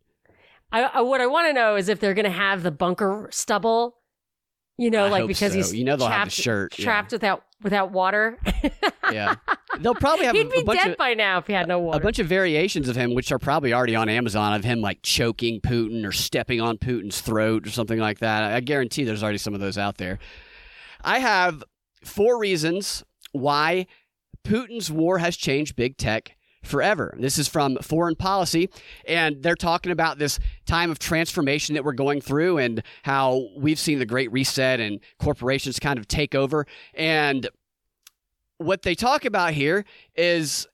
I, 0.70 0.82
I, 0.82 1.00
what 1.00 1.20
I 1.20 1.26
want 1.26 1.48
to 1.48 1.52
know 1.52 1.76
is 1.76 1.88
if 1.88 2.00
they're 2.00 2.14
going 2.14 2.24
to 2.24 2.30
have 2.30 2.62
the 2.62 2.70
bunker 2.70 3.28
stubble, 3.32 3.96
you 4.76 4.90
know, 4.90 5.06
I 5.06 5.08
like 5.08 5.26
because 5.26 5.52
so. 5.52 5.56
he's 5.56 5.74
you 5.74 5.84
know 5.84 5.96
they'll 5.96 6.06
trapped, 6.06 6.18
have 6.18 6.28
the 6.28 6.42
shirt 6.42 6.72
trapped 6.72 7.12
yeah. 7.12 7.16
without 7.16 7.44
without 7.62 7.90
water. 7.90 8.38
yeah, 9.12 9.34
they'll 9.80 9.94
probably 9.94 10.26
have. 10.26 10.34
He'd 10.36 10.50
be 10.50 10.62
dead 10.62 10.92
of, 10.92 10.96
by 10.96 11.14
now 11.14 11.38
if 11.38 11.48
he 11.48 11.52
had 11.52 11.66
no 11.66 11.80
water. 11.80 11.98
A 11.98 12.00
bunch 12.00 12.20
of 12.20 12.28
variations 12.28 12.88
of 12.88 12.94
him, 12.94 13.12
which 13.12 13.32
are 13.32 13.40
probably 13.40 13.72
already 13.72 13.96
on 13.96 14.08
Amazon, 14.08 14.54
of 14.54 14.62
him 14.62 14.80
like 14.80 15.00
choking 15.02 15.60
Putin 15.60 16.06
or 16.06 16.12
stepping 16.12 16.60
on 16.60 16.78
Putin's 16.78 17.20
throat 17.20 17.66
or 17.66 17.70
something 17.70 17.98
like 17.98 18.20
that. 18.20 18.52
I 18.52 18.60
guarantee 18.60 19.02
there's 19.02 19.22
already 19.22 19.38
some 19.38 19.54
of 19.54 19.60
those 19.60 19.78
out 19.78 19.96
there. 19.96 20.20
I 21.02 21.18
have 21.18 21.64
four 22.04 22.38
reasons 22.38 23.02
why 23.32 23.86
Putin's 24.46 24.92
war 24.92 25.18
has 25.18 25.36
changed 25.36 25.74
big 25.74 25.96
tech 25.96 26.36
forever. 26.62 27.14
This 27.18 27.38
is 27.38 27.48
from 27.48 27.76
Foreign 27.82 28.16
Policy, 28.16 28.68
and 29.06 29.42
they're 29.42 29.54
talking 29.54 29.92
about 29.92 30.18
this 30.18 30.38
time 30.66 30.90
of 30.90 30.98
transformation 30.98 31.74
that 31.74 31.84
we're 31.84 31.92
going 31.92 32.20
through 32.20 32.58
and 32.58 32.82
how 33.02 33.48
we've 33.56 33.78
seen 33.78 33.98
the 33.98 34.06
Great 34.06 34.30
Reset 34.32 34.80
and 34.80 35.00
corporations 35.18 35.78
kind 35.78 35.98
of 35.98 36.08
take 36.08 36.34
over. 36.34 36.66
And 36.94 37.48
what 38.58 38.82
they 38.82 38.94
talk 38.94 39.24
about 39.24 39.52
here 39.52 39.84
is 40.16 40.66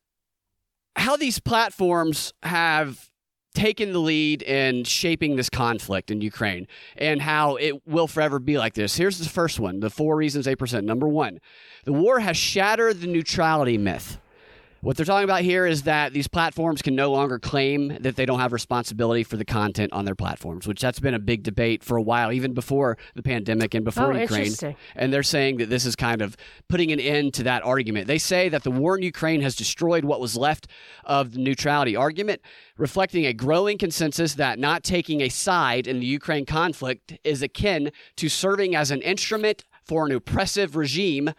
how 0.96 1.16
these 1.16 1.38
platforms 1.38 2.32
have 2.42 3.10
taken 3.54 3.92
the 3.92 4.00
lead 4.00 4.42
in 4.42 4.84
shaping 4.84 5.36
this 5.36 5.48
conflict 5.48 6.10
in 6.10 6.20
Ukraine 6.20 6.66
and 6.96 7.22
how 7.22 7.54
it 7.56 7.86
will 7.86 8.08
forever 8.08 8.38
be 8.38 8.58
like 8.58 8.74
this. 8.74 8.96
Here's 8.96 9.18
the 9.18 9.28
first 9.28 9.60
one 9.60 9.80
the 9.80 9.90
four 9.90 10.16
reasons 10.16 10.44
they 10.44 10.56
present. 10.56 10.84
Number 10.84 11.08
one, 11.08 11.40
the 11.84 11.92
war 11.92 12.20
has 12.20 12.36
shattered 12.36 13.00
the 13.00 13.06
neutrality 13.06 13.78
myth. 13.78 14.18
What 14.84 14.98
they're 14.98 15.06
talking 15.06 15.24
about 15.24 15.40
here 15.40 15.64
is 15.64 15.84
that 15.84 16.12
these 16.12 16.28
platforms 16.28 16.82
can 16.82 16.94
no 16.94 17.10
longer 17.10 17.38
claim 17.38 17.96
that 18.00 18.16
they 18.16 18.26
don't 18.26 18.38
have 18.38 18.52
responsibility 18.52 19.24
for 19.24 19.38
the 19.38 19.44
content 19.46 19.94
on 19.94 20.04
their 20.04 20.14
platforms, 20.14 20.68
which 20.68 20.78
that's 20.78 21.00
been 21.00 21.14
a 21.14 21.18
big 21.18 21.42
debate 21.42 21.82
for 21.82 21.96
a 21.96 22.02
while, 22.02 22.30
even 22.30 22.52
before 22.52 22.98
the 23.14 23.22
pandemic 23.22 23.72
and 23.72 23.82
before 23.82 24.12
oh, 24.12 24.16
Ukraine. 24.18 24.52
And 24.94 25.10
they're 25.10 25.22
saying 25.22 25.56
that 25.56 25.70
this 25.70 25.86
is 25.86 25.96
kind 25.96 26.20
of 26.20 26.36
putting 26.68 26.92
an 26.92 27.00
end 27.00 27.32
to 27.32 27.44
that 27.44 27.64
argument. 27.64 28.08
They 28.08 28.18
say 28.18 28.50
that 28.50 28.62
the 28.62 28.70
war 28.70 28.98
in 28.98 29.02
Ukraine 29.02 29.40
has 29.40 29.56
destroyed 29.56 30.04
what 30.04 30.20
was 30.20 30.36
left 30.36 30.66
of 31.04 31.32
the 31.32 31.38
neutrality 31.38 31.96
argument, 31.96 32.42
reflecting 32.76 33.24
a 33.24 33.32
growing 33.32 33.78
consensus 33.78 34.34
that 34.34 34.58
not 34.58 34.84
taking 34.84 35.22
a 35.22 35.30
side 35.30 35.86
in 35.86 35.98
the 35.98 36.06
Ukraine 36.06 36.44
conflict 36.44 37.18
is 37.24 37.40
akin 37.40 37.90
to 38.16 38.28
serving 38.28 38.76
as 38.76 38.90
an 38.90 39.00
instrument 39.00 39.64
for 39.82 40.04
an 40.04 40.12
oppressive 40.12 40.76
regime 40.76 41.30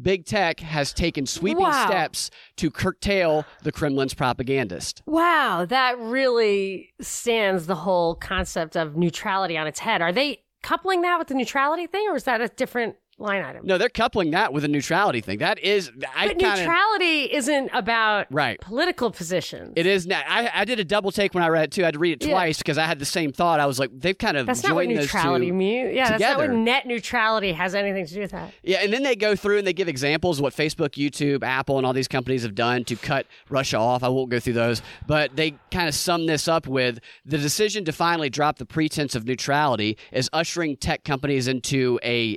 big 0.00 0.26
tech 0.26 0.60
has 0.60 0.92
taken 0.92 1.26
sweeping 1.26 1.64
wow. 1.64 1.86
steps 1.86 2.30
to 2.56 2.70
curtail 2.70 3.44
the 3.62 3.72
Kremlin's 3.72 4.14
propagandist. 4.14 5.02
Wow, 5.06 5.64
that 5.66 5.98
really 5.98 6.92
stands 7.00 7.66
the 7.66 7.74
whole 7.74 8.14
concept 8.14 8.76
of 8.76 8.96
neutrality 8.96 9.56
on 9.56 9.66
its 9.66 9.80
head. 9.80 10.02
Are 10.02 10.12
they 10.12 10.40
coupling 10.62 11.02
that 11.02 11.18
with 11.18 11.28
the 11.28 11.34
neutrality 11.34 11.86
thing, 11.86 12.06
or 12.08 12.16
is 12.16 12.24
that 12.24 12.40
a 12.40 12.48
different 12.48 12.96
line 13.18 13.42
item. 13.42 13.66
No, 13.66 13.78
they're 13.78 13.88
coupling 13.88 14.30
that 14.32 14.52
with 14.52 14.64
a 14.64 14.68
neutrality 14.68 15.20
thing. 15.20 15.38
That 15.38 15.58
is, 15.58 15.90
I 16.14 16.28
but 16.28 16.38
kinda, 16.38 16.56
neutrality 16.56 17.34
isn't 17.34 17.70
about 17.72 18.26
right. 18.30 18.60
political 18.60 19.10
positions. 19.10 19.72
It 19.76 19.86
is 19.86 20.06
not. 20.06 20.24
I, 20.28 20.50
I 20.54 20.64
did 20.64 20.78
a 20.80 20.84
double 20.84 21.10
take 21.10 21.34
when 21.34 21.42
I 21.42 21.48
read 21.48 21.64
it 21.64 21.72
too. 21.72 21.82
I 21.82 21.86
had 21.86 21.94
to 21.94 22.00
read 22.00 22.22
it 22.22 22.28
twice 22.28 22.58
because. 22.58 22.76
I 22.76 22.84
had 22.84 22.98
the 22.98 23.06
same 23.06 23.32
thought. 23.32 23.58
I 23.58 23.66
was 23.66 23.78
like, 23.78 23.90
they've 23.92 24.16
kind 24.16 24.36
of 24.36 24.46
that's 24.46 24.62
not 24.62 24.74
what 24.74 24.86
neutrality 24.86 25.50
means. 25.50 25.94
Yeah, 25.94 26.12
together. 26.12 26.18
that's 26.18 26.38
not 26.38 26.48
what 26.48 26.56
net 26.58 26.86
neutrality 26.86 27.52
has 27.52 27.74
anything 27.74 28.06
to 28.06 28.14
do 28.14 28.20
with 28.20 28.32
that. 28.32 28.52
Yeah, 28.62 28.78
and 28.82 28.92
then 28.92 29.02
they 29.02 29.16
go 29.16 29.34
through 29.34 29.58
and 29.58 29.66
they 29.66 29.72
give 29.72 29.88
examples 29.88 30.38
of 30.38 30.42
what 30.42 30.54
Facebook, 30.54 30.90
YouTube, 30.90 31.42
Apple, 31.42 31.78
and 31.78 31.86
all 31.86 31.92
these 31.92 32.08
companies 32.08 32.42
have 32.42 32.54
done 32.54 32.84
to 32.84 32.96
cut 32.96 33.26
Russia 33.48 33.78
off. 33.78 34.02
I 34.02 34.08
won't 34.08 34.30
go 34.30 34.38
through 34.38 34.54
those, 34.54 34.82
but 35.06 35.34
they 35.36 35.54
kind 35.70 35.88
of 35.88 35.94
sum 35.94 36.26
this 36.26 36.48
up 36.48 36.66
with 36.66 36.98
the 37.24 37.38
decision 37.38 37.84
to 37.86 37.92
finally 37.92 38.30
drop 38.30 38.58
the 38.58 38.66
pretense 38.66 39.14
of 39.14 39.24
neutrality 39.26 39.96
is 40.12 40.28
ushering 40.32 40.76
tech 40.76 41.04
companies 41.04 41.48
into 41.48 41.98
a 42.02 42.36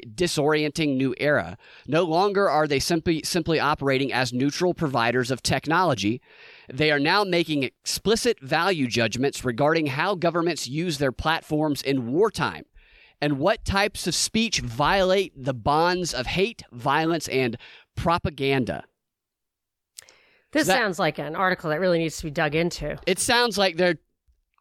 disorienting 0.70 0.96
new 0.96 1.16
era 1.20 1.58
no 1.88 2.04
longer 2.04 2.50
are 2.50 2.68
they 2.68 2.80
simply 2.80 3.22
simply 3.24 3.60
operating 3.60 4.12
as 4.12 4.34
neutral 4.34 4.74
providers 4.74 5.32
of 5.32 5.42
technology. 5.42 6.22
They 6.72 6.92
are 6.92 7.00
now 7.00 7.24
making 7.24 7.64
explicit 7.64 8.40
value 8.42 8.88
judgments 8.88 9.44
regarding 9.46 9.88
how 9.88 10.16
governments 10.16 10.68
use 10.68 10.98
their 10.98 11.12
platforms 11.12 11.82
in 11.82 12.12
wartime 12.12 12.66
and 13.22 13.40
what 13.40 13.66
types 13.66 14.08
of 14.08 14.16
speech 14.16 14.62
violate 14.62 15.34
the 15.36 15.54
bonds 15.54 16.14
of 16.14 16.26
hate, 16.26 16.64
violence, 16.72 17.28
and 17.28 17.58
propaganda. 17.96 18.84
This 20.52 20.68
that, 20.68 20.78
sounds 20.78 20.98
like 20.98 21.20
an 21.20 21.36
article 21.36 21.70
that 21.70 21.80
really 21.80 22.00
needs 22.00 22.18
to 22.18 22.24
be 22.24 22.32
dug 22.32 22.56
into. 22.56 22.98
It 23.06 23.20
sounds 23.20 23.58
like 23.58 23.78
they're 23.78 24.00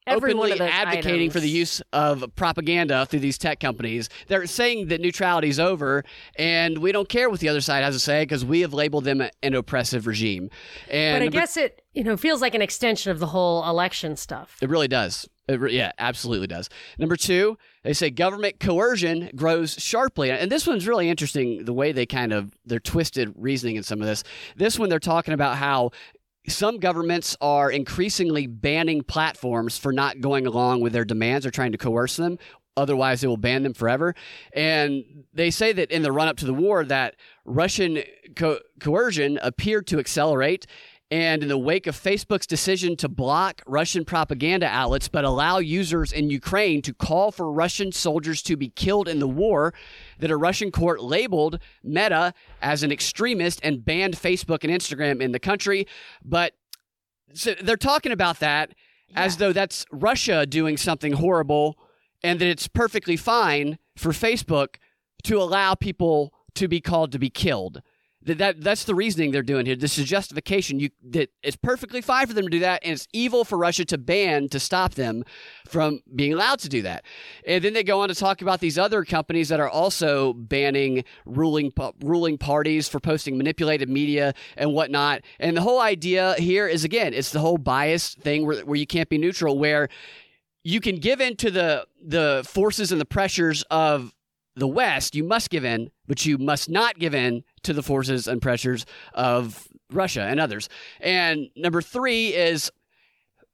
Every 0.09 0.33
openly 0.33 0.61
advocating 0.61 1.21
items. 1.21 1.33
for 1.33 1.41
the 1.41 1.49
use 1.49 1.83
of 1.93 2.25
propaganda 2.37 3.07
through 3.07 3.21
these 3.21 3.39
tech 3.39 3.61
companies. 3.61 4.09
They're 4.27 4.47
saying 4.47 4.89
that 4.89 5.01
neutrality 5.01 5.49
is 5.49 5.61
over, 5.61 6.05
and 6.37 6.79
we 6.79 6.93
don't 6.93 7.09
care 7.09 7.31
what 7.31 7.41
the 7.41 7.49
other 7.49 7.61
side 7.61 7.85
has 7.85 7.95
to 7.95 8.01
say 8.01 8.23
because 8.23 8.45
we 8.45 8.61
have 8.61 8.73
labeled 8.73 9.05
them 9.05 9.23
an 9.43 9.55
oppressive 9.55 10.07
regime. 10.07 10.51
And 10.91 11.21
but 11.21 11.27
I 11.27 11.29
guess 11.29 11.57
it 11.57 11.83
you 11.93 12.05
know 12.05 12.17
feels 12.17 12.41
like 12.41 12.55
an 12.55 12.63
extension 12.63 13.11
of 13.11 13.19
the 13.19 13.27
whole 13.27 13.69
election 13.69 14.17
stuff. 14.17 14.57
It 14.61 14.69
really 14.69 14.89
does. 14.89 15.29
It 15.49 15.61
re- 15.61 15.75
yeah, 15.75 15.93
absolutely 15.99 16.47
does. 16.47 16.69
Number 16.99 17.17
two, 17.17 17.57
they 17.83 17.95
say 17.95 18.11
government 18.11 18.61
coercion 18.61 19.31
grows 19.35 19.75
sharply, 19.79 20.31
and 20.31 20.53
this 20.53 20.67
one's 20.67 20.87
really 20.87 21.09
interesting. 21.09 21.65
The 21.65 21.73
way 21.73 21.91
they 21.91 22.05
kind 22.05 22.33
of 22.35 22.53
their 22.67 22.81
twisted 22.81 23.33
reasoning 23.35 23.77
in 23.77 23.83
some 23.83 24.03
of 24.03 24.07
this. 24.07 24.25
This 24.57 24.79
one 24.79 24.91
they're 24.91 24.99
talking 24.99 25.33
about 25.33 25.57
how 25.57 25.93
some 26.47 26.79
governments 26.79 27.37
are 27.41 27.71
increasingly 27.71 28.47
banning 28.47 29.03
platforms 29.03 29.77
for 29.77 29.93
not 29.93 30.21
going 30.21 30.47
along 30.47 30.81
with 30.81 30.93
their 30.93 31.05
demands 31.05 31.45
or 31.45 31.51
trying 31.51 31.73
to 31.73 31.79
coerce 31.79 32.17
them. 32.17 32.39
Otherwise, 32.77 33.21
they 33.21 33.27
will 33.27 33.37
ban 33.37 33.65
them 33.65 33.75
forever. 33.75 34.15
And 34.53 35.25
they 35.35 35.51
say 35.51 35.73
that 35.73 35.91
in 35.91 36.03
the 36.03 36.13
run 36.13 36.29
up 36.29 36.37
to 36.39 36.47
the 36.47 36.55
war, 36.55 36.85
that 36.85 37.17
Russian 37.45 38.03
co- 38.37 38.61
coercion 38.79 39.39
appeared 39.43 39.89
to 39.89 39.99
accelerate 39.99 40.67
and 41.11 41.43
in 41.43 41.49
the 41.49 41.59
wake 41.59 41.87
of 41.87 41.97
Facebook's 41.97 42.47
decision 42.47 42.97
to 42.97 43.09
block 43.09 43.63
Russian 43.67 44.05
propaganda 44.05 44.67
outlets 44.67 45.09
but 45.09 45.25
allow 45.25 45.59
users 45.59 46.13
in 46.13 46.29
Ukraine 46.29 46.83
to 46.83 46.93
call 46.93 47.33
for 47.33 47.51
Russian 47.51 47.93
soldiers 47.93 48.43
to 48.43 48.57
be 48.57 48.69
killed 48.69 49.09
in 49.09 49.19
the 49.19 49.29
war, 49.29 49.73
that 50.19 50.31
a 50.31 50.37
Russian 50.37 50.71
court 50.71 51.03
labeled 51.03 51.59
Meta 51.83 52.35
as 52.61 52.83
an 52.83 52.93
extremist 52.93 53.61
and 53.63 53.85
banned 53.85 54.17
Facebook 54.17 54.65
and 54.65 54.73
Instagram 54.73 55.23
in 55.23 55.33
the 55.33 55.41
country. 55.41 55.87
But 56.23 56.55
so 57.33 57.55
they're 57.55 57.77
talking 57.77 58.13
about 58.13 58.41
that 58.41 58.75
yeah. 59.09 59.23
as 59.23 59.39
though 59.39 59.53
that's 59.53 59.87
Russia 59.91 60.45
doing 60.45 60.77
something 60.77 61.15
horrible 61.15 61.79
and 62.23 62.39
that 62.41 62.49
it's 62.49 62.69
perfectly 62.69 63.17
fine 63.17 63.79
for 63.97 64.11
Facebook 64.11 64.77
to 65.25 65.41
allow 65.41 65.75
people 65.75 66.33
to 66.55 66.69
be 66.69 66.81
called 66.81 67.13
to 67.13 67.19
be 67.19 67.31
killed. 67.31 67.83
That, 68.29 68.39
that 68.39 68.61
that's 68.61 68.85
the 68.85 68.95
reasoning 68.95 69.31
they're 69.31 69.43
doing 69.43 69.65
here. 69.65 69.75
This 69.75 69.97
is 69.97 70.05
justification. 70.05 70.79
You 70.79 70.91
that 71.11 71.31
it's 71.43 71.57
perfectly 71.57 72.03
fine 72.03 72.27
for 72.27 72.35
them 72.35 72.45
to 72.45 72.51
do 72.51 72.59
that, 72.61 72.83
and 72.85 72.93
it's 72.93 73.09
evil 73.13 73.43
for 73.43 73.57
Russia 73.57 73.87
to 73.87 73.97
ban 73.97 74.51
to 74.51 74.61
stop 74.61 74.95
them 74.95 75.25
from 75.67 76.01
being 76.15 76.35
allowed 76.35 76.59
to 76.61 76.69
do 76.69 76.83
that. 76.83 77.05
And 77.47 77.65
then 77.65 77.73
they 77.73 77.83
go 77.83 78.03
on 78.03 78.09
to 78.09 78.15
talk 78.15 78.43
about 78.43 78.61
these 78.61 78.79
other 78.79 79.03
companies 79.03 79.49
that 79.49 79.61
are 79.61 79.69
also 79.69 80.35
banning 80.35 81.05
ruling 81.25 81.73
ruling 82.01 82.37
parties 82.37 82.87
for 82.87 83.01
posting 83.01 83.39
manipulated 83.39 83.89
media 83.89 84.35
and 84.59 84.75
whatnot. 84.75 85.23
And 85.41 85.57
the 85.57 85.63
whole 85.63 85.81
idea 85.81 86.35
here 86.35 86.69
is 86.69 86.85
again, 86.85 87.15
it's 87.15 87.33
the 87.33 87.41
whole 87.41 87.59
bias 87.59 88.15
thing 88.15 88.47
where 88.47 88.61
where 88.67 88.77
you 88.77 88.87
can't 88.87 89.09
be 89.09 89.17
neutral, 89.17 89.59
where 89.59 89.89
you 90.65 90.81
can 90.83 90.97
give 90.97 91.23
in 91.23 91.35
to 91.37 91.51
the 91.51 91.87
the 92.05 92.47
forces 92.47 92.93
and 92.93 93.01
the 93.01 93.07
pressures 93.07 93.63
of 93.71 94.13
the 94.59 94.69
West, 94.69 95.15
you 95.15 95.25
must 95.25 95.51
give 95.51 95.65
in, 95.65 95.91
but 96.07 96.27
you 96.27 96.37
must 96.37 96.69
not 96.69 96.99
give 96.99 97.15
in 97.15 97.45
to 97.63 97.73
the 97.73 97.83
forces 97.83 98.29
and 98.29 98.41
pressures 98.41 98.87
of 99.15 99.69
Russia 99.91 100.23
and 100.23 100.41
others. 100.41 100.69
And 101.01 101.49
number 101.57 101.83
three 101.83 102.29
is 102.29 102.71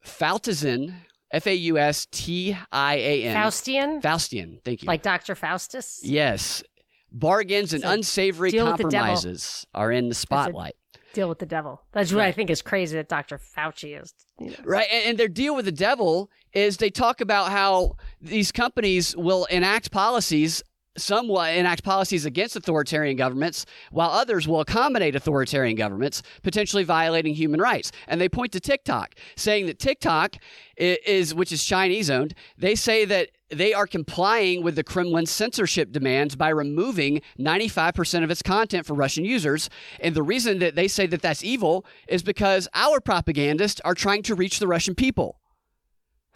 Faultisan, 0.03 0.97
F 1.31 1.47
A 1.47 1.55
U 1.55 1.79
S 1.79 2.07
T 2.11 2.57
I 2.73 2.95
A 2.97 3.23
N. 3.25 3.37
Faustian? 3.37 4.03
Faustian, 4.03 4.63
thank 4.65 4.83
you. 4.83 4.87
Like 4.87 5.03
Dr. 5.03 5.35
Faustus? 5.35 6.01
Yes. 6.03 6.63
Bargains 7.11 7.73
and 7.73 7.83
so 7.83 7.91
unsavory 7.91 8.53
compromises 8.53 9.67
are 9.75 9.93
in 9.93 10.09
the 10.09 10.15
spotlight. 10.15 10.75
Deal 11.13 11.29
with 11.29 11.39
the 11.39 11.47
devil. 11.47 11.81
That's 11.93 12.13
what 12.13 12.19
right. 12.19 12.27
I 12.27 12.33
think 12.33 12.51
is 12.51 12.61
crazy 12.61 12.97
that 12.97 13.09
Dr. 13.09 13.39
Fauci 13.39 14.01
is. 14.01 14.13
You 14.41 14.51
know. 14.51 14.57
Right. 14.65 14.89
And, 14.91 15.11
and 15.11 15.19
their 15.19 15.29
deal 15.29 15.55
with 15.55 15.65
the 15.65 15.73
devil 15.73 16.29
is 16.53 16.79
they 16.79 16.91
talk 16.91 17.21
about 17.21 17.53
how 17.53 17.97
these 18.21 18.51
companies 18.51 19.17
will 19.17 19.45
enact 19.45 19.93
policies 19.93 20.63
some 20.97 21.29
will 21.29 21.43
enact 21.43 21.83
policies 21.85 22.25
against 22.25 22.57
authoritarian 22.57 23.17
governments, 23.17 23.67
while 23.91 24.11
others 24.11 24.47
will 24.47 24.61
accommodate 24.61 25.17
authoritarian 25.17 25.77
governments, 25.77 26.23
potentially 26.43 26.85
violating 26.85 27.35
human 27.35 27.61
rights. 27.61 27.93
And 28.07 28.21
they 28.21 28.29
point 28.29 28.53
to 28.53 28.61
TikTok, 28.61 29.15
saying 29.37 29.67
that 29.67 29.79
TikTok 29.79 30.37
is, 30.77 31.35
which 31.35 31.53
is 31.53 31.65
Chinese 31.65 32.11
owned, 32.11 32.35
they 32.57 32.75
say 32.75 33.05
that 33.05 33.31
they 33.51 33.75
are 33.75 33.87
complying 33.87 34.63
with 34.63 34.75
the 34.75 34.83
Kremlin's 34.85 35.31
censorship 35.31 35.93
demands 35.93 36.35
by 36.35 36.49
removing 36.49 37.21
95% 37.39 38.25
of 38.25 38.31
its 38.31 38.43
content 38.43 38.87
for 38.87 38.95
Russian 38.95 39.25
users. 39.25 39.69
And 40.01 40.15
the 40.15 40.23
reason 40.23 40.59
that 40.61 40.75
they 40.75 40.89
say 40.89 41.07
that 41.07 41.23
that's 41.23 41.45
evil 41.45 41.85
is 42.09 42.23
because 42.23 42.69
our 42.75 43.01
propagandists 43.01 43.81
are 43.85 43.95
trying 43.95 44.23
to 44.25 44.35
reach 44.35 44.59
the 44.59 44.67
Russian 44.67 44.95
people. 44.95 45.41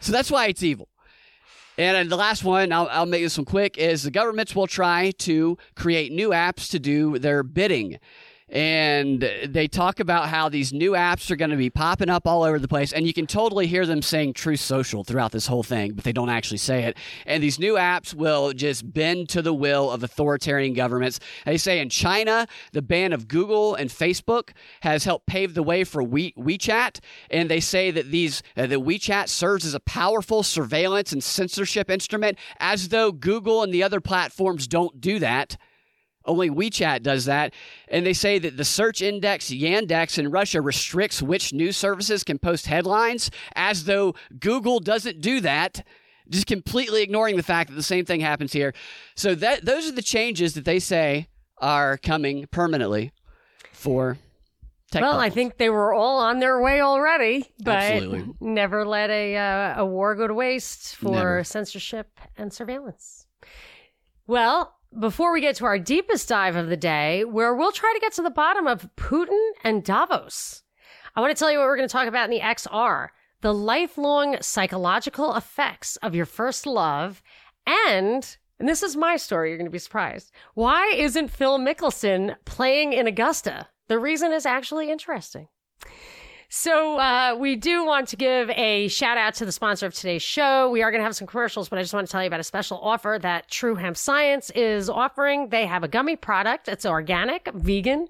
So 0.01 0.13
that's 0.13 0.31
why 0.31 0.47
it's 0.47 0.63
evil. 0.63 0.89
And 1.79 1.97
uh, 1.97 2.11
the 2.11 2.17
last 2.17 2.43
one, 2.43 2.73
I'll, 2.73 2.89
I'll 2.91 3.07
make 3.07 3.23
this 3.23 3.39
one 3.39 3.45
quick, 3.45 3.79
is 3.79 4.03
the 4.03 4.11
governments 4.11 4.55
will 4.55 4.67
try 4.67 5.13
to 5.19 5.57
create 5.77 6.13
new 6.13 6.31
apps 6.31 6.69
to 6.73 6.81
do 6.81 7.19
their 7.21 7.45
bidding 7.45 7.99
and 8.51 9.31
they 9.47 9.69
talk 9.69 10.01
about 10.01 10.29
how 10.29 10.49
these 10.49 10.73
new 10.73 10.93
apps 10.93 11.31
are 11.31 11.37
going 11.37 11.51
to 11.51 11.57
be 11.57 11.69
popping 11.69 12.09
up 12.09 12.27
all 12.27 12.43
over 12.43 12.59
the 12.59 12.69
place 12.69 12.93
and 12.93 13.07
you 13.07 13.13
can 13.13 13.27
totally 13.27 13.67
hear 13.67 13.85
them 13.85 14.01
saying 14.01 14.33
truth 14.33 14.61
social 14.61 15.05
throughout 15.05 15.33
this 15.33 15.47
whole 15.47 15.63
thing 15.63 15.93
but 15.93 16.05
they 16.05 16.13
don't 16.13 16.31
actually 16.31 16.59
say 16.59 16.85
it. 16.85 16.97
And 17.27 17.43
these 17.43 17.59
new 17.59 17.75
apps 17.75 18.15
will 18.15 18.53
just 18.53 18.91
bend 18.91 19.29
to 19.31 19.43
the 19.43 19.53
will 19.53 19.91
of 19.91 20.03
authoritarian 20.03 20.73
governments. 20.73 21.21
They 21.45 21.59
say 21.59 21.79
in 21.81 21.91
china 21.91 22.47
the 22.73 22.83
ban 22.83 23.13
of 23.13 23.29
google 23.29 23.75
and 23.75 23.91
facebook 23.91 24.51
has 24.81 25.05
helped 25.05 25.27
pave 25.27 25.55
the 25.55 25.63
way 25.63 25.85
for 25.85 26.03
we- 26.03 26.33
wechat 26.33 27.01
and 27.31 27.51
they 27.51 27.61
say 27.61 27.91
that 27.91 28.11
these 28.11 28.43
uh, 28.57 28.67
the 28.67 28.81
wechat 28.81 29.29
serves 29.29 29.65
as 29.67 29.75
a 29.75 29.81
powerful 29.81 30.43
surveillance 30.43 31.13
and 31.13 31.23
censorship 31.23 31.91
instrument 31.91 32.39
as 32.61 32.89
though 32.89 33.13
google 33.13 33.63
and 33.63 33.75
the 33.75 33.83
other 33.83 34.01
platforms 34.01 34.67
don't 34.67 35.01
do 35.01 35.19
that 35.19 35.57
only 36.29 36.51
WeChat 36.51 37.03
does 37.03 37.25
that. 37.25 37.55
And 37.89 38.07
they 38.07 38.13
say 38.13 38.39
that 38.39 38.57
the 38.57 38.65
search 38.65 39.03
index 39.03 39.51
Yandex 39.51 40.19
in 40.19 40.31
Russia 40.31 40.61
restricts 40.61 41.21
which 41.23 41.53
news 41.53 41.77
services 41.77 42.23
can 42.23 42.39
post 42.39 42.67
headlines 42.67 43.31
as 43.57 43.85
though 43.85 44.15
Google 44.39 44.79
doesn't 44.79 45.21
do 45.21 45.41
that. 45.41 45.85
Just 46.29 46.47
completely 46.47 47.03
ignoring 47.03 47.37
the 47.37 47.43
fact 47.43 47.71
that 47.71 47.77
the 47.77 47.83
same 47.83 48.05
thing 48.05 48.21
happens 48.21 48.53
here. 48.53 48.75
So 49.17 49.35
that 49.37 49.65
those 49.65 49.89
are 49.89 49.93
the 49.93 50.03
changes 50.03 50.55
that 50.55 50.67
they 50.67 50.79
say 50.79 51.29
are 51.57 51.97
coming 51.97 52.47
permanently 52.51 53.13
for 53.73 54.19
well, 54.95 55.19
I 55.19 55.29
think 55.29 55.59
they 55.59 55.69
were 55.69 55.93
all 55.93 56.19
on 56.19 56.39
their 56.39 56.63
way 56.63 56.81
already, 56.81 57.47
but 57.63 57.77
Absolutely. 57.77 58.35
never 58.41 58.87
let 58.87 59.11
a 59.11 59.37
uh, 59.37 59.83
a 59.83 59.87
war 59.87 60.15
go 60.15 60.27
to 60.27 60.33
waste 60.33 60.97
for 60.97 61.13
never. 61.13 61.45
censorship 61.45 62.19
and 62.39 62.53
surveillance. 62.53 63.27
Well, 64.27 64.78
before 64.99 65.33
we 65.33 65.41
get 65.41 65.57
to 65.57 65.65
our 65.65 65.79
deepest 65.79 66.29
dive 66.29 66.57
of 66.57 66.69
the 66.69 66.77
day, 66.77 67.25
where 67.25 67.55
we'll 67.55 67.73
try 67.73 67.93
to 67.95 68.01
get 68.01 68.13
to 68.15 68.23
the 68.23 68.31
bottom 68.31 68.67
of 68.67 68.89
Putin 68.97 69.51
and 69.65 69.85
Davos, 69.85 70.63
I 71.15 71.21
want 71.21 71.35
to 71.35 71.39
tell 71.39 71.51
you 71.51 71.59
what 71.59 71.65
we're 71.65 71.77
going 71.77 71.89
to 71.89 71.93
talk 71.93 72.07
about 72.07 72.25
in 72.25 72.31
the 72.31 72.41
XR 72.41 73.09
the 73.41 73.55
lifelong 73.55 74.37
psychological 74.41 75.37
effects 75.37 75.97
of 75.97 76.15
your 76.15 76.27
first 76.27 76.67
love. 76.67 77.23
And, 77.67 78.37
and 78.59 78.69
this 78.69 78.83
is 78.83 78.97
my 78.97 79.17
story, 79.17 79.51
you're 79.51 79.59
going 79.59 79.67
to 79.67 79.71
be 79.71 79.79
surprised. 79.79 80.33
Why 80.55 80.93
isn't 80.97 81.29
Phil 81.29 81.59
Mickelson 81.59 82.37
playing 82.45 82.93
in 82.93 83.07
Augusta? 83.07 83.69
The 83.89 83.99
reason 83.99 84.33
is 84.33 84.45
actually 84.45 84.91
interesting. 84.91 85.49
So 86.51 86.99
uh, 86.99 87.37
we 87.39 87.57
do 87.57 87.85
want 87.85 88.09
to 88.09 88.17
give 88.17 88.49
a 88.49 88.89
shout 88.89 89.19
out 89.19 89.35
to 89.35 89.45
the 89.45 89.53
sponsor 89.53 89.85
of 89.85 89.93
today's 89.93 90.23
show. 90.23 90.71
We 90.71 90.83
are 90.83 90.91
going 90.91 91.01
to 91.01 91.05
have 91.05 91.15
some 91.15 91.27
commercials, 91.27 91.69
but 91.69 91.79
I 91.79 91.83
just 91.83 91.93
want 91.93 92.07
to 92.07 92.11
tell 92.11 92.23
you 92.23 92.27
about 92.27 92.41
a 92.41 92.45
special 92.45 92.79
offer 92.79 93.19
that 93.21 93.51
True 93.51 93.75
Hemp 93.75 93.99
Science 93.99 94.49
is 94.51 94.89
offering. 94.89 95.51
They 95.51 95.67
have 95.67 95.85
a 95.85 95.89
gummy 95.89 96.17
product. 96.17 96.67
It's 96.67 96.87
organic, 96.87 97.53
vegan. 97.53 98.09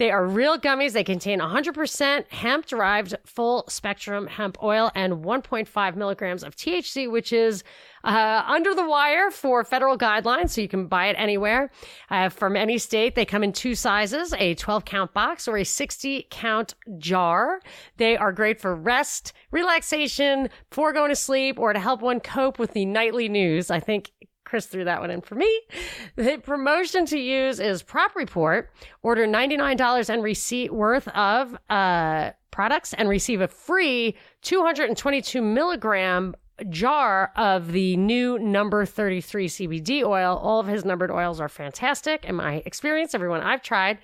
They 0.00 0.10
are 0.10 0.26
real 0.26 0.58
gummies. 0.58 0.94
They 0.94 1.04
contain 1.04 1.40
100% 1.40 2.32
hemp 2.32 2.64
derived 2.64 3.14
full 3.26 3.66
spectrum 3.68 4.28
hemp 4.28 4.56
oil 4.62 4.90
and 4.94 5.22
1.5 5.22 5.94
milligrams 5.94 6.42
of 6.42 6.56
THC, 6.56 7.10
which 7.12 7.34
is 7.34 7.62
uh, 8.02 8.42
under 8.46 8.74
the 8.74 8.88
wire 8.88 9.30
for 9.30 9.62
federal 9.62 9.98
guidelines, 9.98 10.52
so 10.52 10.62
you 10.62 10.68
can 10.68 10.86
buy 10.86 11.08
it 11.08 11.16
anywhere 11.18 11.70
uh, 12.08 12.30
from 12.30 12.56
any 12.56 12.78
state. 12.78 13.14
They 13.14 13.26
come 13.26 13.44
in 13.44 13.52
two 13.52 13.74
sizes 13.74 14.32
a 14.38 14.54
12 14.54 14.86
count 14.86 15.12
box 15.12 15.46
or 15.46 15.58
a 15.58 15.64
60 15.64 16.28
count 16.30 16.76
jar. 16.96 17.60
They 17.98 18.16
are 18.16 18.32
great 18.32 18.58
for 18.58 18.74
rest, 18.74 19.34
relaxation, 19.50 20.48
before 20.70 20.94
going 20.94 21.10
to 21.10 21.14
sleep, 21.14 21.58
or 21.58 21.74
to 21.74 21.78
help 21.78 22.00
one 22.00 22.20
cope 22.20 22.58
with 22.58 22.72
the 22.72 22.86
nightly 22.86 23.28
news. 23.28 23.70
I 23.70 23.80
think 23.80 24.12
Chris 24.50 24.66
threw 24.66 24.84
that 24.84 25.00
one 25.00 25.12
in 25.12 25.20
for 25.20 25.36
me. 25.36 25.60
The 26.16 26.38
promotion 26.38 27.06
to 27.06 27.18
use 27.18 27.60
is 27.60 27.84
Prop 27.84 28.16
Report. 28.16 28.68
Order 29.04 29.24
$99 29.28 30.10
and 30.10 30.24
receipt 30.24 30.74
worth 30.74 31.06
of 31.06 31.56
uh, 31.70 32.32
products 32.50 32.92
and 32.94 33.08
receive 33.08 33.40
a 33.40 33.46
free 33.46 34.16
222 34.42 35.40
milligram 35.40 36.34
jar 36.68 37.30
of 37.36 37.70
the 37.70 37.96
new 37.96 38.40
number 38.40 38.84
33 38.84 39.46
CBD 39.48 40.02
oil. 40.02 40.36
All 40.36 40.58
of 40.58 40.66
his 40.66 40.84
numbered 40.84 41.12
oils 41.12 41.38
are 41.38 41.48
fantastic 41.48 42.24
in 42.24 42.34
my 42.34 42.54
experience, 42.66 43.14
everyone 43.14 43.42
I've 43.42 43.62
tried. 43.62 43.98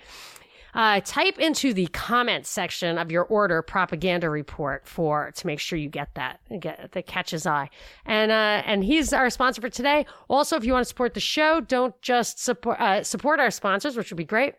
Uh, 0.76 1.00
type 1.00 1.38
into 1.38 1.72
the 1.72 1.86
comments 1.88 2.50
section 2.50 2.98
of 2.98 3.10
your 3.10 3.24
order 3.24 3.62
propaganda 3.62 4.28
report 4.28 4.86
for 4.86 5.32
to 5.34 5.46
make 5.46 5.58
sure 5.58 5.78
you 5.78 5.88
get 5.88 6.14
that 6.14 6.38
get 6.60 6.92
that 6.92 7.06
catches 7.06 7.46
eye. 7.46 7.70
And 8.04 8.30
uh, 8.30 8.62
and 8.66 8.84
he's 8.84 9.14
our 9.14 9.30
sponsor 9.30 9.62
for 9.62 9.70
today. 9.70 10.04
Also, 10.28 10.54
if 10.54 10.64
you 10.66 10.74
want 10.74 10.84
to 10.84 10.88
support 10.88 11.14
the 11.14 11.20
show, 11.20 11.62
don't 11.62 11.98
just 12.02 12.38
support 12.38 12.78
uh, 12.78 13.02
support 13.02 13.40
our 13.40 13.50
sponsors, 13.50 13.96
which 13.96 14.10
would 14.10 14.18
be 14.18 14.24
great 14.24 14.54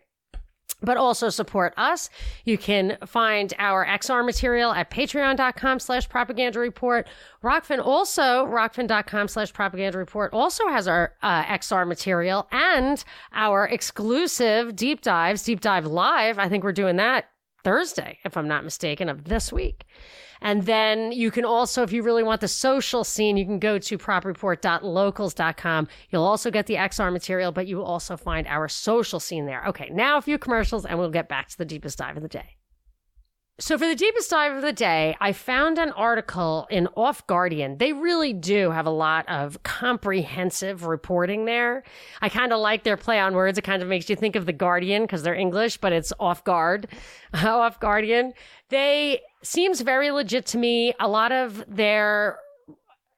but 0.82 0.96
also 0.96 1.28
support 1.28 1.74
us. 1.76 2.08
You 2.44 2.58
can 2.58 2.98
find 3.06 3.52
our 3.58 3.84
XR 3.84 4.24
material 4.24 4.72
at 4.72 4.90
patreon.com 4.90 5.80
slash 5.80 6.08
propaganda 6.08 6.58
report. 6.58 7.06
Rokfin 7.42 7.84
also, 7.84 8.46
rokfin.com 8.46 9.28
slash 9.28 9.52
propaganda 9.52 9.98
report 9.98 10.32
also 10.32 10.68
has 10.68 10.86
our 10.86 11.14
uh, 11.22 11.44
XR 11.44 11.86
material 11.86 12.46
and 12.52 13.02
our 13.32 13.66
exclusive 13.66 14.76
deep 14.76 15.00
dives, 15.00 15.42
deep 15.42 15.60
dive 15.60 15.86
live. 15.86 16.38
I 16.38 16.48
think 16.48 16.64
we're 16.64 16.72
doing 16.72 16.96
that 16.96 17.26
Thursday, 17.64 18.18
if 18.24 18.36
I'm 18.36 18.48
not 18.48 18.64
mistaken, 18.64 19.08
of 19.08 19.24
this 19.24 19.52
week. 19.52 19.84
And 20.40 20.64
then 20.64 21.12
you 21.12 21.30
can 21.30 21.44
also, 21.44 21.82
if 21.82 21.92
you 21.92 22.02
really 22.02 22.22
want 22.22 22.40
the 22.40 22.48
social 22.48 23.04
scene, 23.04 23.36
you 23.36 23.44
can 23.44 23.58
go 23.58 23.78
to 23.78 23.98
propreport.locals.com. 23.98 25.88
You'll 26.10 26.24
also 26.24 26.50
get 26.50 26.66
the 26.66 26.74
XR 26.74 27.12
material, 27.12 27.52
but 27.52 27.66
you 27.66 27.76
will 27.76 27.84
also 27.84 28.16
find 28.16 28.46
our 28.46 28.68
social 28.68 29.20
scene 29.20 29.46
there. 29.46 29.64
Okay, 29.66 29.88
now 29.92 30.18
a 30.18 30.22
few 30.22 30.38
commercials 30.38 30.84
and 30.84 30.98
we'll 30.98 31.10
get 31.10 31.28
back 31.28 31.48
to 31.48 31.58
the 31.58 31.64
deepest 31.64 31.98
dive 31.98 32.16
of 32.16 32.22
the 32.22 32.28
day. 32.28 32.57
So, 33.60 33.76
for 33.76 33.88
the 33.88 33.96
deepest 33.96 34.30
dive 34.30 34.54
of 34.54 34.62
the 34.62 34.72
day, 34.72 35.16
I 35.20 35.32
found 35.32 35.78
an 35.78 35.90
article 35.90 36.68
in 36.70 36.86
Off 36.96 37.26
Guardian. 37.26 37.78
They 37.78 37.92
really 37.92 38.32
do 38.32 38.70
have 38.70 38.86
a 38.86 38.90
lot 38.90 39.28
of 39.28 39.60
comprehensive 39.64 40.86
reporting 40.86 41.44
there. 41.44 41.82
I 42.22 42.28
kind 42.28 42.52
of 42.52 42.60
like 42.60 42.84
their 42.84 42.96
play 42.96 43.18
on 43.18 43.34
words. 43.34 43.58
It 43.58 43.62
kind 43.62 43.82
of 43.82 43.88
makes 43.88 44.08
you 44.08 44.14
think 44.14 44.36
of 44.36 44.46
The 44.46 44.52
Guardian 44.52 45.02
because 45.02 45.24
they're 45.24 45.34
English, 45.34 45.78
but 45.78 45.92
it's 45.92 46.12
off 46.20 46.44
guard. 46.44 46.86
off 47.34 47.80
Guardian. 47.80 48.32
They 48.68 49.22
seems 49.42 49.80
very 49.80 50.12
legit 50.12 50.46
to 50.46 50.58
me. 50.58 50.94
A 51.00 51.08
lot 51.08 51.32
of 51.32 51.64
their 51.66 52.38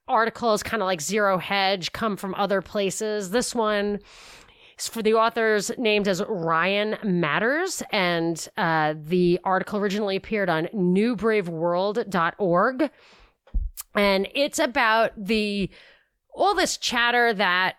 articles, 0.09 0.63
kind 0.63 0.83
of 0.83 0.87
like 0.87 1.03
Zero 1.03 1.37
Hedge, 1.37 1.93
come 1.93 2.17
from 2.17 2.35
other 2.35 2.63
places. 2.63 3.31
This 3.31 3.55
one, 3.55 4.01
for 4.89 5.03
the 5.03 5.15
authors 5.15 5.71
named 5.79 6.09
as 6.09 6.21
Ryan 6.29 6.97
Matters, 7.03 7.83
and 7.93 8.49
uh, 8.57 8.95
the 8.97 9.39
article 9.45 9.79
originally 9.79 10.17
appeared 10.17 10.49
on 10.49 10.67
newbraveworld.org. 10.75 12.91
And 13.95 14.29
it's 14.35 14.59
about 14.59 15.13
the 15.17 15.71
all 16.33 16.55
this 16.55 16.77
chatter 16.77 17.35
that 17.35 17.77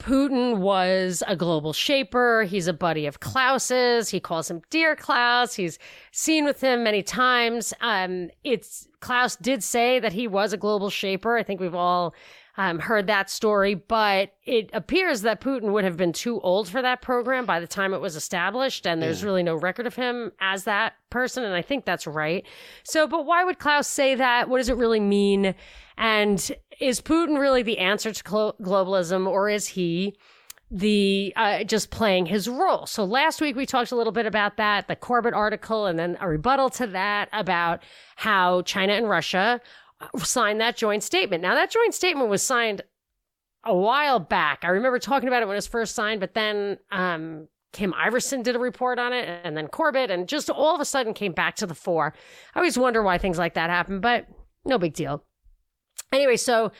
Putin 0.00 0.58
was 0.58 1.22
a 1.28 1.36
global 1.36 1.74
shaper. 1.74 2.44
He's 2.44 2.66
a 2.66 2.72
buddy 2.72 3.06
of 3.06 3.20
Klaus's. 3.20 4.08
He 4.08 4.18
calls 4.18 4.50
him 4.50 4.62
Dear 4.70 4.96
Klaus. 4.96 5.54
He's 5.54 5.78
seen 6.10 6.46
with 6.46 6.62
him 6.62 6.82
many 6.82 7.02
times. 7.02 7.74
Um, 7.82 8.30
it's 8.42 8.88
Klaus 9.00 9.36
did 9.36 9.62
say 9.62 10.00
that 10.00 10.14
he 10.14 10.26
was 10.26 10.54
a 10.54 10.56
global 10.56 10.88
shaper. 10.88 11.36
I 11.36 11.42
think 11.42 11.60
we've 11.60 11.74
all 11.74 12.14
um, 12.60 12.78
heard 12.78 13.06
that 13.06 13.30
story, 13.30 13.72
but 13.72 14.34
it 14.44 14.68
appears 14.74 15.22
that 15.22 15.40
Putin 15.40 15.72
would 15.72 15.82
have 15.82 15.96
been 15.96 16.12
too 16.12 16.38
old 16.42 16.68
for 16.68 16.82
that 16.82 17.00
program 17.00 17.46
by 17.46 17.58
the 17.58 17.66
time 17.66 17.94
it 17.94 18.02
was 18.02 18.16
established, 18.16 18.86
and 18.86 19.00
there's 19.00 19.22
yeah. 19.22 19.28
really 19.28 19.42
no 19.42 19.54
record 19.54 19.86
of 19.86 19.94
him 19.94 20.30
as 20.40 20.64
that 20.64 20.92
person, 21.08 21.42
and 21.42 21.54
I 21.54 21.62
think 21.62 21.86
that's 21.86 22.06
right. 22.06 22.44
So, 22.82 23.06
but 23.06 23.24
why 23.24 23.44
would 23.44 23.58
Klaus 23.58 23.88
say 23.88 24.14
that? 24.14 24.50
What 24.50 24.58
does 24.58 24.68
it 24.68 24.76
really 24.76 25.00
mean? 25.00 25.54
And 25.96 26.52
is 26.80 27.00
Putin 27.00 27.38
really 27.38 27.62
the 27.62 27.78
answer 27.78 28.12
to 28.12 28.22
globalism, 28.22 29.26
or 29.26 29.48
is 29.48 29.68
he? 29.68 30.18
the 30.72 31.32
uh, 31.34 31.64
just 31.64 31.90
playing 31.90 32.26
his 32.26 32.46
role. 32.46 32.86
So 32.86 33.04
last 33.04 33.40
week 33.40 33.56
we 33.56 33.66
talked 33.66 33.90
a 33.90 33.96
little 33.96 34.12
bit 34.12 34.26
about 34.26 34.56
that, 34.58 34.86
the 34.86 34.94
Corbett 34.94 35.34
article, 35.34 35.86
and 35.86 35.98
then 35.98 36.16
a 36.20 36.28
rebuttal 36.28 36.70
to 36.70 36.86
that 36.88 37.28
about 37.32 37.82
how 38.14 38.62
China 38.62 38.92
and 38.92 39.08
Russia 39.08 39.60
signed 40.18 40.60
that 40.60 40.76
joint 40.76 41.02
statement. 41.02 41.42
Now, 41.42 41.54
that 41.54 41.70
joint 41.70 41.94
statement 41.94 42.30
was 42.30 42.42
signed 42.42 42.82
a 43.64 43.74
while 43.74 44.18
back. 44.18 44.60
I 44.62 44.68
remember 44.68 44.98
talking 44.98 45.28
about 45.28 45.42
it 45.42 45.46
when 45.46 45.54
it 45.54 45.58
was 45.58 45.66
first 45.66 45.94
signed, 45.94 46.20
but 46.20 46.34
then 46.34 46.78
um, 46.90 47.48
Kim 47.72 47.92
Iversen 47.92 48.42
did 48.42 48.56
a 48.56 48.58
report 48.58 48.98
on 48.98 49.12
it, 49.12 49.28
and 49.44 49.56
then 49.56 49.68
Corbett, 49.68 50.10
and 50.10 50.28
just 50.28 50.50
all 50.50 50.74
of 50.74 50.80
a 50.80 50.84
sudden 50.84 51.14
came 51.14 51.32
back 51.32 51.56
to 51.56 51.66
the 51.66 51.74
fore. 51.74 52.14
I 52.54 52.58
always 52.58 52.78
wonder 52.78 53.02
why 53.02 53.18
things 53.18 53.38
like 53.38 53.54
that 53.54 53.70
happen, 53.70 54.00
but 54.00 54.26
no 54.64 54.78
big 54.78 54.94
deal. 54.94 55.24
Anyway, 56.12 56.36
so 56.36 56.72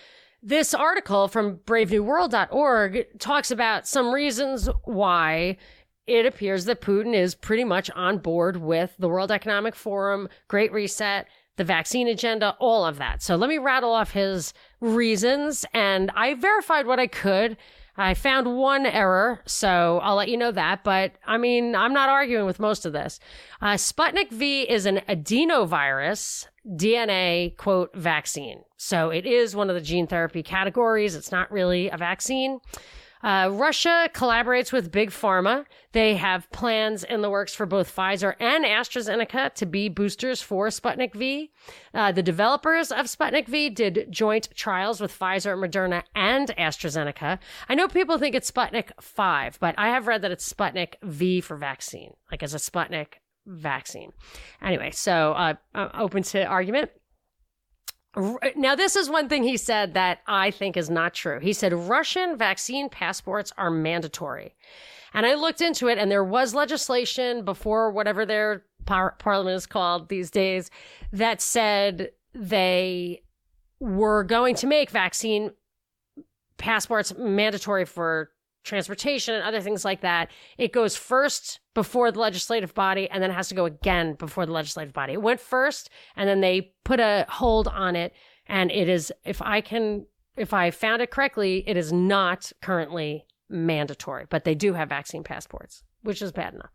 this 0.43 0.75
article 0.75 1.29
from 1.29 1.59
bravenewworld.org 1.59 3.19
talks 3.19 3.51
about 3.51 3.87
some 3.87 4.13
reasons 4.13 4.69
why 4.85 5.59
it 6.07 6.27
appears 6.27 6.65
that 6.65 6.81
Putin 6.81 7.15
is 7.15 7.35
pretty 7.35 7.63
much 7.63 7.91
on 7.91 8.19
board 8.19 8.57
with 8.57 8.95
the 8.99 9.09
World 9.09 9.31
Economic 9.31 9.77
Forum, 9.77 10.29
Great 10.49 10.73
Reset, 10.73 11.29
the 11.61 11.65
vaccine 11.65 12.09
agenda, 12.09 12.57
all 12.59 12.87
of 12.87 12.97
that. 12.97 13.23
So 13.23 13.37
let 13.37 13.51
me 13.51 13.59
rattle 13.59 13.93
off 13.93 14.13
his 14.13 14.55
reasons. 14.81 15.67
And 15.75 16.11
I 16.15 16.33
verified 16.33 16.87
what 16.87 16.99
I 16.99 17.07
could. 17.07 17.59
I 17.99 18.15
found 18.15 18.57
one 18.57 18.87
error, 18.87 19.43
so 19.45 20.01
I'll 20.03 20.17
let 20.17 20.31
you 20.31 20.39
know 20.39 20.53
that. 20.53 20.83
But 20.85 21.13
I 21.27 21.37
mean, 21.37 21.75
I'm 21.77 21.93
not 21.93 22.09
arguing 22.09 22.47
with 22.47 22.61
most 22.61 22.87
of 22.87 22.95
this. 22.95 23.21
Uh, 23.61 23.75
Sputnik 23.75 24.31
V 24.31 24.63
is 24.63 24.87
an 24.87 25.03
adenovirus 25.07 26.47
DNA 26.67 27.55
quote 27.59 27.95
vaccine. 27.95 28.61
So 28.79 29.11
it 29.11 29.27
is 29.27 29.55
one 29.55 29.69
of 29.69 29.75
the 29.75 29.83
gene 29.83 30.07
therapy 30.07 30.43
categories. 30.43 31.15
It's 31.15 31.31
not 31.31 31.53
really 31.53 31.91
a 31.91 31.99
vaccine. 31.99 32.61
Uh, 33.23 33.51
Russia 33.53 34.09
collaborates 34.13 34.73
with 34.73 34.91
Big 34.91 35.11
Pharma. 35.11 35.67
They 35.93 36.17
have 36.17 36.51
plans 36.51 37.05
in 37.05 37.21
the 37.21 37.31
works 37.31 37.55
for 37.55 37.67
both 37.67 37.95
Pfizer 37.95 38.35
and 38.41 38.65
AstraZeneca 38.65 39.55
to 39.55 39.67
be 39.67 39.89
boosters 39.89 40.41
for 40.41 40.69
Sputnik 40.69 41.15
V. 41.15 41.51
Uh, 41.93 42.13
the 42.13 42.23
developers 42.23 42.91
of 42.91 43.07
Sputnik 43.07 43.47
V 43.47 43.71
did 43.71 44.07
joint 44.11 44.49
trials 44.55 45.01
with 45.01 45.17
Pfizer, 45.17 45.57
Moderna, 45.57 46.03
and 46.15 46.49
AstraZeneca. 46.57 47.39
I 47.69 47.75
know 47.75 47.89
people 47.89 48.19
think 48.19 48.35
it's 48.35 48.51
Sputnik 48.51 48.91
5, 49.01 49.59
but 49.61 49.75
I 49.77 49.89
have 49.89 50.07
read 50.07 50.23
that 50.23 50.31
it's 50.31 50.51
Sputnik 50.51 50.95
V 51.03 51.41
for 51.41 51.57
vaccine, 51.57 52.15
like 52.31 52.43
as 52.43 52.55
a 52.55 52.59
Sputnik 52.59 53.15
vaccine. 53.47 54.13
Anyway, 54.63 54.91
so 54.93 55.33
uh, 55.33 55.55
I'm 55.75 55.91
open 55.95 56.23
to 56.25 56.45
argument. 56.45 56.91
Now, 58.57 58.75
this 58.75 58.97
is 58.97 59.09
one 59.09 59.29
thing 59.29 59.45
he 59.45 59.57
said 59.57 59.95
that 59.95 60.21
I 60.27 60.51
think 60.51 60.77
is 60.77 60.91
not 60.91 61.15
true. 61.15 61.39
He 61.39 61.53
said 61.53 61.73
Russian 61.73 62.37
vaccine 62.37 62.89
passports 62.89 63.53
are 63.57 63.71
mandatory. 63.71 64.57
And 65.15 65.27
I 65.27 65.35
looked 65.35 65.61
into 65.61 65.89
it, 65.89 65.99
and 65.99 66.11
there 66.11 66.25
was 66.25 66.55
legislation 66.55 67.45
before 67.45 67.91
whatever 67.91 68.27
their 68.27 68.65
par- 68.85 69.17
parliament 69.19 69.57
is 69.57 69.67
called 69.67 70.09
these 70.09 70.31
days 70.31 70.71
that 71.13 71.41
said 71.41 72.11
they 72.35 73.23
were 73.79 74.25
going 74.25 74.55
to 74.57 74.67
make 74.67 74.91
vaccine 74.91 75.53
passports 76.59 77.15
mandatory 77.17 77.85
for 77.85 78.31
transportation 78.65 79.35
and 79.35 79.45
other 79.45 79.61
things 79.61 79.85
like 79.85 80.01
that. 80.03 80.31
It 80.59 80.73
goes 80.73 80.97
first 80.97 81.61
before 81.75 82.13
the 82.13 82.21
legislative 82.21 82.75
body 82.75 83.09
and 83.11 83.23
then 83.23 83.31
it 83.31 83.35
has 83.35 83.49
to 83.49 83.55
go 83.55 83.65
again 83.65 84.15
before 84.15 84.47
the 84.47 84.53
legislative 84.53 84.93
body. 84.93 85.15
It 85.15 85.23
went 85.23 85.41
first 85.41 85.91
and 86.17 86.29
then 86.29 86.41
they 86.41 86.73
put 86.85 87.01
a 87.01 87.27
hold 87.29 87.69
on 87.69 87.97
it. 87.97 88.13
And 88.47 88.71
it 88.71 88.89
is, 88.89 89.13
if 89.25 89.41
I 89.41 89.61
can, 89.61 90.07
if 90.37 90.53
I 90.53 90.71
found 90.71 91.03
it 91.03 91.11
correctly, 91.11 91.65
it 91.67 91.77
is 91.77 91.93
not 91.93 92.53
currently 92.61 93.27
mandatory, 93.49 94.27
but 94.29 94.45
they 94.45 94.55
do 94.55 94.75
have 94.75 94.89
vaccine 94.89 95.23
passports, 95.25 95.83
which 96.03 96.21
is 96.21 96.33
bad 96.33 96.55
enough. 96.55 96.71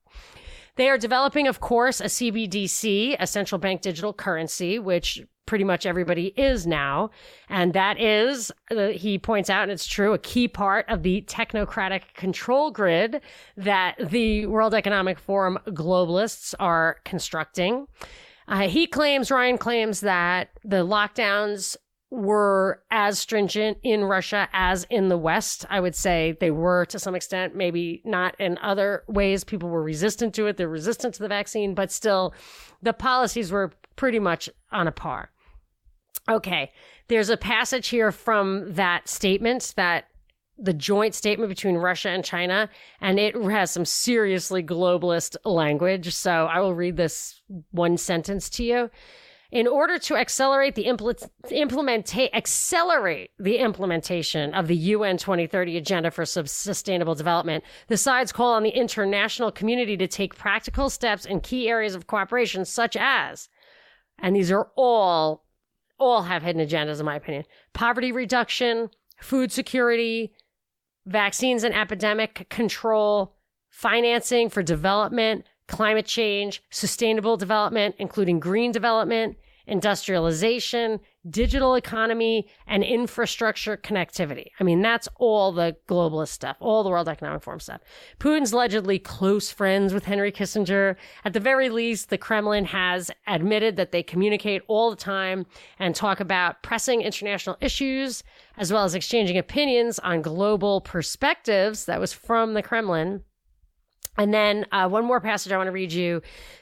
They 0.76 0.90
are 0.90 0.98
developing, 0.98 1.48
of 1.48 1.60
course, 1.60 2.02
a 2.02 2.06
CBDC, 2.06 3.16
a 3.20 3.28
central 3.28 3.60
bank 3.60 3.82
digital 3.82 4.14
currency, 4.14 4.78
which 4.80 5.24
pretty 5.46 5.64
much 5.64 5.86
everybody 5.86 6.34
is 6.36 6.66
now. 6.66 7.12
And 7.50 7.74
that 7.74 8.00
is, 8.00 8.52
uh, 8.72 8.88
he 8.88 9.18
points 9.18 9.50
out, 9.50 9.64
and 9.64 9.72
it's 9.72 9.86
true, 9.86 10.14
a 10.14 10.18
key 10.18 10.48
part 10.48 10.90
of 10.90 11.04
the 11.04 11.22
technocratic 11.28 12.14
control 12.16 12.72
grid 12.72 13.22
that 13.56 13.96
the 14.00 14.48
World 14.48 14.74
Economic 14.74 15.20
Forum 15.20 15.60
globalists 15.68 16.54
are 16.60 16.98
constructing. 17.06 17.88
Uh, 18.48 18.68
he 18.68 18.86
claims, 18.86 19.32
Ryan 19.32 19.58
claims 19.58 20.02
that 20.02 20.50
the 20.64 20.86
lockdowns 20.86 21.78
were 22.16 22.82
as 22.92 23.20
stringent 23.20 23.78
in 23.84 24.04
Russia 24.04 24.48
as 24.54 24.86
in 24.90 25.10
the 25.10 25.18
West. 25.18 25.66
I 25.70 25.80
would 25.80 25.96
say 25.96 26.38
they 26.40 26.52
were 26.52 26.86
to 26.86 27.00
some 27.00 27.16
extent, 27.16 27.56
maybe 27.56 28.02
not 28.06 28.40
in 28.40 28.58
other 28.60 29.04
ways. 29.08 29.44
People 29.44 29.70
were 29.70 29.84
resistant 29.84 30.34
to 30.36 30.48
it. 30.48 30.58
They're 30.58 30.68
resistant 30.68 31.14
to 31.16 31.22
the 31.22 31.28
vaccine, 31.28 31.74
but 31.74 31.92
still 31.92 32.34
the 32.82 32.94
policies 32.94 33.52
were 33.52 33.72
pretty 33.96 34.20
much 34.20 34.50
on 34.72 34.88
a 34.88 34.92
par. 34.92 35.32
Okay. 36.30 36.72
There's 37.08 37.30
a 37.30 37.38
passage 37.38 37.90
here 37.90 38.12
from 38.12 38.74
that 38.74 39.08
statement 39.08 39.74
that 39.76 40.06
the 40.58 40.74
joint 40.74 41.14
statement 41.14 41.50
between 41.50 41.76
Russia 41.76 42.10
and 42.10 42.24
China, 42.24 42.70
and 43.02 43.20
it 43.20 43.36
has 43.36 43.72
some 43.72 43.86
seriously 43.86 44.64
globalist 44.64 45.36
language. 45.44 46.14
So 46.14 46.46
I 46.46 46.62
will 46.62 46.74
read 46.74 46.98
this 46.98 47.42
one 47.72 47.98
sentence 47.98 48.50
to 48.52 48.64
you. 48.64 48.90
In 49.52 49.68
order 49.68 50.00
to 50.00 50.16
accelerate 50.16 50.76
the 50.76 50.86
impl- 50.86 51.30
implementa- 51.46 52.34
accelerate 52.34 53.32
the 53.38 53.58
implementation 53.58 54.54
of 54.54 54.68
the 54.68 54.76
UN 54.76 55.18
2030 55.18 55.78
Agenda 55.78 56.12
for 56.12 56.26
Sustainable 56.26 57.16
Development, 57.16 57.64
the 57.88 57.98
sides 57.98 58.32
call 58.32 58.54
on 58.54 58.64
the 58.64 58.70
international 58.70 59.52
community 59.52 59.96
to 59.98 60.08
take 60.08 60.36
practical 60.36 60.90
steps 60.90 61.26
in 61.26 61.42
key 61.42 61.70
areas 61.70 61.96
of 61.96 62.08
cooperation, 62.08 62.66
such 62.66 62.98
as, 63.00 63.50
and 64.18 64.36
these 64.36 64.52
are 64.52 64.70
all 64.76 65.46
all 65.98 66.24
have 66.24 66.44
hidden 66.44 66.66
agendas, 66.66 67.00
in 67.00 67.06
my 67.06 67.16
opinion. 67.16 67.46
Poverty 67.74 68.12
reduction, 68.12 68.90
food 69.22 69.52
security, 69.52 70.34
vaccines 71.06 71.64
and 71.64 71.74
epidemic 71.74 72.48
control, 72.50 73.36
financing 73.70 74.50
for 74.50 74.64
development, 74.64 75.46
climate 75.68 76.06
change, 76.06 76.62
sustainable 76.70 77.38
development, 77.38 77.96
including 78.00 78.40
green 78.40 78.72
development, 78.72 79.38
industrialization, 79.68 81.00
digital 81.28 81.76
economy, 81.76 82.48
and 82.68 82.84
infrastructure 82.84 83.78
connectivity. 83.78 84.48
I 84.60 84.64
mean, 84.64 84.82
that's 84.82 85.10
all 85.16 85.52
the 85.52 85.76
globalist 85.90 86.28
stuff, 86.30 86.58
all 86.60 86.84
the 86.84 86.90
World 86.90 87.10
Economic 87.10 87.42
Forum 87.42 87.60
stuff. 87.60 87.82
Putin's 88.20 88.54
allegedly 88.54 89.00
close 89.00 89.52
friends 89.52 89.94
with 89.94 90.06
Henry 90.06 90.32
Kissinger. 90.32 90.96
At 91.24 91.34
the 91.34 91.40
very 91.40 91.70
least, 91.70 92.10
the 92.10 92.18
Kremlin 92.18 92.66
has 92.66 93.10
admitted 93.26 93.76
that 93.78 93.92
they 93.92 94.04
communicate 94.04 94.62
all 94.68 94.92
the 94.92 94.96
time 94.96 95.48
and 95.80 95.96
talk 95.96 96.20
about 96.20 96.62
pressing 96.62 97.02
international 97.02 97.58
issues, 97.60 98.24
as 98.58 98.72
well 98.72 98.84
as 98.84 98.94
exchanging 98.94 99.38
opinions 99.38 99.98
on 100.00 100.22
global 100.22 100.82
perspectives. 100.82 101.86
That 101.86 102.00
was 102.00 102.14
from 102.14 102.54
the 102.54 102.62
Kremlin. 102.62 103.24
And 104.18 104.34
then 104.34 104.66
uh, 104.72 104.88
one 104.88 105.06
more 105.06 105.20
passage 105.20 105.52
I 105.52 105.58
want 105.58 105.68
to 105.68 105.72
read 105.72 105.92
you. 105.92 106.22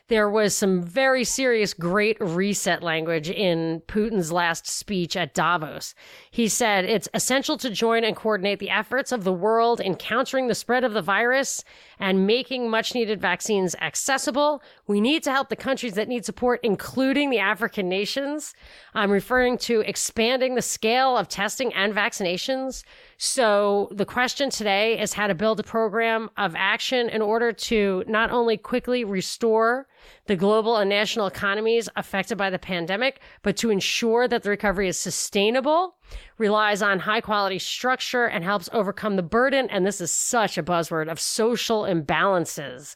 There 0.09 0.29
was 0.29 0.53
some 0.53 0.83
very 0.83 1.23
serious 1.23 1.73
great 1.73 2.17
reset 2.19 2.83
language 2.83 3.29
in 3.29 3.81
Putin's 3.87 4.33
last 4.33 4.67
speech 4.67 5.15
at 5.15 5.33
Davos. 5.33 5.95
He 6.29 6.49
said 6.49 6.83
it's 6.83 7.07
essential 7.13 7.55
to 7.59 7.69
join 7.69 8.03
and 8.03 8.13
coordinate 8.13 8.59
the 8.59 8.69
efforts 8.69 9.13
of 9.13 9.23
the 9.23 9.31
world 9.31 9.79
in 9.79 9.95
countering 9.95 10.47
the 10.47 10.55
spread 10.55 10.83
of 10.83 10.91
the 10.91 11.01
virus 11.01 11.63
and 11.99 12.27
making 12.27 12.69
much 12.69 12.93
needed 12.93 13.21
vaccines 13.21 13.75
accessible. 13.79 14.61
We 14.87 14.99
need 14.99 15.23
to 15.23 15.31
help 15.31 15.47
the 15.47 15.55
countries 15.55 15.93
that 15.93 16.09
need 16.09 16.25
support, 16.25 16.59
including 16.63 17.29
the 17.29 17.39
African 17.39 17.87
nations. 17.87 18.53
I'm 18.93 19.09
referring 19.09 19.57
to 19.59 19.79
expanding 19.81 20.55
the 20.55 20.61
scale 20.61 21.15
of 21.15 21.29
testing 21.29 21.73
and 21.73 21.95
vaccinations. 21.95 22.83
So 23.17 23.87
the 23.89 24.05
question 24.05 24.49
today 24.49 24.99
is 24.99 25.13
how 25.13 25.27
to 25.27 25.33
build 25.33 25.61
a 25.61 25.63
program 25.63 26.29
of 26.35 26.55
action 26.57 27.07
in 27.07 27.21
order 27.21 27.53
to 27.53 28.03
not 28.05 28.31
only 28.31 28.57
quickly 28.57 29.05
restore 29.05 29.87
the 30.27 30.35
global 30.35 30.77
and 30.77 30.89
national 30.89 31.27
economies 31.27 31.89
affected 31.95 32.37
by 32.37 32.49
the 32.49 32.59
pandemic, 32.59 33.19
but 33.41 33.57
to 33.57 33.69
ensure 33.69 34.27
that 34.27 34.43
the 34.43 34.49
recovery 34.49 34.87
is 34.87 34.97
sustainable, 34.97 35.95
relies 36.37 36.81
on 36.81 36.99
high 36.99 37.21
quality 37.21 37.59
structure, 37.59 38.25
and 38.25 38.43
helps 38.43 38.69
overcome 38.73 39.15
the 39.15 39.23
burden. 39.23 39.69
And 39.69 39.85
this 39.85 40.01
is 40.01 40.11
such 40.11 40.57
a 40.57 40.63
buzzword 40.63 41.11
of 41.11 41.19
social 41.19 41.83
imbalances. 41.83 42.95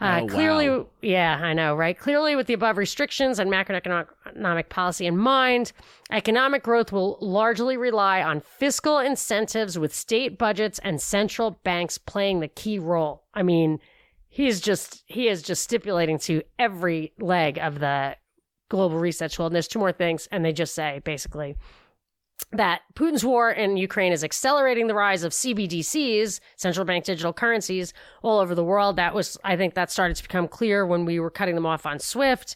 Uh, 0.00 0.20
oh, 0.22 0.26
clearly, 0.28 0.68
wow. 0.70 0.86
yeah, 1.02 1.40
I 1.42 1.52
know, 1.54 1.74
right? 1.74 1.98
Clearly, 1.98 2.36
with 2.36 2.46
the 2.46 2.54
above 2.54 2.78
restrictions 2.78 3.40
and 3.40 3.50
macroeconomic 3.50 4.68
policy 4.68 5.06
in 5.06 5.16
mind, 5.16 5.72
economic 6.12 6.62
growth 6.62 6.92
will 6.92 7.18
largely 7.20 7.76
rely 7.76 8.22
on 8.22 8.40
fiscal 8.40 8.98
incentives 9.00 9.76
with 9.76 9.92
state 9.92 10.38
budgets 10.38 10.78
and 10.84 11.00
central 11.00 11.58
banks 11.64 11.98
playing 11.98 12.38
the 12.38 12.46
key 12.46 12.78
role. 12.78 13.24
I 13.34 13.42
mean, 13.42 13.80
he's 14.38 14.60
just 14.60 15.02
he 15.06 15.26
is 15.26 15.42
just 15.42 15.64
stipulating 15.64 16.16
to 16.16 16.42
every 16.60 17.12
leg 17.18 17.58
of 17.58 17.80
the 17.80 18.16
global 18.70 18.96
reset 18.96 19.32
tool. 19.32 19.46
And 19.46 19.54
there's 19.54 19.66
two 19.66 19.80
more 19.80 19.90
things, 19.90 20.28
and 20.30 20.44
they 20.44 20.52
just 20.52 20.76
say 20.76 21.02
basically 21.04 21.56
that 22.52 22.82
Putin's 22.94 23.24
war 23.24 23.50
in 23.50 23.76
Ukraine 23.76 24.12
is 24.12 24.22
accelerating 24.22 24.86
the 24.86 24.94
rise 24.94 25.24
of 25.24 25.32
CBDCs, 25.32 26.38
central 26.54 26.86
bank 26.86 27.04
digital 27.04 27.32
currencies, 27.32 27.92
all 28.22 28.38
over 28.38 28.54
the 28.54 28.62
world. 28.62 28.94
That 28.94 29.12
was, 29.12 29.36
I 29.42 29.56
think, 29.56 29.74
that 29.74 29.90
started 29.90 30.16
to 30.18 30.22
become 30.22 30.46
clear 30.46 30.86
when 30.86 31.04
we 31.04 31.18
were 31.18 31.30
cutting 31.30 31.56
them 31.56 31.66
off 31.66 31.84
on 31.84 31.98
SWIFT. 31.98 32.54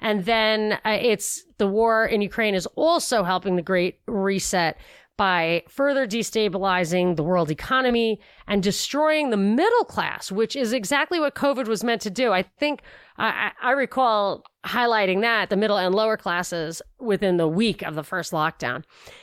And 0.00 0.24
then 0.24 0.78
uh, 0.84 0.98
it's 1.00 1.44
the 1.58 1.66
war 1.66 2.06
in 2.06 2.22
Ukraine 2.22 2.54
is 2.54 2.66
also 2.76 3.24
helping 3.24 3.56
the 3.56 3.62
Great 3.62 3.98
Reset 4.06 4.78
by 5.16 5.62
further 5.68 6.06
destabilizing 6.06 7.16
the 7.16 7.22
world 7.22 7.50
economy 7.50 8.20
and 8.48 8.62
destroying 8.62 9.30
the 9.30 9.36
middle 9.36 9.84
class, 9.84 10.32
which 10.32 10.56
is 10.56 10.72
exactly 10.72 11.20
what 11.20 11.34
COVID 11.34 11.68
was 11.68 11.84
meant 11.84 12.02
to 12.02 12.10
do. 12.10 12.32
I 12.32 12.42
think 12.42 12.82
I, 13.16 13.52
I, 13.62 13.70
recall 13.72 14.44
highlighting 14.66 15.20
that 15.20 15.50
the 15.50 15.56
middle 15.56 15.76
and 15.76 15.94
lower 15.94 16.16
classes 16.16 16.82
within 16.98 17.36
the 17.36 17.46
week 17.46 17.82
of 17.82 17.94
the 17.94 18.02
first 18.02 18.32
lockdown. 18.32 18.82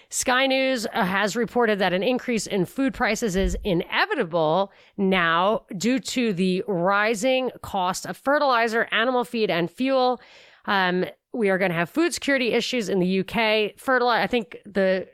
Sky 0.10 0.48
News 0.48 0.88
uh, 0.94 1.04
has 1.04 1.36
reported 1.36 1.80
that 1.80 1.92
an 1.92 2.02
increase 2.02 2.48
in 2.48 2.66
food 2.66 2.94
prices 2.94 3.36
is 3.36 3.58
inevitable 3.66 4.72
now 4.96 5.64
due 5.76 6.00
to 6.00 6.32
the 6.32 6.64
rising 6.68 7.52
cost 7.62 8.06
of 8.06 8.16
fertilizer, 8.16 8.88
animal 8.92 9.26
feed, 9.26 9.50
and 9.50 9.70
fuel. 9.70 10.22
Um, 10.66 11.06
we 11.34 11.50
are 11.50 11.58
going 11.58 11.72
to 11.72 11.78
have 11.78 11.90
food 11.90 12.14
security 12.14 12.54
issues 12.54 12.88
in 12.88 13.00
the 13.00 13.20
UK. 13.20 13.78
Fertilizer, 13.78 14.22
I 14.22 14.28
think 14.28 14.58
the 14.66 15.08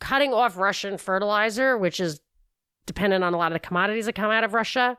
cutting 0.00 0.32
off 0.32 0.56
Russian 0.56 0.98
fertilizer, 0.98 1.78
which 1.78 2.00
is 2.00 2.20
dependent 2.86 3.22
on 3.22 3.34
a 3.34 3.36
lot 3.36 3.52
of 3.52 3.54
the 3.54 3.66
commodities 3.66 4.06
that 4.06 4.14
come 4.14 4.30
out 4.30 4.42
of 4.42 4.54
Russia, 4.54 4.98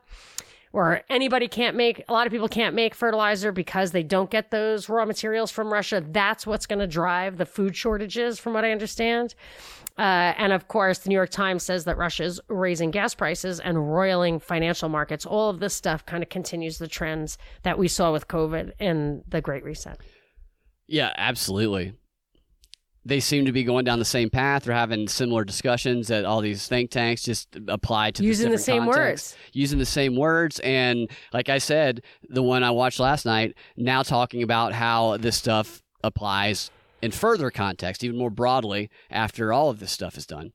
or 0.72 1.02
anybody 1.10 1.48
can't 1.48 1.76
make, 1.76 2.02
a 2.08 2.12
lot 2.12 2.26
of 2.26 2.32
people 2.32 2.48
can't 2.48 2.74
make 2.74 2.94
fertilizer 2.94 3.52
because 3.52 3.90
they 3.90 4.02
don't 4.02 4.30
get 4.30 4.50
those 4.50 4.88
raw 4.88 5.04
materials 5.04 5.50
from 5.50 5.70
Russia. 5.70 6.02
That's 6.06 6.46
what's 6.46 6.64
going 6.64 6.78
to 6.78 6.86
drive 6.86 7.36
the 7.36 7.44
food 7.44 7.76
shortages, 7.76 8.38
from 8.38 8.54
what 8.54 8.64
I 8.64 8.72
understand. 8.72 9.34
Uh, 9.98 10.32
and 10.38 10.54
of 10.54 10.68
course, 10.68 11.00
the 11.00 11.10
New 11.10 11.14
York 11.14 11.28
Times 11.28 11.62
says 11.62 11.84
that 11.84 11.98
Russia 11.98 12.24
is 12.24 12.40
raising 12.48 12.90
gas 12.90 13.14
prices 13.14 13.60
and 13.60 13.92
roiling 13.94 14.40
financial 14.40 14.88
markets. 14.88 15.26
All 15.26 15.50
of 15.50 15.60
this 15.60 15.74
stuff 15.74 16.06
kind 16.06 16.22
of 16.22 16.30
continues 16.30 16.78
the 16.78 16.88
trends 16.88 17.36
that 17.62 17.78
we 17.78 17.88
saw 17.88 18.10
with 18.10 18.26
COVID 18.28 18.72
and 18.80 19.22
the 19.28 19.42
Great 19.42 19.64
Reset. 19.64 20.00
Yeah, 20.86 21.12
absolutely 21.16 21.92
they 23.04 23.20
seem 23.20 23.46
to 23.46 23.52
be 23.52 23.64
going 23.64 23.84
down 23.84 23.98
the 23.98 24.04
same 24.04 24.30
path. 24.30 24.64
They're 24.64 24.74
having 24.74 25.08
similar 25.08 25.44
discussions 25.44 26.08
that 26.08 26.24
all 26.24 26.40
these 26.40 26.68
think 26.68 26.90
tanks 26.90 27.22
just 27.22 27.48
apply 27.68 28.12
to 28.12 28.24
using 28.24 28.50
the 28.50 28.58
same 28.58 28.84
contexts, 28.84 29.32
words, 29.32 29.50
using 29.52 29.78
the 29.78 29.86
same 29.86 30.16
words. 30.16 30.60
And 30.60 31.10
like 31.32 31.48
I 31.48 31.58
said, 31.58 32.02
the 32.28 32.42
one 32.42 32.62
I 32.62 32.70
watched 32.70 33.00
last 33.00 33.26
night 33.26 33.54
now 33.76 34.02
talking 34.02 34.42
about 34.42 34.72
how 34.72 35.16
this 35.16 35.36
stuff 35.36 35.82
applies 36.04 36.70
in 37.00 37.10
further 37.10 37.50
context, 37.50 38.04
even 38.04 38.16
more 38.16 38.30
broadly 38.30 38.88
after 39.10 39.52
all 39.52 39.68
of 39.68 39.80
this 39.80 39.90
stuff 39.90 40.16
is 40.16 40.26
done. 40.26 40.52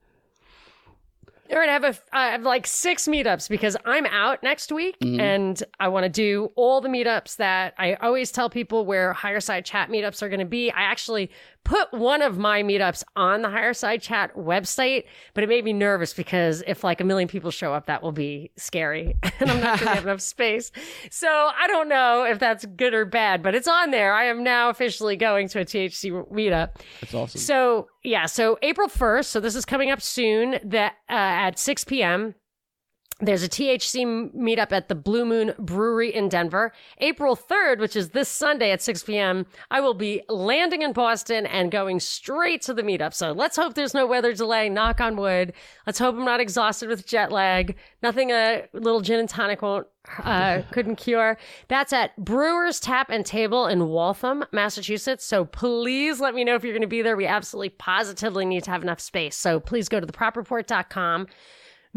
All 1.50 1.58
right, 1.58 1.70
I 1.70 1.74
have 1.74 1.84
a 1.86 1.96
I 2.12 2.32
have 2.32 2.44
like 2.44 2.68
six 2.68 3.08
meetups 3.08 3.48
because 3.48 3.78
I'm 3.86 4.06
out 4.06 4.44
next 4.44 4.70
week 4.72 5.00
mm-hmm. 5.00 5.20
and 5.20 5.64
I 5.80 5.88
want 5.88 6.04
to 6.04 6.10
do 6.10 6.52
all 6.56 6.82
the 6.82 6.90
meetups 6.90 7.38
that 7.38 7.74
I 7.78 7.94
always 7.96 8.32
tell 8.32 8.50
people 8.50 8.86
where 8.86 9.14
higher 9.14 9.40
side 9.40 9.64
chat 9.64 9.90
meetups 9.90 10.22
are 10.22 10.28
going 10.28 10.42
to 10.42 10.46
be. 10.46 10.72
I 10.72 10.82
actually 10.82 11.32
put 11.68 11.92
one 11.92 12.22
of 12.22 12.38
my 12.38 12.64
meetups 12.64 13.04
on 13.18 13.42
the 13.42 13.50
higher 13.50 13.74
side 13.74 14.02
chat 14.02 14.34
website, 14.36 15.04
but 15.34 15.44
it 15.44 15.48
made 15.48 15.66
me 15.66 15.74
nervous 15.74 16.14
because 16.14 16.64
if 16.66 16.82
like 16.82 17.02
a 17.02 17.04
million 17.04 17.28
people 17.28 17.52
show 17.52 17.74
up, 17.74 17.88
that 17.88 18.02
will 18.02 18.14
be 18.14 18.52
scary 18.56 19.18
and 19.40 19.52
I'm 19.52 19.60
not 19.60 19.80
going 19.80 19.90
to 19.90 19.96
have 19.96 20.04
enough 20.04 20.22
space. 20.22 20.72
So 21.12 21.28
I 21.28 21.68
don't 21.68 21.90
know 21.90 22.24
if 22.24 22.40
that's 22.40 22.66
good 22.66 22.94
or 22.94 23.04
bad, 23.04 23.44
but 23.44 23.54
it's 23.54 23.68
on 23.68 23.92
there. 23.92 24.14
I 24.14 24.26
am 24.26 24.44
now 24.44 24.70
officially 24.70 25.18
going 25.18 25.50
to 25.50 25.60
a 25.60 25.66
THC 25.66 26.32
meetup. 26.32 26.78
That's 27.02 27.14
awesome. 27.14 27.42
So 27.42 27.90
yeah, 28.04 28.28
so 28.28 28.58
April 28.62 28.88
1st. 28.88 29.26
So 29.26 29.40
this 29.42 29.56
is 29.56 29.66
coming 29.66 29.92
up 29.92 30.02
soon 30.02 30.60
that 30.64 30.94
uh, 31.10 31.14
at 31.14 31.60
6 31.60 31.84
p.m. 31.84 32.36
There's 33.20 33.42
a 33.42 33.50
THC 33.50 34.32
meetup 34.36 34.72
at 34.72 34.90
the 34.90 34.96
Blue 34.96 35.26
Moon 35.26 35.56
Brewery 35.58 36.14
in 36.14 36.30
Denver. 36.30 36.72
April 37.00 37.36
3rd, 37.36 37.80
which 37.80 37.96
is 37.96 38.10
this 38.10 38.30
Sunday 38.30 38.70
at 38.70 38.80
6 38.80 39.04
p.m., 39.04 39.48
I 39.72 39.82
will 39.82 39.96
be 39.96 40.22
landing 40.30 40.84
in 40.84 40.94
Boston 40.94 41.48
and 41.48 41.72
going 41.72 42.00
straight 42.00 42.62
to 42.64 42.76
the 42.76 42.84
meetup. 42.84 43.16
So 43.16 43.32
let's 43.32 43.56
hope 43.56 43.74
there's 43.74 43.96
no 43.96 44.06
weather 44.06 44.34
delay. 44.34 44.70
Knock 44.70 45.02
on 45.02 45.16
wood. 45.16 45.54
Let's 45.88 45.98
hope 45.98 46.16
I'm 46.16 46.26
not 46.26 46.40
exhausted 46.40 46.90
with 46.90 47.08
jet 47.08 47.32
lag. 47.32 47.76
Nothing 48.04 48.30
a 48.30 48.66
little 48.74 49.02
gin 49.02 49.20
and 49.20 49.28
tonic 49.30 49.64
won't, 49.64 49.88
uh, 50.20 50.62
couldn't 50.72 50.98
cure. 50.98 51.40
That's 51.70 51.94
at 51.94 52.16
Brewers 52.24 52.80
Tap 52.80 53.10
and 53.10 53.26
Table 53.26 53.66
in 53.66 53.88
Waltham, 53.88 54.46
Massachusetts. 54.52 55.26
So 55.26 55.44
please 55.44 56.20
let 56.20 56.36
me 56.36 56.44
know 56.44 56.54
if 56.54 56.64
you're 56.64 56.74
going 56.74 56.82
to 56.82 56.88
be 56.88 57.02
there. 57.02 57.18
We 57.18 57.26
absolutely 57.26 57.70
positively 57.70 58.46
need 58.46 58.64
to 58.66 58.72
have 58.72 58.84
enough 58.84 59.00
space. 59.00 59.36
So 59.36 59.60
please 59.60 59.90
go 59.90 60.00
to 60.00 60.06
thepropreport.com 60.06 61.26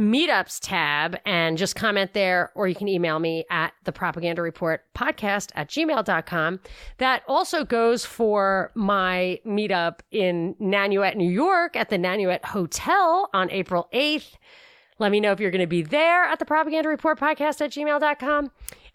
meetups 0.00 0.58
tab 0.62 1.18
and 1.26 1.58
just 1.58 1.76
comment 1.76 2.14
there, 2.14 2.50
or 2.54 2.66
you 2.66 2.74
can 2.74 2.88
email 2.88 3.18
me 3.18 3.44
at 3.50 3.74
the 3.84 3.92
propaganda 3.92 4.40
report 4.40 4.82
podcast 4.94 5.50
at 5.54 5.68
gmail.com. 5.68 6.60
That 6.96 7.22
also 7.28 7.64
goes 7.64 8.06
for 8.06 8.72
my 8.74 9.38
meetup 9.46 10.00
in 10.10 10.54
Nanuet, 10.60 11.16
New 11.16 11.30
York 11.30 11.76
at 11.76 11.90
the 11.90 11.98
Nanuet 11.98 12.42
Hotel 12.46 13.28
on 13.34 13.50
April 13.50 13.88
8th. 13.92 14.32
Let 14.98 15.12
me 15.12 15.20
know 15.20 15.32
if 15.32 15.40
you're 15.40 15.50
going 15.50 15.60
to 15.60 15.66
be 15.66 15.82
there 15.82 16.24
at 16.24 16.38
the 16.38 16.44
propaganda 16.44 16.88
report 16.88 17.20
podcast 17.20 17.60
at 17.60 17.70
gmail.com. 17.70 18.50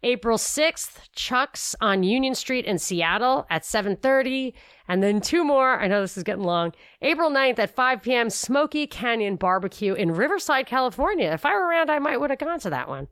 April 0.06 0.38
6th, 0.38 1.10
Chuck's 1.14 1.76
on 1.82 2.04
Union 2.04 2.36
Street 2.36 2.66
in 2.66 2.78
Seattle 2.78 3.48
at 3.50 3.64
7:30, 3.64 4.54
and 4.88 5.02
then 5.02 5.20
two 5.20 5.44
more. 5.44 5.80
I 5.80 5.88
know 5.88 6.00
this 6.00 6.16
is 6.16 6.22
getting 6.22 6.44
long. 6.44 6.74
April 7.02 7.32
9th 7.32 7.58
at 7.58 7.76
5 7.76 8.04
p.m. 8.04 8.30
Smoky 8.30 8.86
Canyon 8.86 9.36
Barbecue 9.36 9.96
in 9.96 10.12
Riverside, 10.12 10.68
California. 10.68 11.32
If 11.32 11.44
I 11.44 11.56
were 11.56 11.68
around, 11.68 11.90
I 11.90 11.98
might 11.98 12.22
would 12.22 12.30
have 12.30 12.38
gone 12.38 12.60
to 12.60 12.70
that 12.70 12.88
one. 12.88 13.08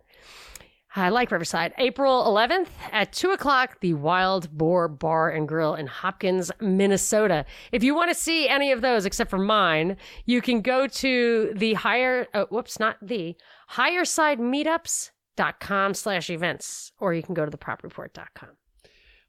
I 0.95 1.09
like 1.09 1.31
Riverside. 1.31 1.73
April 1.79 2.23
11th 2.25 2.67
at 2.91 3.11
2 3.11 3.31
o'clock, 3.31 3.79
the 3.79 3.95
Wild 3.95 4.55
Boar 4.55 4.87
Bar 4.87 5.31
and 5.31 5.47
Grill 5.47 5.73
in 5.73 5.87
Hopkins, 5.87 6.51
Minnesota. 6.61 7.43
If 7.71 7.83
you 7.83 7.95
want 7.95 8.11
to 8.11 8.15
see 8.15 8.47
any 8.47 8.71
of 8.71 8.81
those 8.81 9.07
except 9.07 9.31
for 9.31 9.39
mine, 9.39 9.97
you 10.27 10.43
can 10.43 10.61
go 10.61 10.85
to 10.85 11.53
the 11.55 11.73
higher, 11.73 12.27
oh, 12.35 12.45
whoops, 12.51 12.79
not 12.79 12.97
the, 13.01 13.35
higher 13.69 14.05
side 14.05 14.37
meetups 14.37 15.09
dot 15.35 15.59
com 15.59 15.93
slash 15.93 16.29
events, 16.29 16.91
or 16.99 17.13
you 17.13 17.23
can 17.23 17.33
go 17.33 17.45
to 17.45 17.55
thepropreport.com. 17.55 18.49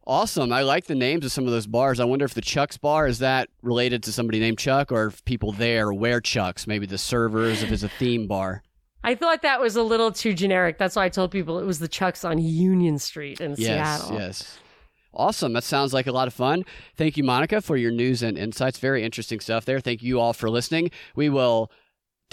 Awesome. 0.06 0.52
I 0.52 0.62
like 0.62 0.84
the 0.84 0.94
names 0.94 1.24
of 1.24 1.32
some 1.32 1.46
of 1.46 1.50
those 1.50 1.66
bars. 1.66 1.98
I 1.98 2.04
wonder 2.04 2.26
if 2.26 2.34
the 2.34 2.42
Chuck's 2.42 2.76
bar 2.76 3.06
is 3.06 3.20
that 3.20 3.48
related 3.62 4.02
to 4.02 4.12
somebody 4.12 4.38
named 4.38 4.58
Chuck 4.58 4.92
or 4.92 5.06
if 5.06 5.24
people 5.24 5.52
there 5.52 5.94
wear 5.94 6.20
Chucks, 6.20 6.66
maybe 6.66 6.84
the 6.84 6.98
servers, 6.98 7.62
if 7.62 7.72
it's 7.72 7.82
a 7.82 7.88
theme 7.88 8.26
bar. 8.26 8.62
I 9.02 9.14
thought 9.14 9.40
that 9.42 9.60
was 9.60 9.76
a 9.76 9.82
little 9.82 10.12
too 10.12 10.34
generic. 10.34 10.76
That's 10.76 10.96
why 10.96 11.06
I 11.06 11.08
told 11.08 11.30
people 11.30 11.58
it 11.58 11.64
was 11.64 11.78
the 11.78 11.88
Chucks 11.88 12.22
on 12.22 12.38
Union 12.38 12.98
Street 12.98 13.40
in 13.40 13.54
yes, 13.56 14.02
Seattle. 14.02 14.18
Yes. 14.18 14.58
Awesome. 15.14 15.52
That 15.52 15.64
sounds 15.64 15.94
like 15.94 16.06
a 16.06 16.12
lot 16.12 16.26
of 16.26 16.34
fun. 16.34 16.64
Thank 16.96 17.16
you, 17.16 17.24
Monica, 17.24 17.62
for 17.62 17.76
your 17.76 17.92
news 17.92 18.22
and 18.22 18.36
insights. 18.36 18.78
Very 18.78 19.04
interesting 19.04 19.40
stuff 19.40 19.64
there. 19.64 19.80
Thank 19.80 20.02
you 20.02 20.20
all 20.20 20.32
for 20.32 20.50
listening. 20.50 20.90
We 21.14 21.28
will 21.30 21.70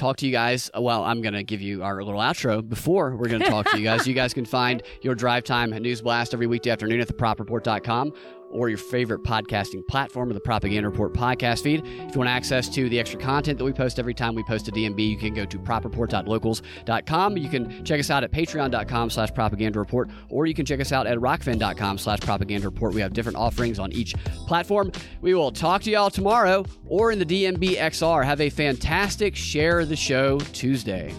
talk 0.02 0.18
to 0.18 0.26
you 0.26 0.32
guys. 0.32 0.70
Uh, 0.76 0.82
well, 0.82 1.04
I'm 1.04 1.22
going 1.22 1.36
to 1.36 1.44
give 1.44 1.62
you 1.62 1.84
our 1.84 2.04
little 2.04 2.20
outro 2.20 2.68
before 2.68 3.16
we're 3.16 3.30
going 3.30 3.42
to 3.42 3.50
talk 3.50 3.70
to 3.70 3.78
you 3.78 3.84
guys. 3.84 4.08
You 4.08 4.14
guys 4.14 4.34
can 4.34 4.46
find 4.46 4.82
your 5.02 5.16
drive 5.16 5.44
time 5.44 5.70
news 5.70 6.02
blast 6.02 6.34
every 6.34 6.48
weekday 6.48 6.72
afternoon 6.72 7.00
at 7.00 7.08
thepropreport.com 7.08 8.14
or 8.52 8.70
your 8.70 8.78
favorite 8.78 9.24
podcasting 9.24 9.86
platform 9.88 10.30
or 10.30 10.34
the 10.34 10.40
Propaganda 10.40 10.90
Report 10.90 11.14
podcast 11.14 11.64
feed. 11.64 11.86
If 11.86 12.16
you 12.16 12.20
want 12.20 12.30
access 12.30 12.70
to 12.70 12.90
the 12.90 13.00
extra 13.00 13.20
content 13.20 13.58
that 13.58 13.66
we 13.66 13.74
post 13.74 14.00
every 14.00 14.14
time 14.14 14.36
we 14.36 14.44
post 14.44 14.68
a 14.68 14.72
DNB, 14.72 15.10
you 15.10 15.18
can 15.18 15.34
go 15.34 15.46
to 15.46 15.58
propreport.locals.com. 15.60 17.38
You 17.38 17.50
can 17.50 17.84
check 17.84 18.00
us 18.00 18.10
out 18.10 18.24
at 18.24 18.32
patreon.com 18.32 19.10
slash 19.10 19.34
propaganda 19.34 19.80
report, 19.80 20.10
or 20.30 20.46
you 20.46 20.54
can 20.54 20.66
check 20.66 20.80
us 20.80 20.92
out 20.92 21.08
at 21.08 21.18
rokfin.com 21.18 21.98
slash 21.98 22.20
propaganda 22.20 22.68
report. 22.68 22.94
We 22.94 23.02
have 23.02 23.14
different 23.14 23.38
offerings 23.38 23.80
on 23.80 23.92
each 23.92 24.14
platform. 24.48 24.92
We 25.22 25.34
will 25.34 25.52
talk 25.52 25.82
to 25.84 25.92
y'all 25.92 26.10
tomorrow 26.10 26.66
or 26.86 27.12
in 27.12 27.20
the 27.20 27.26
DNB 27.26 27.78
XR. 27.78 28.26
Have 28.26 28.42
a 28.42 28.50
fantastic 28.50 29.36
Share 29.36 29.86
the 29.86 29.96
Show 29.96 30.40
Tuesday. 30.40 31.14